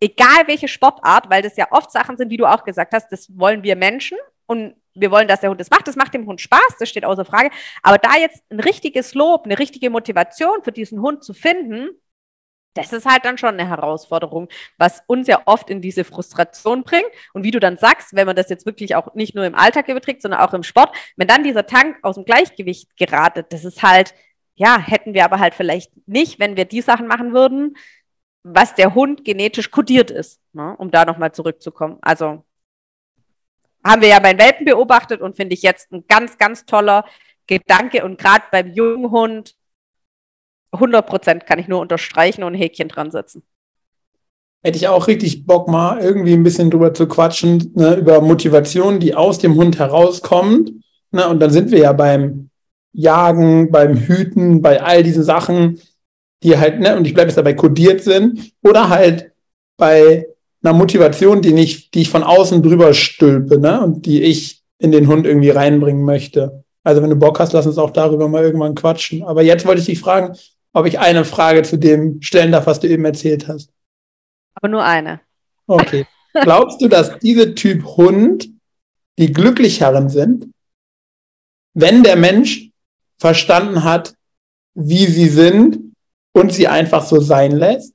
egal 0.00 0.46
welche 0.46 0.68
Sportart, 0.68 1.28
weil 1.30 1.42
das 1.42 1.56
ja 1.56 1.66
oft 1.70 1.90
Sachen 1.90 2.16
sind, 2.16 2.30
wie 2.30 2.36
du 2.36 2.46
auch 2.46 2.64
gesagt 2.64 2.94
hast, 2.94 3.10
das 3.12 3.28
wollen 3.38 3.62
wir 3.62 3.76
Menschen 3.76 4.18
und 4.46 4.74
wir 4.94 5.10
wollen, 5.10 5.28
dass 5.28 5.40
der 5.40 5.50
Hund 5.50 5.60
das 5.60 5.70
macht. 5.70 5.86
Das 5.86 5.96
macht 5.96 6.12
dem 6.12 6.26
Hund 6.26 6.40
Spaß, 6.40 6.76
das 6.78 6.88
steht 6.88 7.04
außer 7.04 7.24
Frage. 7.24 7.50
Aber 7.82 7.98
da 7.98 8.16
jetzt 8.16 8.42
ein 8.50 8.60
richtiges 8.60 9.14
Lob, 9.14 9.44
eine 9.44 9.58
richtige 9.58 9.90
Motivation 9.90 10.62
für 10.62 10.72
diesen 10.72 11.00
Hund 11.00 11.24
zu 11.24 11.32
finden, 11.34 11.90
das 12.74 12.92
ist 12.92 13.06
halt 13.06 13.24
dann 13.24 13.38
schon 13.38 13.50
eine 13.58 13.68
Herausforderung, 13.68 14.48
was 14.78 15.02
uns 15.06 15.26
ja 15.28 15.42
oft 15.46 15.68
in 15.70 15.80
diese 15.80 16.04
Frustration 16.04 16.84
bringt. 16.84 17.10
Und 17.32 17.44
wie 17.44 17.50
du 17.50 17.60
dann 17.60 17.76
sagst, 17.76 18.14
wenn 18.14 18.26
man 18.26 18.36
das 18.36 18.48
jetzt 18.48 18.66
wirklich 18.66 18.94
auch 18.94 19.14
nicht 19.14 19.34
nur 19.34 19.44
im 19.44 19.54
Alltag 19.54 19.88
überträgt, 19.88 20.22
sondern 20.22 20.40
auch 20.40 20.54
im 20.54 20.62
Sport, 20.62 20.94
wenn 21.16 21.28
dann 21.28 21.44
dieser 21.44 21.66
Tank 21.66 21.96
aus 22.02 22.14
dem 22.16 22.24
Gleichgewicht 22.24 22.96
geratet, 22.96 23.46
das 23.50 23.64
ist 23.64 23.82
halt, 23.82 24.14
ja, 24.54 24.78
hätten 24.78 25.14
wir 25.14 25.24
aber 25.24 25.38
halt 25.38 25.54
vielleicht 25.54 25.92
nicht, 26.06 26.38
wenn 26.38 26.56
wir 26.56 26.64
die 26.64 26.80
Sachen 26.80 27.06
machen 27.06 27.32
würden, 27.32 27.76
was 28.42 28.74
der 28.74 28.94
Hund 28.94 29.24
genetisch 29.24 29.70
kodiert 29.70 30.10
ist, 30.10 30.40
ne? 30.52 30.74
um 30.78 30.90
da 30.90 31.04
nochmal 31.04 31.32
zurückzukommen. 31.32 31.98
Also 32.02 32.44
haben 33.84 34.02
wir 34.02 34.08
ja 34.08 34.20
beim 34.20 34.38
Welpen 34.38 34.64
beobachtet 34.64 35.20
und 35.20 35.36
finde 35.36 35.54
ich 35.54 35.62
jetzt 35.62 35.92
ein 35.92 36.04
ganz, 36.08 36.38
ganz 36.38 36.64
toller 36.64 37.04
Gedanke 37.46 38.04
und 38.04 38.18
gerade 38.18 38.44
beim 38.50 38.72
jungen 38.72 39.10
Hund 39.10 39.54
100 40.72 41.06
Prozent 41.06 41.46
kann 41.46 41.58
ich 41.58 41.68
nur 41.68 41.80
unterstreichen 41.80 42.42
und 42.42 42.54
ein 42.54 42.58
Häkchen 42.58 42.88
dran 42.88 43.10
setzen. 43.10 43.42
Hätte 44.64 44.76
ich 44.76 44.88
auch 44.88 45.08
richtig 45.08 45.44
Bock, 45.44 45.68
mal 45.68 46.00
irgendwie 46.00 46.34
ein 46.34 46.44
bisschen 46.44 46.70
drüber 46.70 46.94
zu 46.94 47.06
quatschen, 47.08 47.72
ne, 47.74 47.96
über 47.96 48.20
Motivation, 48.20 49.00
die 49.00 49.14
aus 49.14 49.38
dem 49.38 49.56
Hund 49.56 49.78
herauskommt. 49.78 50.72
Ne, 51.10 51.28
und 51.28 51.40
dann 51.40 51.50
sind 51.50 51.70
wir 51.70 51.80
ja 51.80 51.92
beim 51.92 52.48
Jagen, 52.92 53.70
beim 53.70 53.96
Hüten, 53.96 54.62
bei 54.62 54.80
all 54.82 55.02
diesen 55.02 55.24
Sachen, 55.24 55.80
die 56.42 56.56
halt, 56.58 56.80
ne, 56.80 56.96
und 56.96 57.06
ich 57.06 57.14
bleibe 57.14 57.28
jetzt 57.28 57.36
dabei 57.36 57.54
kodiert 57.54 58.02
sind, 58.02 58.52
oder 58.62 58.88
halt 58.88 59.32
bei 59.76 60.28
einer 60.62 60.74
Motivation, 60.74 61.42
die, 61.42 61.52
nicht, 61.52 61.94
die 61.94 62.02
ich 62.02 62.10
von 62.10 62.22
außen 62.22 62.62
drüber 62.62 62.94
stülpe, 62.94 63.58
ne, 63.58 63.80
und 63.82 64.06
die 64.06 64.22
ich 64.22 64.62
in 64.78 64.92
den 64.92 65.08
Hund 65.08 65.26
irgendwie 65.26 65.50
reinbringen 65.50 66.04
möchte. 66.04 66.64
Also 66.84 67.02
wenn 67.02 67.10
du 67.10 67.16
Bock 67.16 67.38
hast, 67.40 67.52
lass 67.52 67.66
uns 67.66 67.78
auch 67.78 67.90
darüber 67.90 68.28
mal 68.28 68.42
irgendwann 68.42 68.74
quatschen. 68.74 69.22
Aber 69.22 69.42
jetzt 69.42 69.64
wollte 69.66 69.80
ich 69.80 69.86
dich 69.86 70.00
fragen, 70.00 70.36
ob 70.72 70.86
ich 70.86 70.98
eine 70.98 71.24
Frage 71.24 71.62
zu 71.62 71.76
dem 71.76 72.20
stellen 72.22 72.52
darf, 72.52 72.66
was 72.66 72.80
du 72.80 72.88
eben 72.88 73.04
erzählt 73.04 73.48
hast. 73.48 73.70
Aber 74.54 74.68
nur 74.68 74.84
eine. 74.84 75.20
Okay. 75.66 76.06
Glaubst 76.32 76.80
du, 76.80 76.88
dass 76.88 77.18
diese 77.18 77.54
Typ 77.54 77.84
Hund 77.84 78.48
die 79.18 79.32
glücklicheren 79.32 80.08
sind, 80.08 80.48
wenn 81.74 82.02
der 82.02 82.16
Mensch 82.16 82.70
verstanden 83.18 83.84
hat, 83.84 84.14
wie 84.74 85.06
sie 85.06 85.28
sind 85.28 85.94
und 86.32 86.52
sie 86.52 86.68
einfach 86.68 87.04
so 87.04 87.20
sein 87.20 87.52
lässt? 87.52 87.94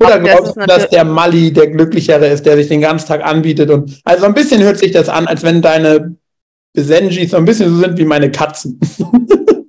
Oder 0.00 0.14
Aber 0.14 0.24
glaubst 0.24 0.56
du, 0.56 0.60
dass 0.60 0.88
der 0.88 1.04
Mali 1.04 1.52
der 1.52 1.68
glücklichere 1.68 2.26
ist, 2.26 2.46
der 2.46 2.56
sich 2.56 2.68
den 2.68 2.80
ganzen 2.80 3.06
Tag 3.06 3.22
anbietet 3.22 3.70
und 3.70 4.00
also 4.04 4.24
ein 4.24 4.34
bisschen 4.34 4.62
hört 4.62 4.78
sich 4.78 4.92
das 4.92 5.08
an, 5.08 5.26
als 5.26 5.42
wenn 5.42 5.62
deine 5.62 6.16
Besenjis 6.72 7.30
so 7.30 7.36
ein 7.36 7.44
bisschen 7.44 7.70
so 7.70 7.80
sind 7.80 7.98
wie 7.98 8.04
meine 8.04 8.30
Katzen. 8.30 8.80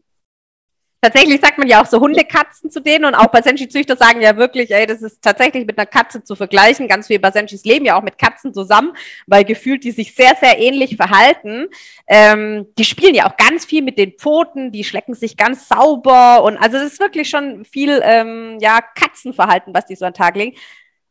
Tatsächlich 1.03 1.41
sagt 1.41 1.57
man 1.57 1.67
ja 1.67 1.81
auch 1.81 1.87
so 1.87 1.99
Hundekatzen 1.99 2.69
zu 2.69 2.79
denen 2.79 3.05
und 3.05 3.15
auch 3.15 3.25
Basenji-Züchter 3.27 3.97
sagen 3.97 4.21
ja 4.21 4.37
wirklich, 4.37 4.69
ey, 4.69 4.85
das 4.85 5.01
ist 5.01 5.19
tatsächlich 5.23 5.65
mit 5.65 5.79
einer 5.79 5.87
Katze 5.87 6.23
zu 6.23 6.35
vergleichen. 6.35 6.87
Ganz 6.87 7.07
viele 7.07 7.19
Basenjis 7.19 7.65
leben 7.65 7.85
ja 7.85 7.97
auch 7.97 8.03
mit 8.03 8.19
Katzen 8.19 8.53
zusammen, 8.53 8.93
weil 9.25 9.43
gefühlt 9.43 9.83
die 9.83 9.89
sich 9.89 10.13
sehr, 10.13 10.35
sehr 10.39 10.59
ähnlich 10.59 10.97
verhalten. 10.97 11.69
Ähm, 12.05 12.67
die 12.77 12.83
spielen 12.83 13.15
ja 13.15 13.25
auch 13.25 13.35
ganz 13.35 13.65
viel 13.65 13.81
mit 13.81 13.97
den 13.97 14.11
Pfoten, 14.11 14.71
die 14.71 14.83
schlecken 14.83 15.15
sich 15.15 15.37
ganz 15.37 15.67
sauber 15.67 16.43
und 16.43 16.57
also 16.57 16.77
das 16.77 16.93
ist 16.93 16.99
wirklich 16.99 17.29
schon 17.29 17.65
viel, 17.65 17.99
ähm, 18.03 18.59
ja, 18.61 18.79
Katzenverhalten, 18.81 19.73
was 19.73 19.87
die 19.87 19.95
so 19.95 20.05
an 20.05 20.13
den 20.13 20.17
Tag 20.17 20.35
legen. 20.35 20.55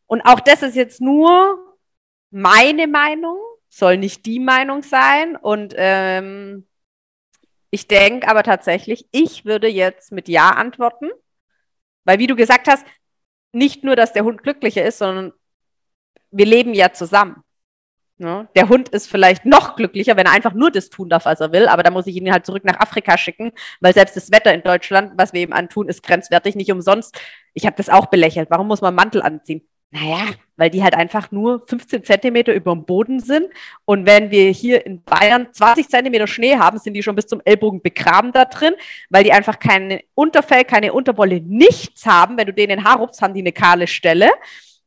Und 0.07 0.21
auch 0.23 0.39
das 0.39 0.62
ist 0.62 0.77
jetzt 0.77 1.01
nur 1.01 1.59
meine 2.31 2.87
Meinung, 2.87 3.39
soll 3.69 3.97
nicht 3.97 4.25
die 4.27 4.39
Meinung 4.39 4.85
sein 4.85 5.35
und 5.35 5.75
ähm, 5.77 6.67
ich 7.71 7.89
denke 7.89 8.29
aber 8.29 8.43
tatsächlich, 8.43 9.07
ich 9.12 9.45
würde 9.45 9.68
jetzt 9.68 10.12
mit 10.12 10.29
Ja 10.29 10.51
antworten, 10.51 11.11
weil 12.05 12.18
wie 12.18 12.27
du 12.27 12.37
gesagt 12.37 12.68
hast, 12.68 12.85
nicht 13.53 13.85
nur, 13.85 13.97
dass 13.97 14.12
der 14.12 14.25
Hund 14.25 14.43
glücklicher 14.43 14.85
ist, 14.85 14.99
sondern 14.99 15.33
wir 16.31 16.47
leben 16.47 16.75
ja 16.75 16.93
zusammen. 16.93 17.43
Ne? 18.18 18.49
Der 18.55 18.68
Hund 18.68 18.91
ist 18.91 19.09
vielleicht 19.09 19.47
noch 19.47 19.77
glücklicher, 19.77 20.16
wenn 20.16 20.27
er 20.27 20.33
einfach 20.33 20.53
nur 20.53 20.71
das 20.71 20.91
tun 20.91 21.09
darf, 21.09 21.25
was 21.25 21.41
er 21.41 21.53
will, 21.53 21.66
aber 21.68 21.83
da 21.83 21.91
muss 21.91 22.07
ich 22.07 22.16
ihn 22.16 22.31
halt 22.31 22.45
zurück 22.45 22.64
nach 22.64 22.79
Afrika 22.79 23.16
schicken, 23.16 23.53
weil 23.81 23.95
selbst 23.95 24.14
das 24.14 24.31
Wetter 24.31 24.53
in 24.53 24.62
Deutschland, 24.62 25.12
was 25.16 25.33
wir 25.33 25.41
ihm 25.41 25.55
antun, 25.55 25.89
ist 25.89 26.03
grenzwertig, 26.03 26.55
nicht 26.55 26.71
umsonst. 26.71 27.18
Ich 27.55 27.64
habe 27.64 27.77
das 27.77 27.89
auch 27.89 28.07
belächelt. 28.07 28.51
Warum 28.51 28.68
muss 28.68 28.83
man 28.83 28.95
Mantel 28.95 29.23
anziehen? 29.23 29.66
Naja, 29.93 30.34
weil 30.57 30.70
die 30.70 30.84
halt 30.84 30.95
einfach 30.95 31.32
nur 31.32 31.66
15 31.66 32.05
Zentimeter 32.05 32.55
über 32.55 32.72
dem 32.72 32.84
Boden 32.84 33.18
sind. 33.18 33.49
Und 33.84 34.07
wenn 34.07 34.30
wir 34.30 34.51
hier 34.51 34.86
in 34.86 35.03
Bayern 35.03 35.49
20 35.53 35.88
Zentimeter 35.88 36.28
Schnee 36.28 36.57
haben, 36.57 36.78
sind 36.78 36.95
die 36.95 37.03
schon 37.03 37.16
bis 37.16 37.26
zum 37.26 37.41
Ellbogen 37.45 37.82
begraben 37.82 38.30
da 38.30 38.45
drin, 38.45 38.74
weil 39.09 39.24
die 39.24 39.32
einfach 39.32 39.59
kein 39.59 39.99
Unterfell, 40.14 40.64
keine 40.64 40.93
Unterwolle, 40.93 41.41
nichts 41.41 42.07
haben. 42.07 42.38
Wenn 42.38 42.47
du 42.47 42.53
denen 42.53 42.78
den 42.78 42.84
Haar 42.84 42.99
rupst, 42.99 43.20
haben 43.20 43.34
die 43.34 43.41
eine 43.41 43.53
kahle 43.53 43.88
Stelle. 43.88 44.30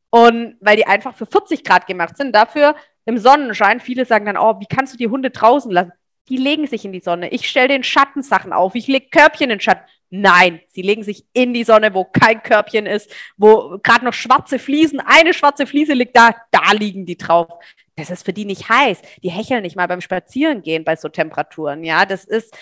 Und 0.09 0.55
weil 0.61 0.77
die 0.77 0.87
einfach 0.87 1.15
für 1.15 1.25
40 1.25 1.65
Grad 1.65 1.85
gemacht 1.85 2.15
sind. 2.15 2.33
Dafür 2.33 2.75
im 3.05 3.17
Sonnenschein, 3.17 3.81
viele 3.81 4.05
sagen 4.05 4.25
dann, 4.25 4.37
oh, 4.37 4.59
wie 4.61 4.67
kannst 4.67 4.93
du 4.93 4.97
die 4.97 5.09
Hunde 5.09 5.31
draußen 5.31 5.71
lassen? 5.71 5.91
Die 6.29 6.37
legen 6.37 6.65
sich 6.67 6.85
in 6.85 6.93
die 6.93 7.01
Sonne. 7.01 7.29
Ich 7.29 7.49
stelle 7.49 7.67
den 7.67 7.83
Schattensachen 7.83 8.53
auf. 8.53 8.75
Ich 8.75 8.87
lege 8.87 9.09
Körbchen 9.09 9.45
in 9.45 9.57
den 9.57 9.59
Schatten. 9.59 9.83
Nein, 10.15 10.61
sie 10.67 10.83
legen 10.83 11.01
sich 11.01 11.25
in 11.33 11.55
die 11.55 11.63
Sonne, 11.63 11.95
wo 11.95 12.05
kein 12.05 12.43
Körbchen 12.43 12.85
ist, 12.85 13.11
wo 13.35 13.79
gerade 13.81 14.05
noch 14.05 14.13
schwarze 14.13 14.59
Fliesen, 14.59 14.99
eine 14.99 15.33
schwarze 15.33 15.65
Fliese 15.65 15.93
liegt 15.93 16.15
da, 16.15 16.35
da 16.51 16.71
liegen 16.73 17.07
die 17.07 17.17
drauf. 17.17 17.47
Das 17.95 18.11
ist 18.11 18.23
für 18.23 18.31
die 18.31 18.45
nicht 18.45 18.69
heiß. 18.69 19.01
Die 19.23 19.31
hecheln 19.31 19.63
nicht 19.63 19.75
mal 19.75 19.87
beim 19.87 20.01
Spazierengehen 20.01 20.83
bei 20.83 20.95
so 20.97 21.09
Temperaturen. 21.09 21.83
Ja, 21.83 22.05
das 22.05 22.25
ist 22.25 22.55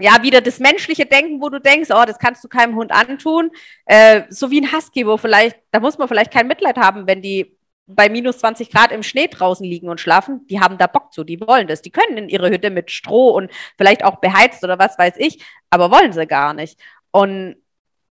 ja 0.00 0.22
wieder 0.22 0.40
das 0.40 0.58
menschliche 0.58 1.04
Denken, 1.04 1.42
wo 1.42 1.50
du 1.50 1.60
denkst, 1.60 1.90
oh, 1.90 2.04
das 2.06 2.18
kannst 2.18 2.42
du 2.42 2.48
keinem 2.48 2.76
Hund 2.76 2.92
antun. 2.92 3.50
Äh, 3.84 4.22
so 4.30 4.50
wie 4.50 4.62
ein 4.62 4.72
Husky, 4.72 5.06
wo 5.06 5.18
vielleicht, 5.18 5.58
da 5.70 5.80
muss 5.80 5.98
man 5.98 6.08
vielleicht 6.08 6.32
kein 6.32 6.46
Mitleid 6.46 6.78
haben, 6.78 7.06
wenn 7.06 7.20
die 7.20 7.53
bei 7.86 8.08
minus 8.08 8.38
20 8.38 8.70
Grad 8.70 8.92
im 8.92 9.02
Schnee 9.02 9.28
draußen 9.28 9.64
liegen 9.64 9.88
und 9.88 10.00
schlafen, 10.00 10.46
die 10.46 10.60
haben 10.60 10.78
da 10.78 10.86
Bock 10.86 11.12
zu, 11.12 11.22
die 11.22 11.40
wollen 11.40 11.66
das. 11.66 11.82
Die 11.82 11.90
können 11.90 12.16
in 12.16 12.28
ihre 12.28 12.48
Hütte 12.48 12.70
mit 12.70 12.90
Stroh 12.90 13.30
und 13.30 13.50
vielleicht 13.76 14.04
auch 14.04 14.16
beheizt 14.16 14.64
oder 14.64 14.78
was 14.78 14.98
weiß 14.98 15.14
ich, 15.18 15.44
aber 15.70 15.90
wollen 15.90 16.12
sie 16.12 16.26
gar 16.26 16.54
nicht. 16.54 16.80
Und 17.10 17.56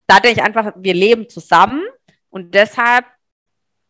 da 0.06 0.20
denke 0.20 0.40
ich 0.40 0.44
einfach, 0.44 0.72
wir 0.76 0.94
leben 0.94 1.28
zusammen 1.28 1.82
und 2.28 2.54
deshalb 2.54 3.06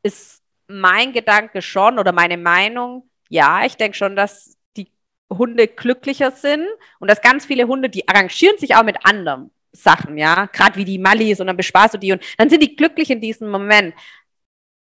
ist 0.03 0.43
mein 0.68 1.12
Gedanke 1.12 1.62
schon 1.62 1.99
oder 1.99 2.12
meine 2.12 2.37
Meinung, 2.37 3.09
ja, 3.28 3.64
ich 3.64 3.76
denke 3.76 3.97
schon, 3.97 4.14
dass 4.14 4.57
die 4.76 4.89
Hunde 5.30 5.66
glücklicher 5.66 6.30
sind 6.30 6.66
und 7.01 7.11
dass 7.11 7.20
ganz 7.20 7.45
viele 7.45 7.66
Hunde, 7.66 7.89
die 7.89 8.09
arrangieren 8.09 8.59
sich 8.59 8.76
auch 8.76 8.85
mit 8.85 9.05
anderen 9.05 9.51
Sachen, 9.72 10.18
ja, 10.18 10.47
gerade 10.47 10.76
wie 10.76 10.85
die 10.85 10.99
Mallis 10.99 11.41
und 11.41 11.47
dann 11.47 11.57
bespaßt 11.57 11.95
du 11.95 11.99
die 11.99 12.12
und 12.12 12.22
dann 12.37 12.51
sind 12.51 12.62
die 12.62 12.76
glücklich 12.76 13.11
in 13.11 13.20
diesem 13.20 13.51
Moment. 13.51 13.95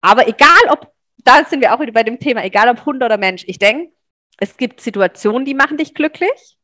Aber 0.01 0.27
egal 0.27 0.49
ob, 0.69 0.91
da 1.23 1.45
sind 1.45 1.61
wir 1.61 1.73
auch 1.73 1.79
wieder 1.79 1.91
bei 1.91 2.03
dem 2.03 2.19
Thema, 2.19 2.43
egal 2.43 2.69
ob 2.69 2.85
Hund 2.85 3.03
oder 3.03 3.17
Mensch, 3.17 3.43
ich 3.47 3.59
denke, 3.59 3.93
es 4.37 4.57
gibt 4.57 4.81
Situationen, 4.81 5.45
die 5.45 5.53
machen 5.53 5.77
dich 5.77 5.93
glücklich. 5.93 6.57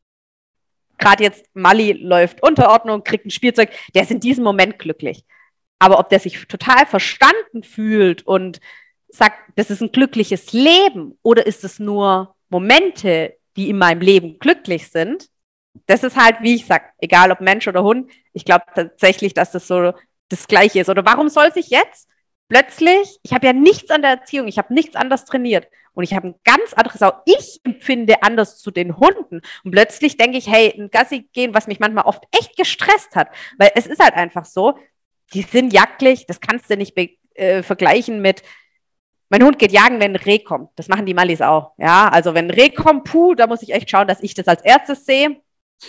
Gerade 0.98 1.24
jetzt 1.24 1.46
Mali 1.54 1.92
läuft 1.92 2.42
Unterordnung, 2.42 3.04
kriegt 3.04 3.26
ein 3.26 3.32
Spielzeug, 3.32 3.70
der 3.94 4.04
ist 4.04 4.12
in 4.12 4.20
diesem 4.20 4.44
Moment 4.44 4.80
glücklich. 4.80 5.24
Aber 5.80 6.00
ob 6.00 6.10
der 6.10 6.20
sich 6.20 6.48
total 6.48 6.88
verstanden 6.88 7.62
fühlt 7.64 8.26
und 8.26 8.60
sagt, 9.10 9.38
das 9.56 9.70
ist 9.70 9.82
ein 9.82 9.92
glückliches 9.92 10.54
Leben 10.54 11.18
oder 11.22 11.46
ist 11.46 11.64
es 11.64 11.78
nur 11.78 12.36
Momente, 12.50 13.38
die 13.56 13.70
in 13.70 13.78
meinem 13.78 14.02
Leben 14.02 14.40
glücklich 14.40 14.90
sind, 14.90 15.30
das 15.86 16.04
ist 16.04 16.18
halt, 16.18 16.38
wie 16.42 16.56
ich 16.56 16.66
sage, 16.66 16.86
egal 16.98 17.32
ob 17.32 17.42
Mensch 17.42 17.68
oder 17.68 17.84
Hund, 17.84 18.10
ich 18.34 18.44
glaube 18.44 18.66
tatsächlich, 18.74 19.34
dass 19.34 19.52
das 19.52 19.68
so 19.68 19.94
das 20.30 20.48
Gleiche 20.48 20.80
ist. 20.80 20.90
Oder 20.90 21.06
warum 21.06 21.30
soll 21.30 21.54
sich 21.54 21.70
jetzt 21.70 22.08
plötzlich, 22.48 23.20
ich 23.24 23.34
habe 23.34 23.48
ja 23.48 23.54
nichts 23.54 23.90
an 23.92 24.02
der 24.02 24.12
Erziehung, 24.12 24.48
ich 24.48 24.58
habe 24.58 24.74
nichts 24.74 24.96
anders 24.96 25.26
trainiert 25.26 25.68
und 25.94 26.04
ich 26.04 26.14
habe 26.14 26.30
ein 26.30 26.36
ganz 26.44 26.74
anderes, 26.74 27.02
auch 27.02 27.22
ich 27.26 27.60
empfinde 27.64 28.24
anders 28.24 28.60
zu 28.60 28.72
den 28.72 28.98
Hunden 28.98 29.42
und 29.64 29.72
plötzlich 29.72 30.18
denke 30.18 30.38
ich, 30.38 30.48
hey, 30.48 30.74
ein 30.78 30.90
Gassi 30.90 31.28
gehen, 31.34 31.54
was 31.54 31.68
mich 31.68 31.80
manchmal 31.80 32.06
oft 32.06 32.24
echt 32.32 32.56
gestresst 32.56 33.16
hat, 33.16 33.30
weil 33.58 33.72
es 33.76 33.88
ist 33.88 34.04
halt 34.04 34.14
einfach 34.14 34.46
so, 34.46 34.78
die 35.34 35.42
sind 35.42 35.74
jagdlich, 35.74 36.26
das 36.26 36.40
kannst 36.40 36.70
du 36.70 36.78
nicht 36.78 36.98
äh, 37.36 37.64
vergleichen 37.64 38.22
mit, 38.22 38.44
mein 39.30 39.44
Hund 39.44 39.60
geht 39.60 39.72
jagen, 39.72 40.00
wenn 40.00 40.14
ein 40.14 40.16
Reh 40.16 40.40
kommt. 40.40 40.70
Das 40.76 40.88
machen 40.88 41.06
die 41.06 41.14
Mallis 41.14 41.42
auch. 41.42 41.74
Ja, 41.78 42.08
also 42.08 42.34
wenn 42.34 42.46
ein 42.46 42.52
Reh 42.52 42.70
kommt, 42.70 43.04
puh, 43.04 43.36
da 43.36 43.48
muss 43.48 43.62
ich 43.62 43.74
echt 43.74 43.90
schauen, 43.90 44.08
dass 44.08 44.24
ich 44.24 44.34
das 44.34 44.48
als 44.48 44.62
erstes 44.62 45.06
sehe. 45.06 45.42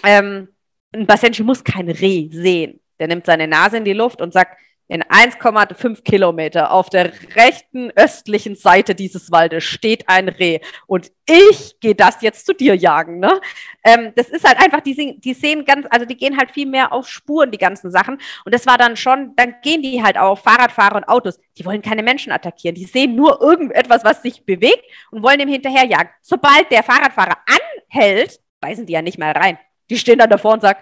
Ähm, 0.05 0.49
ein 0.93 1.07
Basenji 1.07 1.45
muss 1.45 1.63
kein 1.63 1.89
Reh 1.89 2.29
sehen. 2.33 2.81
Der 2.99 3.07
nimmt 3.07 3.27
seine 3.27 3.47
Nase 3.47 3.77
in 3.77 3.85
die 3.85 3.93
Luft 3.93 4.21
und 4.21 4.33
sagt, 4.33 4.59
in 4.89 5.03
1,5 5.03 6.03
Kilometer 6.03 6.73
auf 6.73 6.89
der 6.89 7.13
rechten 7.37 7.91
östlichen 7.95 8.57
Seite 8.57 8.95
dieses 8.95 9.31
Waldes 9.31 9.65
steht 9.65 10.09
ein 10.09 10.29
Reh 10.29 10.61
und 10.87 11.13
ich 11.27 11.79
gehe 11.81 11.95
das 11.95 12.23
jetzt 12.23 12.47
zu 12.47 12.55
dir 12.55 12.75
jagen. 12.75 13.19
Ne? 13.21 13.39
Ähm, 13.85 14.13
das 14.17 14.31
ist 14.31 14.49
halt 14.49 14.59
einfach, 14.59 14.81
die, 14.81 15.21
die 15.21 15.35
sehen 15.35 15.67
ganz, 15.67 15.87
also 15.91 16.07
die 16.07 16.17
gehen 16.17 16.39
halt 16.39 16.53
viel 16.53 16.67
mehr 16.67 16.93
auf 16.93 17.07
Spuren, 17.07 17.51
die 17.51 17.59
ganzen 17.59 17.91
Sachen. 17.91 18.19
Und 18.47 18.55
das 18.55 18.67
war 18.67 18.79
dann 18.79 18.97
schon, 18.97 19.37
dann 19.37 19.57
gehen 19.63 19.83
die 19.83 20.03
halt 20.03 20.17
auch 20.17 20.39
Fahrradfahrer 20.39 20.97
und 20.97 21.05
Autos. 21.05 21.39
Die 21.59 21.67
wollen 21.67 21.83
keine 21.83 22.03
Menschen 22.03 22.33
attackieren. 22.33 22.75
Die 22.75 22.85
sehen 22.85 23.15
nur 23.15 23.43
irgendetwas, 23.43 24.05
was 24.05 24.23
sich 24.23 24.45
bewegt 24.47 24.85
und 25.11 25.23
wollen 25.23 25.39
dem 25.39 25.49
hinterherjagen. 25.49 26.09
Sobald 26.23 26.71
der 26.71 26.83
Fahrradfahrer 26.83 27.37
anhält, 27.47 28.41
beißen 28.61 28.87
die 28.87 28.95
ja 28.95 29.03
nicht 29.03 29.19
mehr 29.19 29.37
rein. 29.37 29.59
Die 29.91 29.99
stehen 29.99 30.19
dann 30.19 30.31
davor 30.31 30.55
und 30.55 30.63
sagen, 30.63 30.79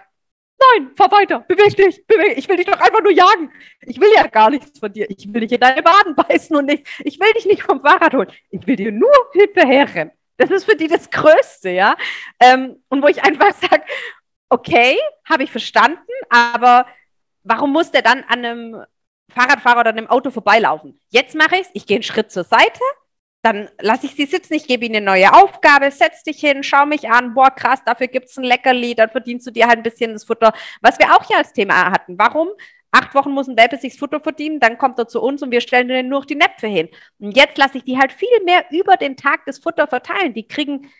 Nein, 0.74 0.90
fahr 0.96 1.10
weiter, 1.10 1.40
beweg 1.40 1.76
dich, 1.76 2.06
beweg. 2.06 2.38
Ich 2.38 2.48
will 2.48 2.56
dich 2.56 2.66
doch 2.66 2.80
einfach 2.80 3.02
nur 3.02 3.12
jagen. 3.12 3.52
Ich 3.82 4.00
will 4.00 4.10
ja 4.14 4.26
gar 4.26 4.50
nichts 4.50 4.78
von 4.78 4.92
dir. 4.92 5.08
Ich 5.10 5.32
will 5.32 5.40
dich 5.40 5.52
in 5.52 5.60
deine 5.60 5.84
Waden 5.84 6.14
beißen 6.14 6.56
und 6.56 6.66
nicht. 6.66 6.86
Ich 7.04 7.20
will 7.20 7.32
dich 7.34 7.46
nicht 7.46 7.62
vom 7.62 7.80
Fahrrad 7.80 8.14
holen. 8.14 8.32
Ich 8.50 8.66
will 8.66 8.76
dir 8.76 8.92
nur 8.92 9.12
hinterherrennen. 9.32 10.12
Das 10.36 10.50
ist 10.50 10.64
für 10.64 10.76
die 10.76 10.88
das 10.88 11.10
Größte, 11.10 11.70
ja. 11.70 11.96
Ähm, 12.40 12.82
und 12.88 13.02
wo 13.02 13.08
ich 13.08 13.22
einfach 13.22 13.52
sage, 13.54 13.84
okay, 14.48 14.98
habe 15.24 15.44
ich 15.44 15.50
verstanden, 15.50 16.00
aber 16.28 16.86
warum 17.42 17.72
muss 17.72 17.90
der 17.90 18.02
dann 18.02 18.24
an 18.24 18.44
einem 18.44 18.84
Fahrradfahrer 19.30 19.80
oder 19.80 19.90
einem 19.90 20.08
Auto 20.08 20.30
vorbeilaufen? 20.30 21.00
Jetzt 21.08 21.34
mache 21.34 21.56
ich 21.56 21.62
es, 21.62 21.70
ich 21.74 21.86
gehe 21.86 21.96
einen 21.96 22.02
Schritt 22.02 22.30
zur 22.30 22.44
Seite, 22.44 22.80
dann 23.47 23.68
lasse 23.80 24.07
ich 24.07 24.16
sie 24.16 24.26
sitzen, 24.26 24.55
ich 24.55 24.66
gebe 24.66 24.84
ihnen 24.84 24.97
eine 24.97 25.07
neue 25.07 25.32
Aufgabe, 25.32 25.92
setz 25.92 26.24
dich 26.24 26.40
hin, 26.40 26.64
schau 26.64 26.84
mich 26.84 27.09
an, 27.09 27.32
boah, 27.32 27.53
krass, 27.53 27.80
dafür 27.84 28.09
gibt 28.09 28.28
es 28.28 28.36
ein 28.36 28.42
Leckerli, 28.42 28.97
dann 28.97 29.09
verdienst 29.09 29.47
du 29.47 29.53
dir 29.53 29.68
halt 29.68 29.76
ein 29.78 29.82
bisschen 29.84 30.14
das 30.14 30.24
Futter. 30.24 30.53
Was 30.80 30.99
wir 30.99 31.14
auch 31.14 31.24
hier 31.24 31.38
als 31.38 31.53
Thema 31.53 31.92
hatten. 31.92 32.18
Warum? 32.18 32.49
Acht 32.90 33.14
Wochen 33.14 33.30
muss 33.30 33.47
ein 33.47 33.57
Welpe 33.57 33.76
sich 33.76 33.92
das 33.92 34.01
Futter 34.01 34.18
verdienen, 34.18 34.59
dann 34.59 34.78
kommt 34.78 34.99
er 34.99 35.07
zu 35.07 35.22
uns 35.22 35.44
und 35.44 35.53
wir 35.53 35.61
stellen 35.61 35.86
denen 35.86 36.09
nur 36.09 36.20
noch 36.20 36.26
die 36.26 36.34
Näpfe 36.34 36.66
hin. 36.66 36.88
Und 37.20 37.36
jetzt 37.36 37.57
lasse 37.57 37.78
ich 37.78 37.84
die 37.84 37.99
halt 37.99 38.12
viel 38.12 38.42
mehr 38.44 38.64
über 38.70 38.97
den 38.97 39.16
Tag 39.16 39.44
das 39.47 39.61
Futter 39.61 39.86
verteilen. 39.86 40.34
Die 40.34 40.49
kriegen 40.49 40.90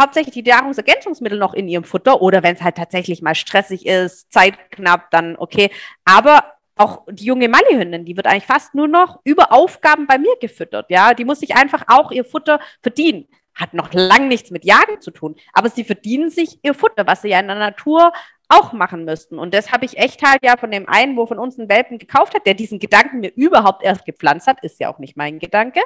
hauptsächlich 0.00 0.34
die 0.34 0.48
Nahrungsergänzungsmittel 0.48 1.38
noch 1.38 1.54
in 1.54 1.66
ihrem 1.66 1.84
Futter 1.84 2.22
oder 2.22 2.44
wenn 2.44 2.54
es 2.54 2.62
halt 2.62 2.76
tatsächlich 2.76 3.22
mal 3.22 3.34
stressig 3.34 3.86
ist, 3.86 4.32
zeitknapp, 4.32 5.10
dann 5.10 5.34
okay. 5.36 5.70
Aber 6.04 6.44
auch 6.78 7.04
die 7.10 7.24
junge 7.24 7.48
Mallihündin, 7.48 8.04
die 8.04 8.16
wird 8.16 8.26
eigentlich 8.26 8.46
fast 8.46 8.74
nur 8.74 8.88
noch 8.88 9.20
über 9.24 9.52
Aufgaben 9.52 10.06
bei 10.06 10.18
mir 10.18 10.36
gefüttert. 10.40 10.90
Ja, 10.90 11.14
die 11.14 11.24
muss 11.24 11.40
sich 11.40 11.56
einfach 11.56 11.84
auch 11.88 12.10
ihr 12.10 12.24
Futter 12.24 12.60
verdienen. 12.82 13.26
Hat 13.54 13.74
noch 13.74 13.92
lang 13.92 14.28
nichts 14.28 14.50
mit 14.50 14.64
Jagen 14.64 15.00
zu 15.00 15.10
tun, 15.10 15.34
aber 15.52 15.68
sie 15.68 15.84
verdienen 15.84 16.30
sich 16.30 16.60
ihr 16.62 16.74
Futter, 16.74 17.06
was 17.06 17.22
sie 17.22 17.28
ja 17.28 17.40
in 17.40 17.48
der 17.48 17.56
Natur 17.56 18.12
auch 18.48 18.72
machen 18.72 19.04
müssten. 19.04 19.38
Und 19.38 19.52
das 19.52 19.72
habe 19.72 19.84
ich 19.84 19.98
echt 19.98 20.22
halt 20.22 20.42
ja 20.42 20.56
von 20.56 20.70
dem 20.70 20.88
einen, 20.88 21.16
wo 21.16 21.26
von 21.26 21.38
uns 21.38 21.58
einen 21.58 21.68
Welpen 21.68 21.98
gekauft 21.98 22.34
hat, 22.34 22.46
der 22.46 22.54
diesen 22.54 22.78
Gedanken 22.78 23.20
mir 23.20 23.32
überhaupt 23.34 23.82
erst 23.82 24.04
gepflanzt 24.04 24.46
hat, 24.46 24.62
ist 24.62 24.80
ja 24.80 24.88
auch 24.88 24.98
nicht 24.98 25.16
mein 25.16 25.38
Gedanke. 25.38 25.80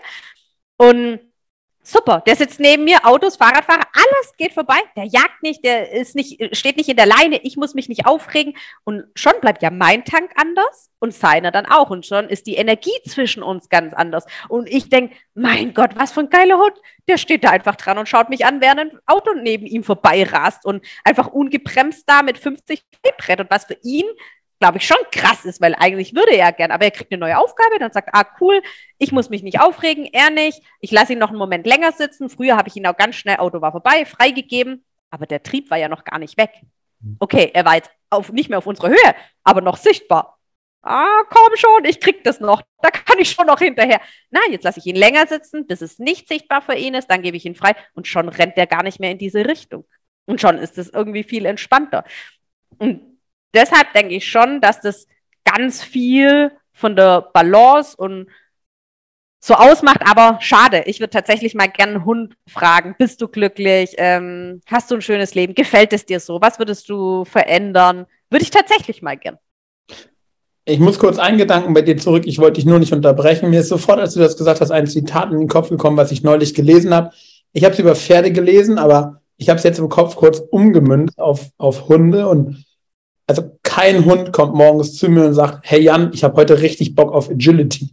Und 0.76 1.20
Super, 1.84 2.22
der 2.24 2.36
sitzt 2.36 2.60
neben 2.60 2.84
mir, 2.84 3.04
Autos, 3.04 3.36
Fahrradfahrer, 3.36 3.82
alles 3.92 4.36
geht 4.36 4.52
vorbei. 4.52 4.78
Der 4.96 5.04
jagt 5.04 5.42
nicht, 5.42 5.64
der 5.64 5.90
ist 5.90 6.14
nicht, 6.14 6.56
steht 6.56 6.76
nicht 6.76 6.88
in 6.88 6.96
der 6.96 7.06
Leine, 7.06 7.40
ich 7.42 7.56
muss 7.56 7.74
mich 7.74 7.88
nicht 7.88 8.06
aufregen. 8.06 8.54
Und 8.84 9.04
schon 9.16 9.32
bleibt 9.40 9.62
ja 9.62 9.70
mein 9.70 10.04
Tank 10.04 10.30
anders 10.36 10.90
und 11.00 11.12
seiner 11.12 11.50
dann 11.50 11.66
auch. 11.66 11.90
Und 11.90 12.06
schon 12.06 12.28
ist 12.28 12.46
die 12.46 12.54
Energie 12.54 12.96
zwischen 13.08 13.42
uns 13.42 13.68
ganz 13.68 13.94
anders. 13.94 14.26
Und 14.48 14.68
ich 14.68 14.90
denke, 14.90 15.16
mein 15.34 15.74
Gott, 15.74 15.96
was 15.96 16.12
für 16.12 16.20
ein 16.20 16.30
geiler 16.30 16.58
Hund. 16.58 16.74
Der 17.08 17.18
steht 17.18 17.42
da 17.42 17.50
einfach 17.50 17.74
dran 17.74 17.98
und 17.98 18.08
schaut 18.08 18.30
mich 18.30 18.46
an, 18.46 18.60
während 18.60 18.78
ein 18.78 18.98
Auto 19.06 19.32
neben 19.34 19.66
ihm 19.66 19.82
vorbeirast 19.82 20.64
und 20.64 20.86
einfach 21.02 21.26
ungebremst 21.26 22.08
da 22.08 22.22
mit 22.22 22.38
50 22.38 22.84
Brett. 23.18 23.40
Und 23.40 23.50
was 23.50 23.64
für 23.64 23.76
ihn 23.82 24.06
glaube 24.62 24.78
ich, 24.78 24.86
schon 24.86 24.96
krass 25.10 25.44
ist, 25.44 25.60
weil 25.60 25.74
eigentlich 25.74 26.14
würde 26.14 26.36
er 26.36 26.52
gern, 26.52 26.70
aber 26.70 26.84
er 26.84 26.92
kriegt 26.92 27.10
eine 27.10 27.18
neue 27.18 27.36
Aufgabe, 27.36 27.80
dann 27.80 27.90
sagt, 27.90 28.10
ah, 28.12 28.24
cool, 28.40 28.62
ich 28.98 29.10
muss 29.10 29.28
mich 29.28 29.42
nicht 29.42 29.60
aufregen, 29.60 30.04
er 30.04 30.30
nicht, 30.30 30.62
ich 30.78 30.92
lasse 30.92 31.14
ihn 31.14 31.18
noch 31.18 31.30
einen 31.30 31.38
Moment 31.38 31.66
länger 31.66 31.90
sitzen. 31.90 32.30
Früher 32.30 32.56
habe 32.56 32.68
ich 32.68 32.76
ihn 32.76 32.86
auch 32.86 32.96
ganz 32.96 33.16
schnell, 33.16 33.38
Auto 33.38 33.60
war 33.60 33.72
vorbei, 33.72 34.04
freigegeben, 34.04 34.84
aber 35.10 35.26
der 35.26 35.42
Trieb 35.42 35.68
war 35.68 35.78
ja 35.78 35.88
noch 35.88 36.04
gar 36.04 36.20
nicht 36.20 36.38
weg. 36.38 36.52
Okay, 37.18 37.50
er 37.52 37.64
war 37.64 37.74
jetzt 37.74 37.90
auf, 38.08 38.30
nicht 38.30 38.50
mehr 38.50 38.58
auf 38.58 38.68
unserer 38.68 38.90
Höhe, 38.90 39.14
aber 39.42 39.62
noch 39.62 39.76
sichtbar. 39.76 40.38
Ah, 40.82 41.24
komm 41.28 41.56
schon, 41.56 41.84
ich 41.84 41.98
krieg 41.98 42.22
das 42.22 42.38
noch. 42.38 42.62
Da 42.82 42.90
kann 42.90 43.18
ich 43.18 43.30
schon 43.30 43.48
noch 43.48 43.58
hinterher. 43.58 44.00
Nein, 44.30 44.52
jetzt 44.52 44.62
lasse 44.62 44.78
ich 44.78 44.86
ihn 44.86 44.94
länger 44.94 45.26
sitzen, 45.26 45.66
bis 45.66 45.80
es 45.80 45.98
nicht 45.98 46.28
sichtbar 46.28 46.62
für 46.62 46.76
ihn 46.76 46.94
ist, 46.94 47.10
dann 47.10 47.22
gebe 47.22 47.36
ich 47.36 47.46
ihn 47.46 47.56
frei 47.56 47.74
und 47.94 48.06
schon 48.06 48.28
rennt 48.28 48.56
er 48.56 48.68
gar 48.68 48.84
nicht 48.84 49.00
mehr 49.00 49.10
in 49.10 49.18
diese 49.18 49.44
Richtung. 49.44 49.84
Und 50.26 50.40
schon 50.40 50.58
ist 50.58 50.78
es 50.78 50.88
irgendwie 50.88 51.24
viel 51.24 51.46
entspannter. 51.46 52.04
Und 52.78 53.11
deshalb 53.54 53.92
denke 53.92 54.14
ich 54.14 54.28
schon, 54.28 54.60
dass 54.60 54.80
das 54.80 55.06
ganz 55.44 55.82
viel 55.82 56.52
von 56.72 56.96
der 56.96 57.22
Balance 57.32 57.96
und 57.96 58.26
so 59.44 59.54
ausmacht, 59.54 60.02
aber 60.04 60.38
schade. 60.40 60.84
Ich 60.86 61.00
würde 61.00 61.10
tatsächlich 61.10 61.54
mal 61.54 61.66
gerne 61.66 61.96
einen 61.96 62.04
Hund 62.04 62.34
fragen. 62.48 62.94
Bist 62.96 63.20
du 63.20 63.26
glücklich? 63.26 63.94
Ähm, 63.98 64.60
hast 64.66 64.90
du 64.90 64.94
ein 64.94 65.02
schönes 65.02 65.34
Leben? 65.34 65.54
Gefällt 65.54 65.92
es 65.92 66.06
dir 66.06 66.20
so? 66.20 66.40
Was 66.40 66.60
würdest 66.60 66.88
du 66.88 67.24
verändern? 67.24 68.06
Würde 68.30 68.44
ich 68.44 68.50
tatsächlich 68.50 69.02
mal 69.02 69.16
gern. 69.16 69.38
ich 70.64 70.78
muss 70.78 71.00
kurz 71.00 71.18
einen 71.18 71.38
Gedanken 71.38 71.74
bei 71.74 71.82
dir 71.82 71.96
zurück. 71.96 72.22
Ich 72.26 72.38
wollte 72.38 72.54
dich 72.54 72.66
nur 72.66 72.78
nicht 72.78 72.92
unterbrechen. 72.92 73.50
Mir 73.50 73.60
ist 73.60 73.68
sofort, 73.68 73.98
als 73.98 74.14
du 74.14 74.20
das 74.20 74.36
gesagt 74.36 74.60
hast, 74.60 74.70
ein 74.70 74.86
Zitat 74.86 75.32
in 75.32 75.40
den 75.40 75.48
Kopf 75.48 75.70
gekommen, 75.70 75.96
was 75.96 76.12
ich 76.12 76.22
neulich 76.22 76.54
gelesen 76.54 76.94
habe. 76.94 77.10
Ich 77.52 77.64
habe 77.64 77.74
es 77.74 77.80
über 77.80 77.96
Pferde 77.96 78.30
gelesen, 78.30 78.78
aber 78.78 79.22
ich 79.38 79.48
habe 79.48 79.58
es 79.58 79.64
jetzt 79.64 79.80
im 79.80 79.88
Kopf 79.88 80.14
kurz 80.14 80.38
umgemünzt 80.38 81.18
auf, 81.18 81.50
auf 81.58 81.88
Hunde. 81.88 82.28
Und 82.28 82.64
also 83.26 83.58
kein 83.62 84.04
Hund 84.04 84.32
kommt 84.32 84.54
morgens 84.54 84.96
zu 84.96 85.08
mir 85.08 85.26
und 85.26 85.34
sagt, 85.34 85.60
hey 85.62 85.80
Jan, 85.80 86.10
ich 86.12 86.24
habe 86.24 86.36
heute 86.36 86.60
richtig 86.60 86.94
Bock 86.94 87.12
auf 87.12 87.30
Agility. 87.30 87.90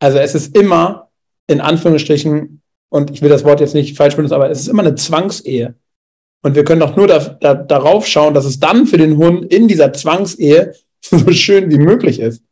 Also 0.00 0.18
es 0.18 0.34
ist 0.34 0.56
immer, 0.56 1.10
in 1.46 1.60
Anführungsstrichen, 1.60 2.60
und 2.90 3.10
ich 3.10 3.22
will 3.22 3.28
das 3.28 3.44
Wort 3.44 3.60
jetzt 3.60 3.74
nicht 3.74 3.96
falsch 3.96 4.16
benutzen, 4.16 4.34
aber 4.34 4.50
es 4.50 4.60
ist 4.60 4.68
immer 4.68 4.82
eine 4.82 4.94
Zwangsehe. 4.94 5.74
Und 6.42 6.54
wir 6.54 6.64
können 6.64 6.80
doch 6.80 6.96
nur 6.96 7.06
da, 7.06 7.18
da, 7.18 7.54
darauf 7.54 8.06
schauen, 8.06 8.34
dass 8.34 8.44
es 8.44 8.60
dann 8.60 8.86
für 8.86 8.98
den 8.98 9.16
Hund 9.16 9.52
in 9.52 9.66
dieser 9.66 9.92
Zwangsehe 9.92 10.74
so 11.00 11.30
schön 11.32 11.70
wie 11.70 11.78
möglich 11.78 12.20
ist. 12.20 12.42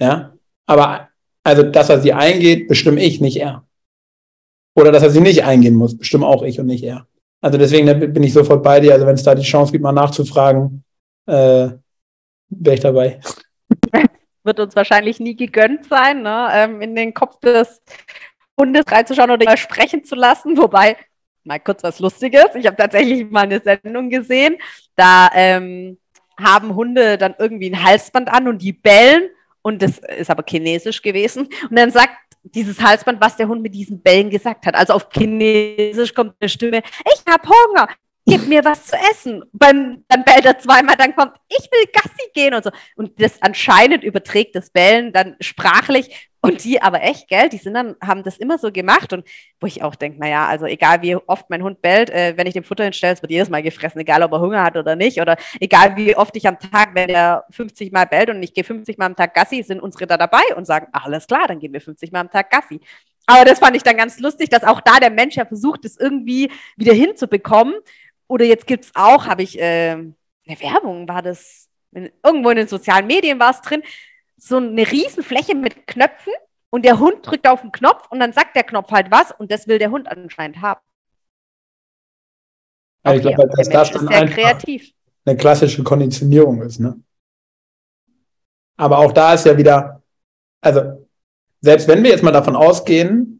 Ja, 0.00 0.34
aber 0.66 1.08
also, 1.42 1.62
dass 1.62 1.88
er 1.88 2.00
sie 2.00 2.12
eingeht, 2.12 2.68
bestimme 2.68 3.02
ich, 3.02 3.20
nicht 3.20 3.38
er. 3.38 3.66
Oder 4.76 4.92
dass 4.92 5.02
er 5.02 5.10
sie 5.10 5.20
nicht 5.20 5.44
eingehen 5.44 5.74
muss, 5.74 5.96
bestimme 5.96 6.26
auch 6.26 6.42
ich 6.42 6.60
und 6.60 6.66
nicht 6.66 6.84
er. 6.84 7.06
Also 7.40 7.58
deswegen 7.58 8.12
bin 8.12 8.22
ich 8.22 8.32
sofort 8.32 8.62
bei 8.62 8.80
dir. 8.80 8.92
Also 8.92 9.06
wenn 9.06 9.14
es 9.14 9.22
da 9.22 9.34
die 9.34 9.42
Chance 9.42 9.72
gibt, 9.72 9.82
mal 9.82 9.92
nachzufragen, 9.92 10.84
äh, 11.26 11.70
wäre 12.48 12.74
ich 12.74 12.80
dabei. 12.80 13.20
Wird 14.42 14.60
uns 14.60 14.74
wahrscheinlich 14.74 15.20
nie 15.20 15.36
gegönnt 15.36 15.86
sein, 15.86 16.22
ne? 16.22 16.48
ähm, 16.52 16.80
in 16.80 16.96
den 16.96 17.12
Kopf 17.12 17.38
des 17.40 17.82
Hundes 18.58 18.84
reinzuschauen 18.88 19.30
oder 19.30 19.56
sprechen 19.56 20.04
zu 20.04 20.14
lassen. 20.14 20.56
Wobei, 20.56 20.96
mal 21.44 21.60
kurz 21.60 21.82
was 21.82 22.00
Lustiges. 22.00 22.54
Ich 22.54 22.66
habe 22.66 22.76
tatsächlich 22.76 23.30
mal 23.30 23.42
eine 23.42 23.60
Sendung 23.60 24.08
gesehen. 24.08 24.56
Da 24.96 25.30
ähm, 25.34 25.98
haben 26.38 26.74
Hunde 26.74 27.18
dann 27.18 27.34
irgendwie 27.38 27.70
ein 27.70 27.82
Halsband 27.82 28.30
an 28.30 28.48
und 28.48 28.62
die 28.62 28.72
bellen 28.72 29.30
und 29.62 29.82
das 29.82 29.98
ist 29.98 30.30
aber 30.30 30.44
chinesisch 30.48 31.02
gewesen. 31.02 31.48
Und 31.68 31.78
dann 31.78 31.90
sagt 31.90 32.14
dieses 32.42 32.80
Halsband, 32.80 33.20
was 33.20 33.36
der 33.36 33.48
Hund 33.48 33.62
mit 33.62 33.74
diesen 33.74 34.00
Bällen 34.00 34.30
gesagt 34.30 34.66
hat. 34.66 34.74
Also 34.74 34.94
auf 34.94 35.08
Chinesisch 35.12 36.14
kommt 36.14 36.34
eine 36.40 36.48
Stimme, 36.48 36.82
ich 37.04 37.22
habe 37.30 37.48
Hunger, 37.48 37.88
gib 38.30 38.46
mir 38.46 38.64
was 38.64 38.86
zu 38.86 38.96
essen. 39.10 39.42
Beim, 39.52 40.04
dann 40.08 40.24
bellt 40.24 40.44
er 40.44 40.58
zweimal, 40.58 40.96
dann 40.96 41.14
kommt, 41.16 41.32
ich 41.48 41.68
will 41.70 41.90
Gassi 41.92 42.30
gehen 42.32 42.54
und 42.54 42.64
so. 42.64 42.70
Und 42.96 43.20
das 43.20 43.42
anscheinend 43.42 44.04
überträgt 44.04 44.54
das 44.54 44.70
Bellen 44.70 45.12
dann 45.12 45.36
sprachlich 45.40 46.30
und 46.42 46.64
die 46.64 46.80
aber 46.80 47.02
echt, 47.02 47.28
gell, 47.28 47.48
die 47.50 47.58
sind 47.58 47.74
dann, 47.74 47.96
haben 48.00 48.22
das 48.22 48.38
immer 48.38 48.56
so 48.56 48.72
gemacht 48.72 49.12
und 49.12 49.28
wo 49.60 49.66
ich 49.66 49.82
auch 49.82 49.94
denke, 49.94 50.18
naja, 50.20 50.46
also 50.46 50.64
egal 50.64 51.02
wie 51.02 51.16
oft 51.16 51.50
mein 51.50 51.62
Hund 51.62 51.82
bellt, 51.82 52.08
äh, 52.08 52.34
wenn 52.36 52.46
ich 52.46 52.54
dem 52.54 52.64
Futter 52.64 52.84
hinstelle, 52.84 53.12
es 53.12 53.20
wird 53.20 53.32
jedes 53.32 53.50
Mal 53.50 53.62
gefressen, 53.62 54.00
egal 54.00 54.22
ob 54.22 54.32
er 54.32 54.40
Hunger 54.40 54.62
hat 54.62 54.76
oder 54.76 54.96
nicht. 54.96 55.20
Oder 55.20 55.36
egal 55.60 55.96
wie 55.96 56.16
oft 56.16 56.34
ich 56.36 56.46
am 56.46 56.58
Tag, 56.58 56.94
wenn 56.94 57.10
er 57.10 57.44
50 57.50 57.92
Mal 57.92 58.06
bellt 58.06 58.30
und 58.30 58.42
ich 58.42 58.54
gehe 58.54 58.64
50 58.64 58.96
Mal 58.96 59.06
am 59.06 59.16
Tag 59.16 59.34
Gassi, 59.34 59.62
sind 59.62 59.80
unsere 59.80 60.06
da 60.06 60.16
dabei 60.16 60.42
und 60.56 60.66
sagen, 60.66 60.86
alles 60.92 61.26
klar, 61.26 61.46
dann 61.48 61.58
gehen 61.58 61.72
wir 61.72 61.80
50 61.80 62.10
Mal 62.12 62.20
am 62.20 62.30
Tag 62.30 62.50
Gassi. 62.50 62.80
Aber 63.26 63.44
das 63.44 63.58
fand 63.58 63.76
ich 63.76 63.82
dann 63.82 63.96
ganz 63.96 64.18
lustig, 64.18 64.48
dass 64.48 64.64
auch 64.64 64.80
da 64.80 64.98
der 64.98 65.10
Mensch 65.10 65.36
ja 65.36 65.44
versucht, 65.44 65.84
es 65.84 65.98
irgendwie 65.98 66.50
wieder 66.76 66.94
hinzubekommen. 66.94 67.74
Oder 68.30 68.44
jetzt 68.44 68.68
gibt 68.68 68.84
es 68.84 68.92
auch, 68.94 69.26
habe 69.26 69.42
ich, 69.42 69.58
äh, 69.58 69.90
eine 69.90 70.14
Werbung 70.46 71.08
war 71.08 71.20
das, 71.20 71.68
irgendwo 71.92 72.50
in 72.50 72.58
den 72.58 72.68
sozialen 72.68 73.08
Medien 73.08 73.40
war 73.40 73.50
es 73.50 73.60
drin, 73.60 73.82
so 74.36 74.58
eine 74.58 74.88
Riesenfläche 74.88 75.56
mit 75.56 75.88
Knöpfen 75.88 76.32
und 76.70 76.84
der 76.84 77.00
Hund 77.00 77.26
drückt 77.26 77.48
auf 77.48 77.62
den 77.62 77.72
Knopf 77.72 78.06
und 78.08 78.20
dann 78.20 78.32
sagt 78.32 78.54
der 78.54 78.62
Knopf 78.62 78.92
halt 78.92 79.10
was 79.10 79.32
und 79.32 79.50
das 79.50 79.66
will 79.66 79.80
der 79.80 79.90
Hund 79.90 80.06
anscheinend 80.06 80.62
haben. 80.62 80.80
Okay, 83.02 83.16
ich 83.16 83.22
glaube, 83.22 83.48
dass 83.48 83.68
das 83.68 83.90
dann 83.90 84.06
sehr 84.06 84.26
kreativ. 84.28 84.92
eine 85.24 85.36
klassische 85.36 85.82
Konditionierung 85.82 86.62
ist. 86.62 86.78
Ne? 86.78 87.02
Aber 88.76 88.98
auch 88.98 89.10
da 89.10 89.34
ist 89.34 89.44
ja 89.44 89.58
wieder, 89.58 90.04
also 90.60 91.04
selbst 91.60 91.88
wenn 91.88 92.04
wir 92.04 92.10
jetzt 92.10 92.22
mal 92.22 92.30
davon 92.30 92.54
ausgehen, 92.54 93.39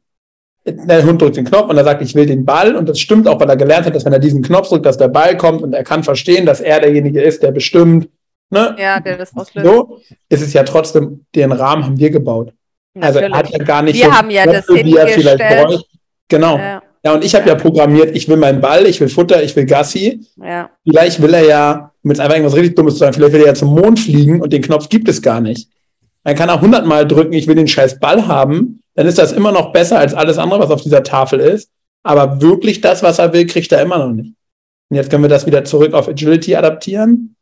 der 0.65 1.05
Hund 1.05 1.23
drückt 1.23 1.37
den 1.37 1.47
Knopf 1.47 1.71
und 1.71 1.77
er 1.77 1.85
sagt, 1.85 2.03
ich 2.03 2.15
will 2.15 2.27
den 2.27 2.45
Ball 2.45 2.77
und 2.77 2.89
das 2.89 2.99
stimmt 2.99 3.27
auch, 3.27 3.41
weil 3.41 3.49
er 3.49 3.57
gelernt 3.57 3.87
hat, 3.87 3.95
dass 3.95 4.05
wenn 4.05 4.13
er 4.13 4.19
diesen 4.19 4.43
Knopf 4.43 4.69
drückt, 4.69 4.87
dass 4.87 4.99
der 4.99 5.09
Ball 5.09 5.37
kommt 5.37 5.63
und 5.63 5.73
er 5.73 5.85
kann 5.85 6.05
verstehen, 6.05 6.47
dass 6.47 6.61
er 6.61 6.81
derjenige 6.81 7.23
ist, 7.23 7.43
der 7.43 7.53
bestimmt, 7.53 8.09
Ne? 8.51 8.75
Ja, 8.79 8.99
der 8.99 9.17
das 9.17 9.35
auslöst. 9.35 9.67
So 9.67 10.01
ist 10.29 10.43
es 10.43 10.53
ja 10.53 10.65
trotzdem, 10.65 11.25
den 11.35 11.53
Rahmen 11.53 11.85
haben 11.85 11.99
wir 11.99 12.11
gebaut. 12.11 12.53
Also 13.01 13.21
er 13.21 13.31
hat 13.31 13.49
ja 13.51 13.59
gar 13.59 13.83
nicht 13.83 13.97
wir 13.97 14.07
so 14.07 14.13
haben 14.13 14.31
ja 14.31 14.45
das 14.45 14.69
wie 14.69 14.97
er 14.97 15.07
vielleicht 15.07 15.39
bräuchte. 15.39 15.85
Genau. 16.29 16.59
Ja. 16.59 16.83
ja, 17.05 17.15
und 17.15 17.25
ich 17.25 17.35
habe 17.35 17.47
ja. 17.47 17.55
ja 17.55 17.59
programmiert, 17.59 18.17
ich 18.17 18.29
will 18.29 18.37
meinen 18.37 18.61
Ball, 18.61 18.87
ich 18.87 19.01
will 19.01 19.09
Futter, 19.09 19.43
ich 19.43 19.55
will 19.55 19.67
Gassi. 19.67 20.21
Ja. 20.37 20.71
Vielleicht 20.85 21.23
will 21.23 21.33
er 21.33 21.45
ja, 21.45 21.93
um 22.03 22.11
jetzt 22.11 22.21
einfach 22.21 22.35
irgendwas 22.35 22.57
richtig 22.57 22.75
Dummes 22.75 22.95
zu 22.95 23.01
sagen, 23.01 23.13
vielleicht 23.13 23.33
will 23.33 23.43
er 23.43 23.49
ja 23.49 23.55
zum 23.55 23.73
Mond 23.73 24.01
fliegen 24.01 24.43
und 24.43 24.53
den 24.53 24.63
Knopf 24.63 24.89
gibt 24.89 25.09
es 25.09 25.23
gar 25.23 25.41
nicht. 25.41 25.69
Dann 26.25 26.35
kann 26.35 26.49
er 26.49 26.61
hundertmal 26.61 27.07
drücken, 27.07 27.33
ich 27.33 27.47
will 27.47 27.55
den 27.55 27.69
scheiß 27.69 28.01
Ball 28.01 28.27
haben, 28.27 28.83
dann 28.95 29.07
ist 29.07 29.19
das 29.19 29.33
immer 29.33 29.53
noch 29.53 29.73
besser 29.73 29.99
als 29.99 30.15
alles 30.15 30.39
andere, 30.39 30.61
was 30.61 30.71
auf 30.71 30.83
dieser 30.83 31.03
Tafel 31.03 31.41
ist. 31.41 31.71
Aber 32.03 32.41
wirklich 32.41 32.81
das, 32.81 33.03
was 33.03 33.19
er 33.19 33.33
will, 33.33 33.47
kriegt 33.47 33.73
er 33.73 33.83
immer 33.83 33.99
noch 33.99 34.13
nicht. 34.13 34.35
Und 34.89 34.97
jetzt 34.97 35.11
können 35.11 35.23
wir 35.23 35.29
das 35.29 35.47
wieder 35.47 35.65
zurück 35.65 35.93
auf 35.93 36.09
Agility 36.09 36.57
adaptieren. 36.57 37.37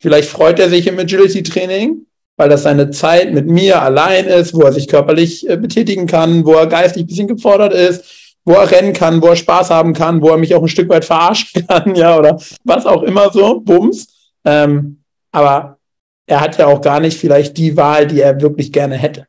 Vielleicht 0.00 0.28
freut 0.28 0.58
er 0.58 0.68
sich 0.68 0.86
im 0.86 0.98
Agility-Training, 0.98 2.06
weil 2.36 2.48
das 2.48 2.62
seine 2.62 2.90
Zeit 2.90 3.32
mit 3.32 3.46
mir 3.46 3.82
allein 3.82 4.26
ist, 4.26 4.54
wo 4.54 4.62
er 4.62 4.72
sich 4.72 4.88
körperlich 4.88 5.48
äh, 5.48 5.56
betätigen 5.56 6.06
kann, 6.06 6.44
wo 6.44 6.52
er 6.54 6.66
geistig 6.66 7.04
ein 7.04 7.06
bisschen 7.06 7.28
gefordert 7.28 7.72
ist, 7.72 8.04
wo 8.44 8.52
er 8.52 8.70
rennen 8.70 8.92
kann, 8.92 9.20
wo 9.20 9.28
er 9.28 9.36
Spaß 9.36 9.70
haben 9.70 9.92
kann, 9.92 10.22
wo 10.22 10.28
er 10.28 10.38
mich 10.38 10.54
auch 10.54 10.62
ein 10.62 10.68
Stück 10.68 10.88
weit 10.88 11.04
verarschen 11.04 11.66
kann, 11.68 11.94
ja, 11.94 12.18
oder 12.18 12.40
was 12.64 12.86
auch 12.86 13.02
immer 13.02 13.30
so, 13.32 13.60
Bums. 13.60 14.08
Ähm, 14.44 15.02
aber 15.32 15.78
er 16.26 16.40
hat 16.40 16.58
ja 16.58 16.66
auch 16.66 16.80
gar 16.80 17.00
nicht 17.00 17.18
vielleicht 17.18 17.56
die 17.56 17.76
Wahl, 17.76 18.06
die 18.06 18.20
er 18.20 18.40
wirklich 18.40 18.72
gerne 18.72 18.96
hätte. 18.96 19.26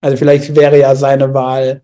Also 0.00 0.16
vielleicht 0.16 0.54
wäre 0.54 0.78
ja 0.78 0.94
seine 0.94 1.34
Wahl, 1.34 1.82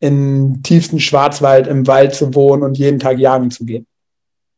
im 0.00 0.62
tiefsten 0.62 1.00
Schwarzwald 1.00 1.66
im 1.66 1.86
Wald 1.88 2.14
zu 2.14 2.34
wohnen 2.34 2.62
und 2.62 2.78
jeden 2.78 3.00
Tag 3.00 3.18
jagen 3.18 3.50
zu 3.50 3.64
gehen 3.64 3.86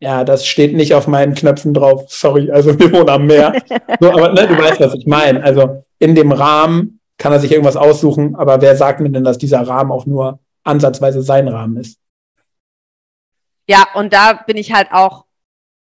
ja, 0.00 0.24
das 0.24 0.46
steht 0.46 0.74
nicht 0.74 0.94
auf 0.94 1.06
meinen 1.06 1.34
Knöpfen 1.34 1.74
drauf. 1.74 2.06
Sorry, 2.08 2.50
also 2.50 2.76
wir 2.78 2.90
wohnen 2.92 3.10
am 3.10 3.26
Meer. 3.26 3.52
so, 4.00 4.10
aber 4.10 4.32
ne, 4.32 4.48
du 4.48 4.58
weißt, 4.58 4.80
was 4.80 4.94
ich 4.94 5.06
meine. 5.06 5.42
Also 5.42 5.84
in 5.98 6.14
dem 6.14 6.32
Rahmen 6.32 7.00
kann 7.18 7.32
er 7.32 7.40
sich 7.40 7.52
irgendwas 7.52 7.76
aussuchen, 7.76 8.34
aber 8.34 8.60
wer 8.62 8.76
sagt 8.76 9.00
mir 9.00 9.10
denn, 9.10 9.24
dass 9.24 9.36
dieser 9.36 9.60
Rahmen 9.60 9.92
auch 9.92 10.06
nur 10.06 10.40
ansatzweise 10.64 11.22
sein 11.22 11.48
Rahmen 11.48 11.76
ist? 11.76 11.98
Ja, 13.68 13.86
und 13.94 14.12
da 14.12 14.32
bin 14.32 14.56
ich 14.56 14.72
halt 14.72 14.88
auch 14.90 15.26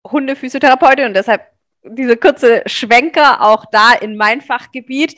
Hundephysiotherapeutin 0.08 1.06
und 1.06 1.14
deshalb 1.14 1.42
diese 1.82 2.16
kurze 2.16 2.62
Schwenker 2.66 3.42
auch 3.42 3.64
da 3.70 3.92
in 3.92 4.16
mein 4.16 4.40
Fachgebiet. 4.40 5.16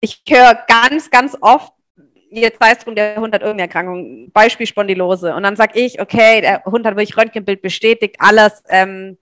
Ich 0.00 0.22
höre 0.28 0.54
ganz, 0.66 1.10
ganz 1.10 1.36
oft, 1.40 1.72
jetzt 2.30 2.60
weißt 2.60 2.86
du, 2.86 2.92
der 2.92 3.16
Hund 3.16 3.34
hat 3.34 3.42
irgendeine 3.42 3.62
Erkrankung, 3.62 4.30
Beispiel 4.32 4.66
Spondylose. 4.66 5.34
Und 5.34 5.42
dann 5.42 5.56
sage 5.56 5.78
ich, 5.80 6.00
okay, 6.00 6.40
der 6.40 6.64
Hund 6.64 6.86
hat 6.86 6.94
wirklich 6.96 7.16
Röntgenbild 7.16 7.62
bestätigt, 7.62 8.16
alles, 8.18 8.62
ähm, 8.68 9.18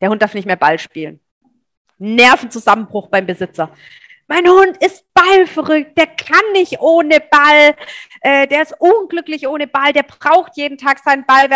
der 0.00 0.10
Hund 0.10 0.22
darf 0.22 0.34
nicht 0.34 0.46
mehr 0.46 0.56
Ball 0.56 0.78
spielen. 0.78 1.20
Nervenzusammenbruch 1.98 3.08
beim 3.08 3.26
Besitzer. 3.26 3.70
Mein 4.26 4.48
Hund 4.48 4.78
ist 4.82 5.04
ballverrückt, 5.12 5.98
der 5.98 6.06
kann 6.06 6.52
nicht 6.52 6.80
ohne 6.80 7.20
Ball, 7.20 7.74
äh, 8.22 8.46
der 8.46 8.62
ist 8.62 8.74
unglücklich 8.78 9.46
ohne 9.46 9.66
Ball, 9.66 9.92
der 9.92 10.02
braucht 10.02 10.56
jeden 10.56 10.78
Tag 10.78 10.98
seinen 11.00 11.26
Ball. 11.26 11.48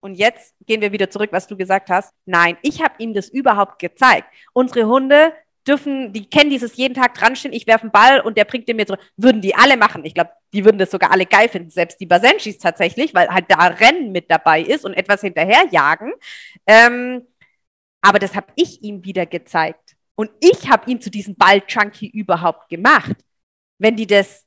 Und 0.00 0.14
jetzt 0.14 0.54
gehen 0.66 0.80
wir 0.80 0.92
wieder 0.92 1.10
zurück, 1.10 1.30
was 1.32 1.46
du 1.46 1.56
gesagt 1.56 1.90
hast. 1.90 2.12
Nein, 2.26 2.56
ich 2.62 2.82
habe 2.82 2.94
ihm 2.98 3.14
das 3.14 3.28
überhaupt 3.28 3.78
gezeigt. 3.78 4.28
Unsere 4.52 4.86
Hunde 4.86 5.32
dürfen, 5.68 6.12
die 6.12 6.28
kennen 6.28 6.50
dieses 6.50 6.76
jeden 6.76 6.94
Tag 6.94 7.14
dranstehen, 7.14 7.54
ich 7.54 7.66
werfe 7.66 7.82
einen 7.82 7.92
Ball 7.92 8.20
und 8.20 8.38
der 8.38 8.44
bringt 8.44 8.68
den 8.68 8.76
mir 8.76 8.86
zurück. 8.86 9.00
Würden 9.16 9.42
die 9.42 9.54
alle 9.54 9.76
machen. 9.76 10.04
Ich 10.04 10.14
glaube, 10.14 10.30
die 10.52 10.64
würden 10.64 10.78
das 10.78 10.90
sogar 10.90 11.12
alle 11.12 11.26
geil 11.26 11.48
finden, 11.48 11.70
selbst 11.70 12.00
die 12.00 12.06
Basenschis 12.06 12.58
tatsächlich, 12.58 13.14
weil 13.14 13.28
halt 13.28 13.46
da 13.48 13.66
Rennen 13.66 14.12
mit 14.12 14.30
dabei 14.30 14.62
ist 14.62 14.84
und 14.84 14.94
etwas 14.94 15.20
hinterherjagen. 15.20 16.12
Ähm, 16.66 17.26
aber 18.00 18.18
das 18.18 18.34
habe 18.34 18.46
ich 18.56 18.82
ihm 18.82 19.04
wieder 19.04 19.26
gezeigt. 19.26 19.96
Und 20.14 20.30
ich 20.40 20.68
habe 20.68 20.90
ihn 20.90 21.00
zu 21.00 21.10
diesem 21.10 21.36
Ball-Junkie 21.36 22.08
überhaupt 22.08 22.68
gemacht. 22.68 23.16
Wenn 23.78 23.96
die 23.96 24.06
das 24.06 24.44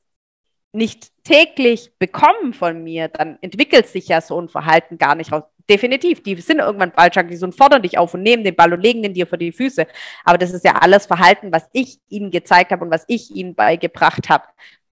nicht 0.74 1.12
täglich 1.24 1.92
bekommen 2.00 2.54
von 2.54 2.84
mir, 2.84 3.08
dann 3.10 3.38
entwickelt 3.42 3.88
sich 3.88 4.08
ja 4.08 4.22
so 4.22 4.40
ein 4.42 4.50
Verhalten 4.50 4.98
gar 4.98 5.16
nicht 5.16 5.32
raus 5.32 5.44
definitiv. 5.72 6.22
Die 6.24 6.36
sind 6.42 6.60
irgendwann 6.60 6.92
Balljunkies 6.92 7.44
und 7.44 7.56
fordern 7.56 7.82
dich 7.82 7.98
auf 7.98 8.14
und 8.14 8.24
nehmen 8.24 8.44
den 8.44 8.56
Ball 8.56 8.74
und 8.74 8.82
legen 8.82 9.02
den 9.02 9.14
dir 9.14 9.26
vor 9.26 9.38
die 9.38 9.52
Füße. 9.52 9.88
Aber 10.26 10.38
das 10.38 10.52
ist 10.52 10.66
ja 10.66 10.74
alles 10.76 11.06
Verhalten, 11.06 11.52
was 11.52 11.70
ich 11.74 12.00
ihnen 12.10 12.32
gezeigt 12.32 12.72
habe 12.72 12.84
und 12.84 12.92
was 12.92 13.06
ich 13.08 13.32
ihnen 13.32 13.56
beigebracht 13.56 14.30
habe. 14.30 14.46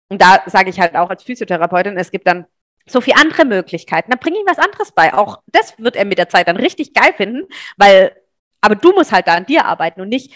Und 0.09 0.21
da 0.21 0.41
sage 0.47 0.69
ich 0.69 0.79
halt 0.79 0.95
auch 0.95 1.09
als 1.09 1.23
Physiotherapeutin, 1.23 1.97
es 1.97 2.11
gibt 2.11 2.27
dann 2.27 2.45
so 2.87 3.01
viele 3.01 3.17
andere 3.17 3.45
Möglichkeiten. 3.45 4.09
Dann 4.11 4.19
bring 4.19 4.33
ihm 4.33 4.47
was 4.47 4.57
anderes 4.57 4.91
bei. 4.91 5.13
Auch 5.13 5.41
das 5.47 5.77
wird 5.77 5.95
er 5.95 6.05
mit 6.05 6.17
der 6.17 6.29
Zeit 6.29 6.47
dann 6.47 6.57
richtig 6.57 6.93
geil 6.93 7.13
finden, 7.15 7.43
weil, 7.77 8.15
aber 8.61 8.75
du 8.75 8.91
musst 8.93 9.11
halt 9.11 9.27
da 9.27 9.35
an 9.35 9.45
dir 9.45 9.65
arbeiten 9.65 10.01
und 10.01 10.09
nicht, 10.09 10.33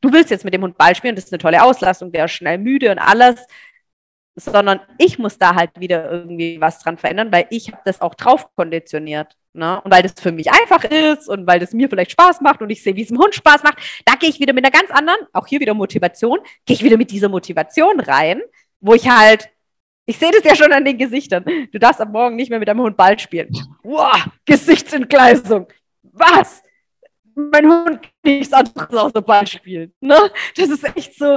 du 0.00 0.12
willst 0.12 0.30
jetzt 0.30 0.44
mit 0.44 0.54
dem 0.54 0.62
Hund 0.62 0.78
Ball 0.78 0.94
spielen, 0.94 1.16
das 1.16 1.24
ist 1.24 1.32
eine 1.32 1.40
tolle 1.40 1.62
Auslastung, 1.62 2.12
der 2.12 2.26
ist 2.26 2.32
schnell 2.32 2.58
müde 2.58 2.92
und 2.92 2.98
alles 2.98 3.46
sondern 4.38 4.80
ich 4.98 5.18
muss 5.18 5.38
da 5.38 5.54
halt 5.54 5.70
wieder 5.78 6.10
irgendwie 6.10 6.60
was 6.60 6.78
dran 6.80 6.98
verändern, 6.98 7.32
weil 7.32 7.46
ich 7.50 7.72
habe 7.72 7.82
das 7.84 8.00
auch 8.00 8.14
drauf 8.14 8.54
konditioniert. 8.54 9.36
Ne? 9.58 9.80
Und 9.80 9.92
weil 9.92 10.02
das 10.04 10.14
für 10.16 10.30
mich 10.30 10.48
einfach 10.52 10.84
ist 10.84 11.28
und 11.28 11.44
weil 11.48 11.58
das 11.58 11.72
mir 11.72 11.88
vielleicht 11.88 12.12
Spaß 12.12 12.40
macht 12.42 12.62
und 12.62 12.70
ich 12.70 12.80
sehe, 12.80 12.94
wie 12.94 13.02
es 13.02 13.08
dem 13.08 13.18
Hund 13.18 13.34
Spaß 13.34 13.64
macht, 13.64 13.78
da 14.04 14.14
gehe 14.14 14.30
ich 14.30 14.38
wieder 14.38 14.52
mit 14.52 14.64
einer 14.64 14.70
ganz 14.70 14.88
anderen, 14.92 15.18
auch 15.32 15.48
hier 15.48 15.58
wieder 15.58 15.74
Motivation, 15.74 16.38
gehe 16.64 16.76
ich 16.76 16.84
wieder 16.84 16.96
mit 16.96 17.10
dieser 17.10 17.28
Motivation 17.28 17.98
rein, 17.98 18.40
wo 18.80 18.94
ich 18.94 19.10
halt, 19.10 19.50
ich 20.06 20.16
sehe 20.16 20.30
das 20.30 20.44
ja 20.44 20.54
schon 20.54 20.72
an 20.72 20.84
den 20.84 20.96
Gesichtern. 20.96 21.44
Du 21.72 21.78
darfst 21.80 22.00
am 22.00 22.12
Morgen 22.12 22.36
nicht 22.36 22.50
mehr 22.50 22.60
mit 22.60 22.68
deinem 22.68 22.82
Hund 22.82 22.96
Ball 22.96 23.18
spielen. 23.18 23.50
Wow, 23.82 24.28
Gesichtsentgleisung. 24.46 25.66
Was? 26.02 26.62
Mein 27.34 27.66
Hund 27.66 28.02
kann 28.02 28.10
nichts 28.22 28.52
anderes 28.52 28.94
außer 28.94 29.22
Ball 29.22 29.46
spielen. 29.46 29.92
Ne? 29.98 30.30
Das 30.56 30.68
ist 30.68 30.84
echt 30.96 31.18
so, 31.18 31.36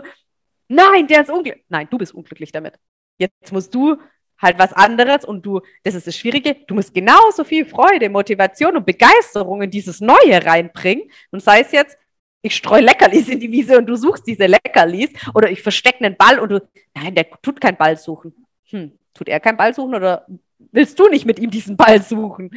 nein, 0.67 1.07
der 1.07 1.21
ist 1.21 1.31
unglücklich. 1.31 1.65
Nein, 1.69 1.87
du 1.89 1.97
bist 1.97 2.13
unglücklich 2.13 2.51
damit. 2.51 2.75
Jetzt 3.17 3.51
musst 3.51 3.73
du 3.73 3.97
halt 4.41 4.57
was 4.59 4.73
anderes 4.73 5.23
und 5.25 5.45
du, 5.45 5.61
das 5.83 5.95
ist 5.95 6.07
das 6.07 6.17
Schwierige, 6.17 6.55
du 6.67 6.75
musst 6.75 6.93
genauso 6.93 7.43
viel 7.43 7.65
Freude, 7.65 8.09
Motivation 8.09 8.75
und 8.75 8.85
Begeisterung 8.85 9.61
in 9.61 9.71
dieses 9.71 10.01
Neue 10.01 10.45
reinbringen. 10.45 11.09
Und 11.31 11.43
sei 11.43 11.61
es 11.61 11.71
jetzt, 11.71 11.97
ich 12.41 12.55
streue 12.55 12.81
Leckerlis 12.81 13.29
in 13.29 13.39
die 13.39 13.51
Wiese 13.51 13.77
und 13.77 13.85
du 13.85 13.95
suchst 13.95 14.25
diese 14.25 14.47
Leckerlis 14.47 15.11
oder 15.35 15.51
ich 15.51 15.61
verstecke 15.61 16.03
einen 16.03 16.17
Ball 16.17 16.39
und 16.39 16.49
du, 16.49 16.67
nein, 16.93 17.13
der 17.13 17.29
tut 17.41 17.61
keinen 17.61 17.77
Ball 17.77 17.97
suchen. 17.97 18.33
Hm, 18.69 18.97
tut 19.13 19.29
er 19.29 19.39
keinen 19.39 19.57
Ball 19.57 19.73
suchen 19.73 19.93
oder 19.93 20.25
willst 20.71 20.97
du 20.99 21.07
nicht 21.07 21.25
mit 21.25 21.39
ihm 21.39 21.51
diesen 21.51 21.77
Ball 21.77 22.01
suchen? 22.01 22.51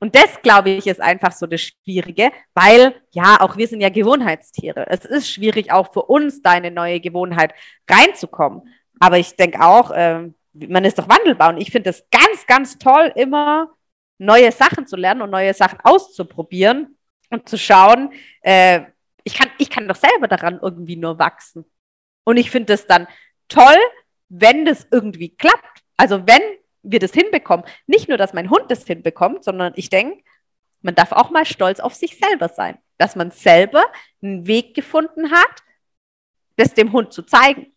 Und 0.00 0.14
das, 0.14 0.40
glaube 0.42 0.70
ich, 0.70 0.86
ist 0.86 1.00
einfach 1.00 1.32
so 1.32 1.46
das 1.46 1.60
Schwierige, 1.60 2.30
weil 2.54 2.94
ja, 3.10 3.40
auch 3.40 3.56
wir 3.56 3.66
sind 3.66 3.80
ja 3.80 3.88
Gewohnheitstiere. 3.88 4.86
Es 4.88 5.04
ist 5.04 5.28
schwierig, 5.28 5.72
auch 5.72 5.92
für 5.92 6.02
uns 6.02 6.40
da 6.40 6.52
eine 6.52 6.70
neue 6.70 7.00
Gewohnheit 7.00 7.52
reinzukommen. 7.90 8.62
Aber 9.00 9.18
ich 9.18 9.34
denke 9.34 9.60
auch, 9.60 9.90
äh, 9.90 10.28
man 10.52 10.84
ist 10.84 10.98
doch 10.98 11.08
wandelbar 11.08 11.50
und 11.50 11.58
ich 11.58 11.70
finde 11.70 11.90
es 11.90 12.04
ganz, 12.10 12.46
ganz 12.46 12.78
toll, 12.78 13.12
immer 13.14 13.70
neue 14.18 14.50
Sachen 14.52 14.86
zu 14.86 14.96
lernen 14.96 15.22
und 15.22 15.30
neue 15.30 15.54
Sachen 15.54 15.78
auszuprobieren 15.82 16.98
und 17.30 17.48
zu 17.48 17.56
schauen, 17.56 18.12
äh, 18.42 18.82
ich, 19.24 19.34
kann, 19.34 19.50
ich 19.58 19.70
kann 19.70 19.86
doch 19.86 19.96
selber 19.96 20.28
daran 20.28 20.58
irgendwie 20.62 20.96
nur 20.96 21.18
wachsen. 21.18 21.64
Und 22.24 22.36
ich 22.36 22.50
finde 22.50 22.72
es 22.72 22.86
dann 22.86 23.06
toll, 23.48 23.76
wenn 24.28 24.64
das 24.64 24.86
irgendwie 24.90 25.36
klappt. 25.36 25.82
Also 25.96 26.26
wenn 26.26 26.42
wir 26.82 27.00
das 27.00 27.12
hinbekommen. 27.12 27.64
Nicht 27.86 28.08
nur, 28.08 28.18
dass 28.18 28.32
mein 28.32 28.50
Hund 28.50 28.70
das 28.70 28.86
hinbekommt, 28.86 29.44
sondern 29.44 29.72
ich 29.76 29.90
denke, 29.90 30.22
man 30.80 30.94
darf 30.94 31.12
auch 31.12 31.30
mal 31.30 31.44
stolz 31.44 31.80
auf 31.80 31.94
sich 31.94 32.18
selber 32.18 32.48
sein. 32.48 32.78
Dass 32.96 33.16
man 33.16 33.30
selber 33.30 33.84
einen 34.22 34.46
Weg 34.46 34.74
gefunden 34.74 35.30
hat, 35.30 35.62
das 36.56 36.74
dem 36.74 36.92
Hund 36.92 37.12
zu 37.12 37.22
zeigen. 37.22 37.74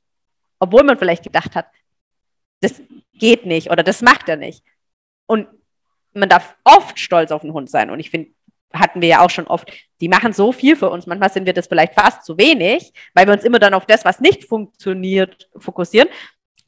Obwohl 0.60 0.84
man 0.84 0.98
vielleicht 0.98 1.24
gedacht 1.24 1.56
hat, 1.56 1.68
das 2.62 2.82
geht 3.14 3.46
nicht 3.46 3.70
oder 3.70 3.84
das 3.84 4.02
macht 4.02 4.30
er 4.30 4.38
nicht. 4.38 4.64
Und 5.26 5.48
man 6.14 6.30
darf 6.30 6.56
oft 6.64 7.00
stolz 7.00 7.32
auf 7.32 7.42
den 7.42 7.54
Hund 7.54 7.70
sein. 7.70 7.90
Und 7.90 8.00
ich 8.00 8.10
finde, 8.10 8.32
hatten 8.74 9.02
wir 9.02 9.10
ja 9.10 9.22
auch 9.22 9.30
schon 9.30 9.48
oft, 9.48 9.72
die 10.00 10.10
machen 10.10 10.34
so 10.34 10.52
viel 10.52 10.76
für 10.76 10.90
uns. 10.90 11.06
Manchmal 11.06 11.32
sind 11.32 11.46
wir 11.46 11.54
das 11.54 11.68
vielleicht 11.68 11.94
fast 11.94 12.24
zu 12.24 12.38
wenig, 12.38 12.94
weil 13.14 13.28
wir 13.28 13.34
uns 13.34 13.44
immer 13.44 13.60
dann 13.60 13.74
auf 13.74 13.86
das, 13.86 14.06
was 14.06 14.20
nicht 14.20 14.46
funktioniert, 14.46 15.50
fokussieren. 15.58 16.10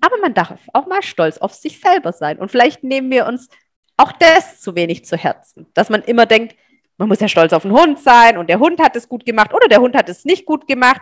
Aber 0.01 0.17
man 0.17 0.33
darf 0.33 0.59
auch 0.73 0.85
mal 0.85 1.01
stolz 1.01 1.37
auf 1.37 1.53
sich 1.53 1.79
selber 1.79 2.11
sein. 2.11 2.37
Und 2.37 2.51
vielleicht 2.51 2.83
nehmen 2.83 3.09
wir 3.09 3.25
uns 3.25 3.49
auch 3.95 4.11
das 4.11 4.59
zu 4.59 4.75
wenig 4.75 5.05
zu 5.05 5.15
Herzen, 5.17 5.67
dass 5.73 5.89
man 5.89 6.01
immer 6.03 6.25
denkt, 6.25 6.55
man 6.97 7.07
muss 7.07 7.19
ja 7.19 7.27
stolz 7.27 7.53
auf 7.53 7.63
den 7.63 7.71
Hund 7.71 7.99
sein 7.99 8.37
und 8.37 8.49
der 8.49 8.59
Hund 8.59 8.79
hat 8.81 8.95
es 8.95 9.07
gut 9.07 9.25
gemacht 9.25 9.53
oder 9.53 9.67
der 9.67 9.79
Hund 9.79 9.95
hat 9.95 10.09
es 10.09 10.25
nicht 10.25 10.45
gut 10.45 10.67
gemacht. 10.67 11.01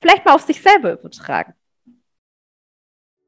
Vielleicht 0.00 0.24
mal 0.24 0.34
auf 0.34 0.42
sich 0.42 0.62
selber 0.62 0.92
übertragen. 0.92 1.54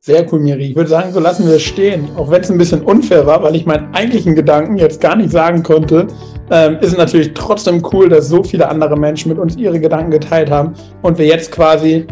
Sehr 0.02 0.24
cool, 0.32 0.40
Miri. 0.40 0.70
Ich 0.70 0.76
würde 0.76 0.88
sagen, 0.88 1.12
so 1.12 1.20
lassen 1.20 1.46
wir 1.46 1.56
es 1.56 1.62
stehen. 1.62 2.08
Auch 2.16 2.30
wenn 2.30 2.40
es 2.40 2.50
ein 2.50 2.56
bisschen 2.56 2.80
unfair 2.80 3.26
war, 3.26 3.42
weil 3.42 3.54
ich 3.54 3.66
meinen 3.66 3.94
eigentlichen 3.94 4.34
Gedanken 4.34 4.78
jetzt 4.78 4.98
gar 4.98 5.14
nicht 5.14 5.30
sagen 5.30 5.62
konnte, 5.62 6.06
ähm, 6.50 6.78
ist 6.80 6.92
es 6.92 6.96
natürlich 6.96 7.34
trotzdem 7.34 7.86
cool, 7.92 8.08
dass 8.08 8.30
so 8.30 8.42
viele 8.42 8.66
andere 8.66 8.98
Menschen 8.98 9.28
mit 9.28 9.38
uns 9.38 9.56
ihre 9.56 9.78
Gedanken 9.78 10.10
geteilt 10.10 10.50
haben 10.50 10.72
und 11.02 11.18
wir 11.18 11.26
jetzt 11.26 11.52
quasi 11.52 12.06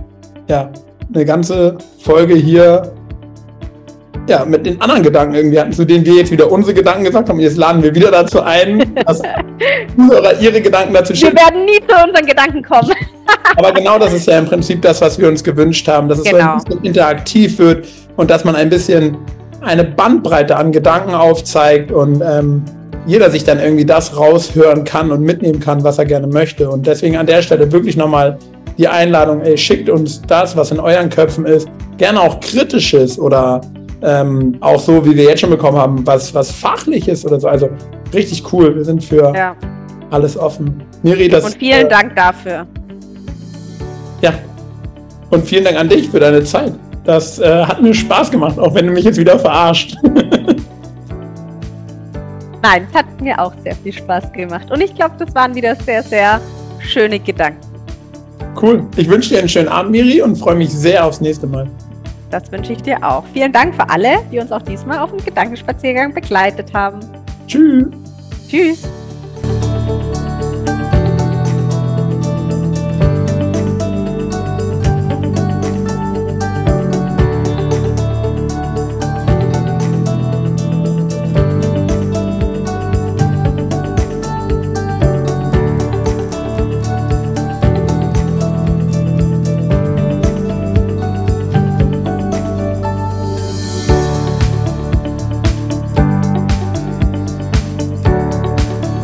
ja, 0.50 0.70
eine 1.14 1.24
ganze 1.24 1.78
Folge 2.00 2.34
hier 2.34 2.92
ja, 4.28 4.44
mit 4.44 4.66
den 4.66 4.78
anderen 4.82 5.02
Gedanken 5.02 5.34
irgendwie 5.36 5.58
hatten, 5.58 5.72
zu 5.72 5.86
denen 5.86 6.04
wir 6.04 6.12
jetzt 6.12 6.30
wieder 6.30 6.52
unsere 6.52 6.74
Gedanken 6.74 7.04
gesagt 7.04 7.30
haben. 7.30 7.40
Jetzt 7.40 7.56
laden 7.56 7.82
wir 7.82 7.94
wieder 7.94 8.10
dazu 8.10 8.42
ein, 8.42 8.94
dass 9.06 9.22
Zuhörer 9.96 10.38
ihre 10.38 10.60
Gedanken 10.60 10.92
dazu 10.92 11.14
schicken. 11.14 11.34
Wir 11.34 11.42
werden 11.42 11.64
nie 11.64 11.80
zu 11.88 12.06
unseren 12.06 12.26
Gedanken 12.26 12.62
kommen. 12.62 12.92
Aber 13.56 13.72
genau 13.72 13.98
das 13.98 14.12
ist 14.12 14.26
ja 14.26 14.38
im 14.38 14.46
Prinzip 14.46 14.82
das, 14.82 15.00
was 15.00 15.18
wir 15.18 15.28
uns 15.28 15.42
gewünscht 15.42 15.88
haben, 15.88 16.08
dass 16.08 16.18
es 16.18 16.24
genau. 16.24 16.38
so 16.38 16.44
ein 16.44 16.64
bisschen 16.64 16.84
interaktiv 16.84 17.58
wird 17.58 17.86
und 18.16 18.30
dass 18.30 18.44
man 18.44 18.54
ein 18.54 18.68
bisschen 18.68 19.16
eine 19.60 19.84
Bandbreite 19.84 20.56
an 20.56 20.70
Gedanken 20.70 21.14
aufzeigt 21.14 21.90
und 21.90 22.22
ähm, 22.22 22.62
jeder 23.06 23.30
sich 23.30 23.42
dann 23.44 23.58
irgendwie 23.58 23.84
das 23.84 24.16
raushören 24.16 24.84
kann 24.84 25.10
und 25.10 25.22
mitnehmen 25.22 25.60
kann, 25.60 25.82
was 25.82 25.98
er 25.98 26.04
gerne 26.04 26.26
möchte. 26.26 26.68
Und 26.68 26.86
deswegen 26.86 27.16
an 27.16 27.26
der 27.26 27.42
Stelle 27.42 27.70
wirklich 27.72 27.96
nochmal 27.96 28.38
die 28.76 28.86
Einladung, 28.86 29.40
ey, 29.40 29.58
schickt 29.58 29.88
uns 29.88 30.22
das, 30.22 30.56
was 30.56 30.70
in 30.70 30.78
euren 30.78 31.08
Köpfen 31.10 31.44
ist, 31.46 31.68
gerne 31.96 32.20
auch 32.20 32.38
kritisches 32.40 33.18
oder 33.18 33.60
ähm, 34.02 34.56
auch 34.60 34.78
so, 34.78 35.04
wie 35.04 35.16
wir 35.16 35.24
jetzt 35.24 35.40
schon 35.40 35.50
bekommen 35.50 35.78
haben, 35.78 36.06
was, 36.06 36.32
was 36.34 36.50
fachliches 36.50 37.24
oder 37.24 37.40
so. 37.40 37.48
Also 37.48 37.68
richtig 38.14 38.52
cool. 38.52 38.76
Wir 38.76 38.84
sind 38.84 39.02
für 39.02 39.32
ja. 39.34 39.56
alles 40.10 40.36
offen. 40.36 40.82
Miri, 41.02 41.28
das, 41.28 41.44
Und 41.44 41.56
vielen 41.56 41.86
äh, 41.86 41.88
Dank 41.88 42.14
dafür. 42.14 42.66
Ja. 44.20 44.34
Und 45.30 45.46
vielen 45.46 45.64
Dank 45.64 45.76
an 45.78 45.88
dich 45.88 46.08
für 46.08 46.20
deine 46.20 46.42
Zeit. 46.44 46.72
Das 47.04 47.38
äh, 47.38 47.64
hat 47.64 47.80
mir 47.80 47.94
Spaß 47.94 48.30
gemacht, 48.30 48.58
auch 48.58 48.74
wenn 48.74 48.86
du 48.86 48.92
mich 48.92 49.04
jetzt 49.04 49.18
wieder 49.18 49.38
verarscht. 49.38 49.96
Nein, 52.62 52.86
es 52.90 52.94
hat 52.94 53.06
mir 53.20 53.38
auch 53.38 53.52
sehr 53.62 53.74
viel 53.76 53.92
Spaß 53.92 54.32
gemacht. 54.32 54.70
Und 54.70 54.82
ich 54.82 54.94
glaube, 54.94 55.14
das 55.18 55.34
waren 55.34 55.54
wieder 55.54 55.76
sehr, 55.76 56.02
sehr 56.02 56.40
schöne 56.80 57.18
Gedanken. 57.18 57.60
Cool. 58.60 58.84
Ich 58.96 59.08
wünsche 59.08 59.30
dir 59.30 59.38
einen 59.38 59.48
schönen 59.48 59.68
Abend, 59.68 59.92
Miri, 59.92 60.20
und 60.20 60.36
freue 60.36 60.56
mich 60.56 60.70
sehr 60.70 61.04
aufs 61.04 61.20
nächste 61.20 61.46
Mal. 61.46 61.68
Das 62.30 62.50
wünsche 62.50 62.72
ich 62.72 62.82
dir 62.82 63.02
auch. 63.02 63.24
Vielen 63.32 63.52
Dank 63.52 63.74
für 63.74 63.88
alle, 63.88 64.18
die 64.30 64.38
uns 64.38 64.52
auch 64.52 64.62
diesmal 64.62 64.98
auf 64.98 65.10
dem 65.10 65.24
Gedankenspaziergang 65.24 66.12
begleitet 66.12 66.74
haben. 66.74 67.00
Tschüss. 67.46 67.86
Tschüss. 68.48 68.82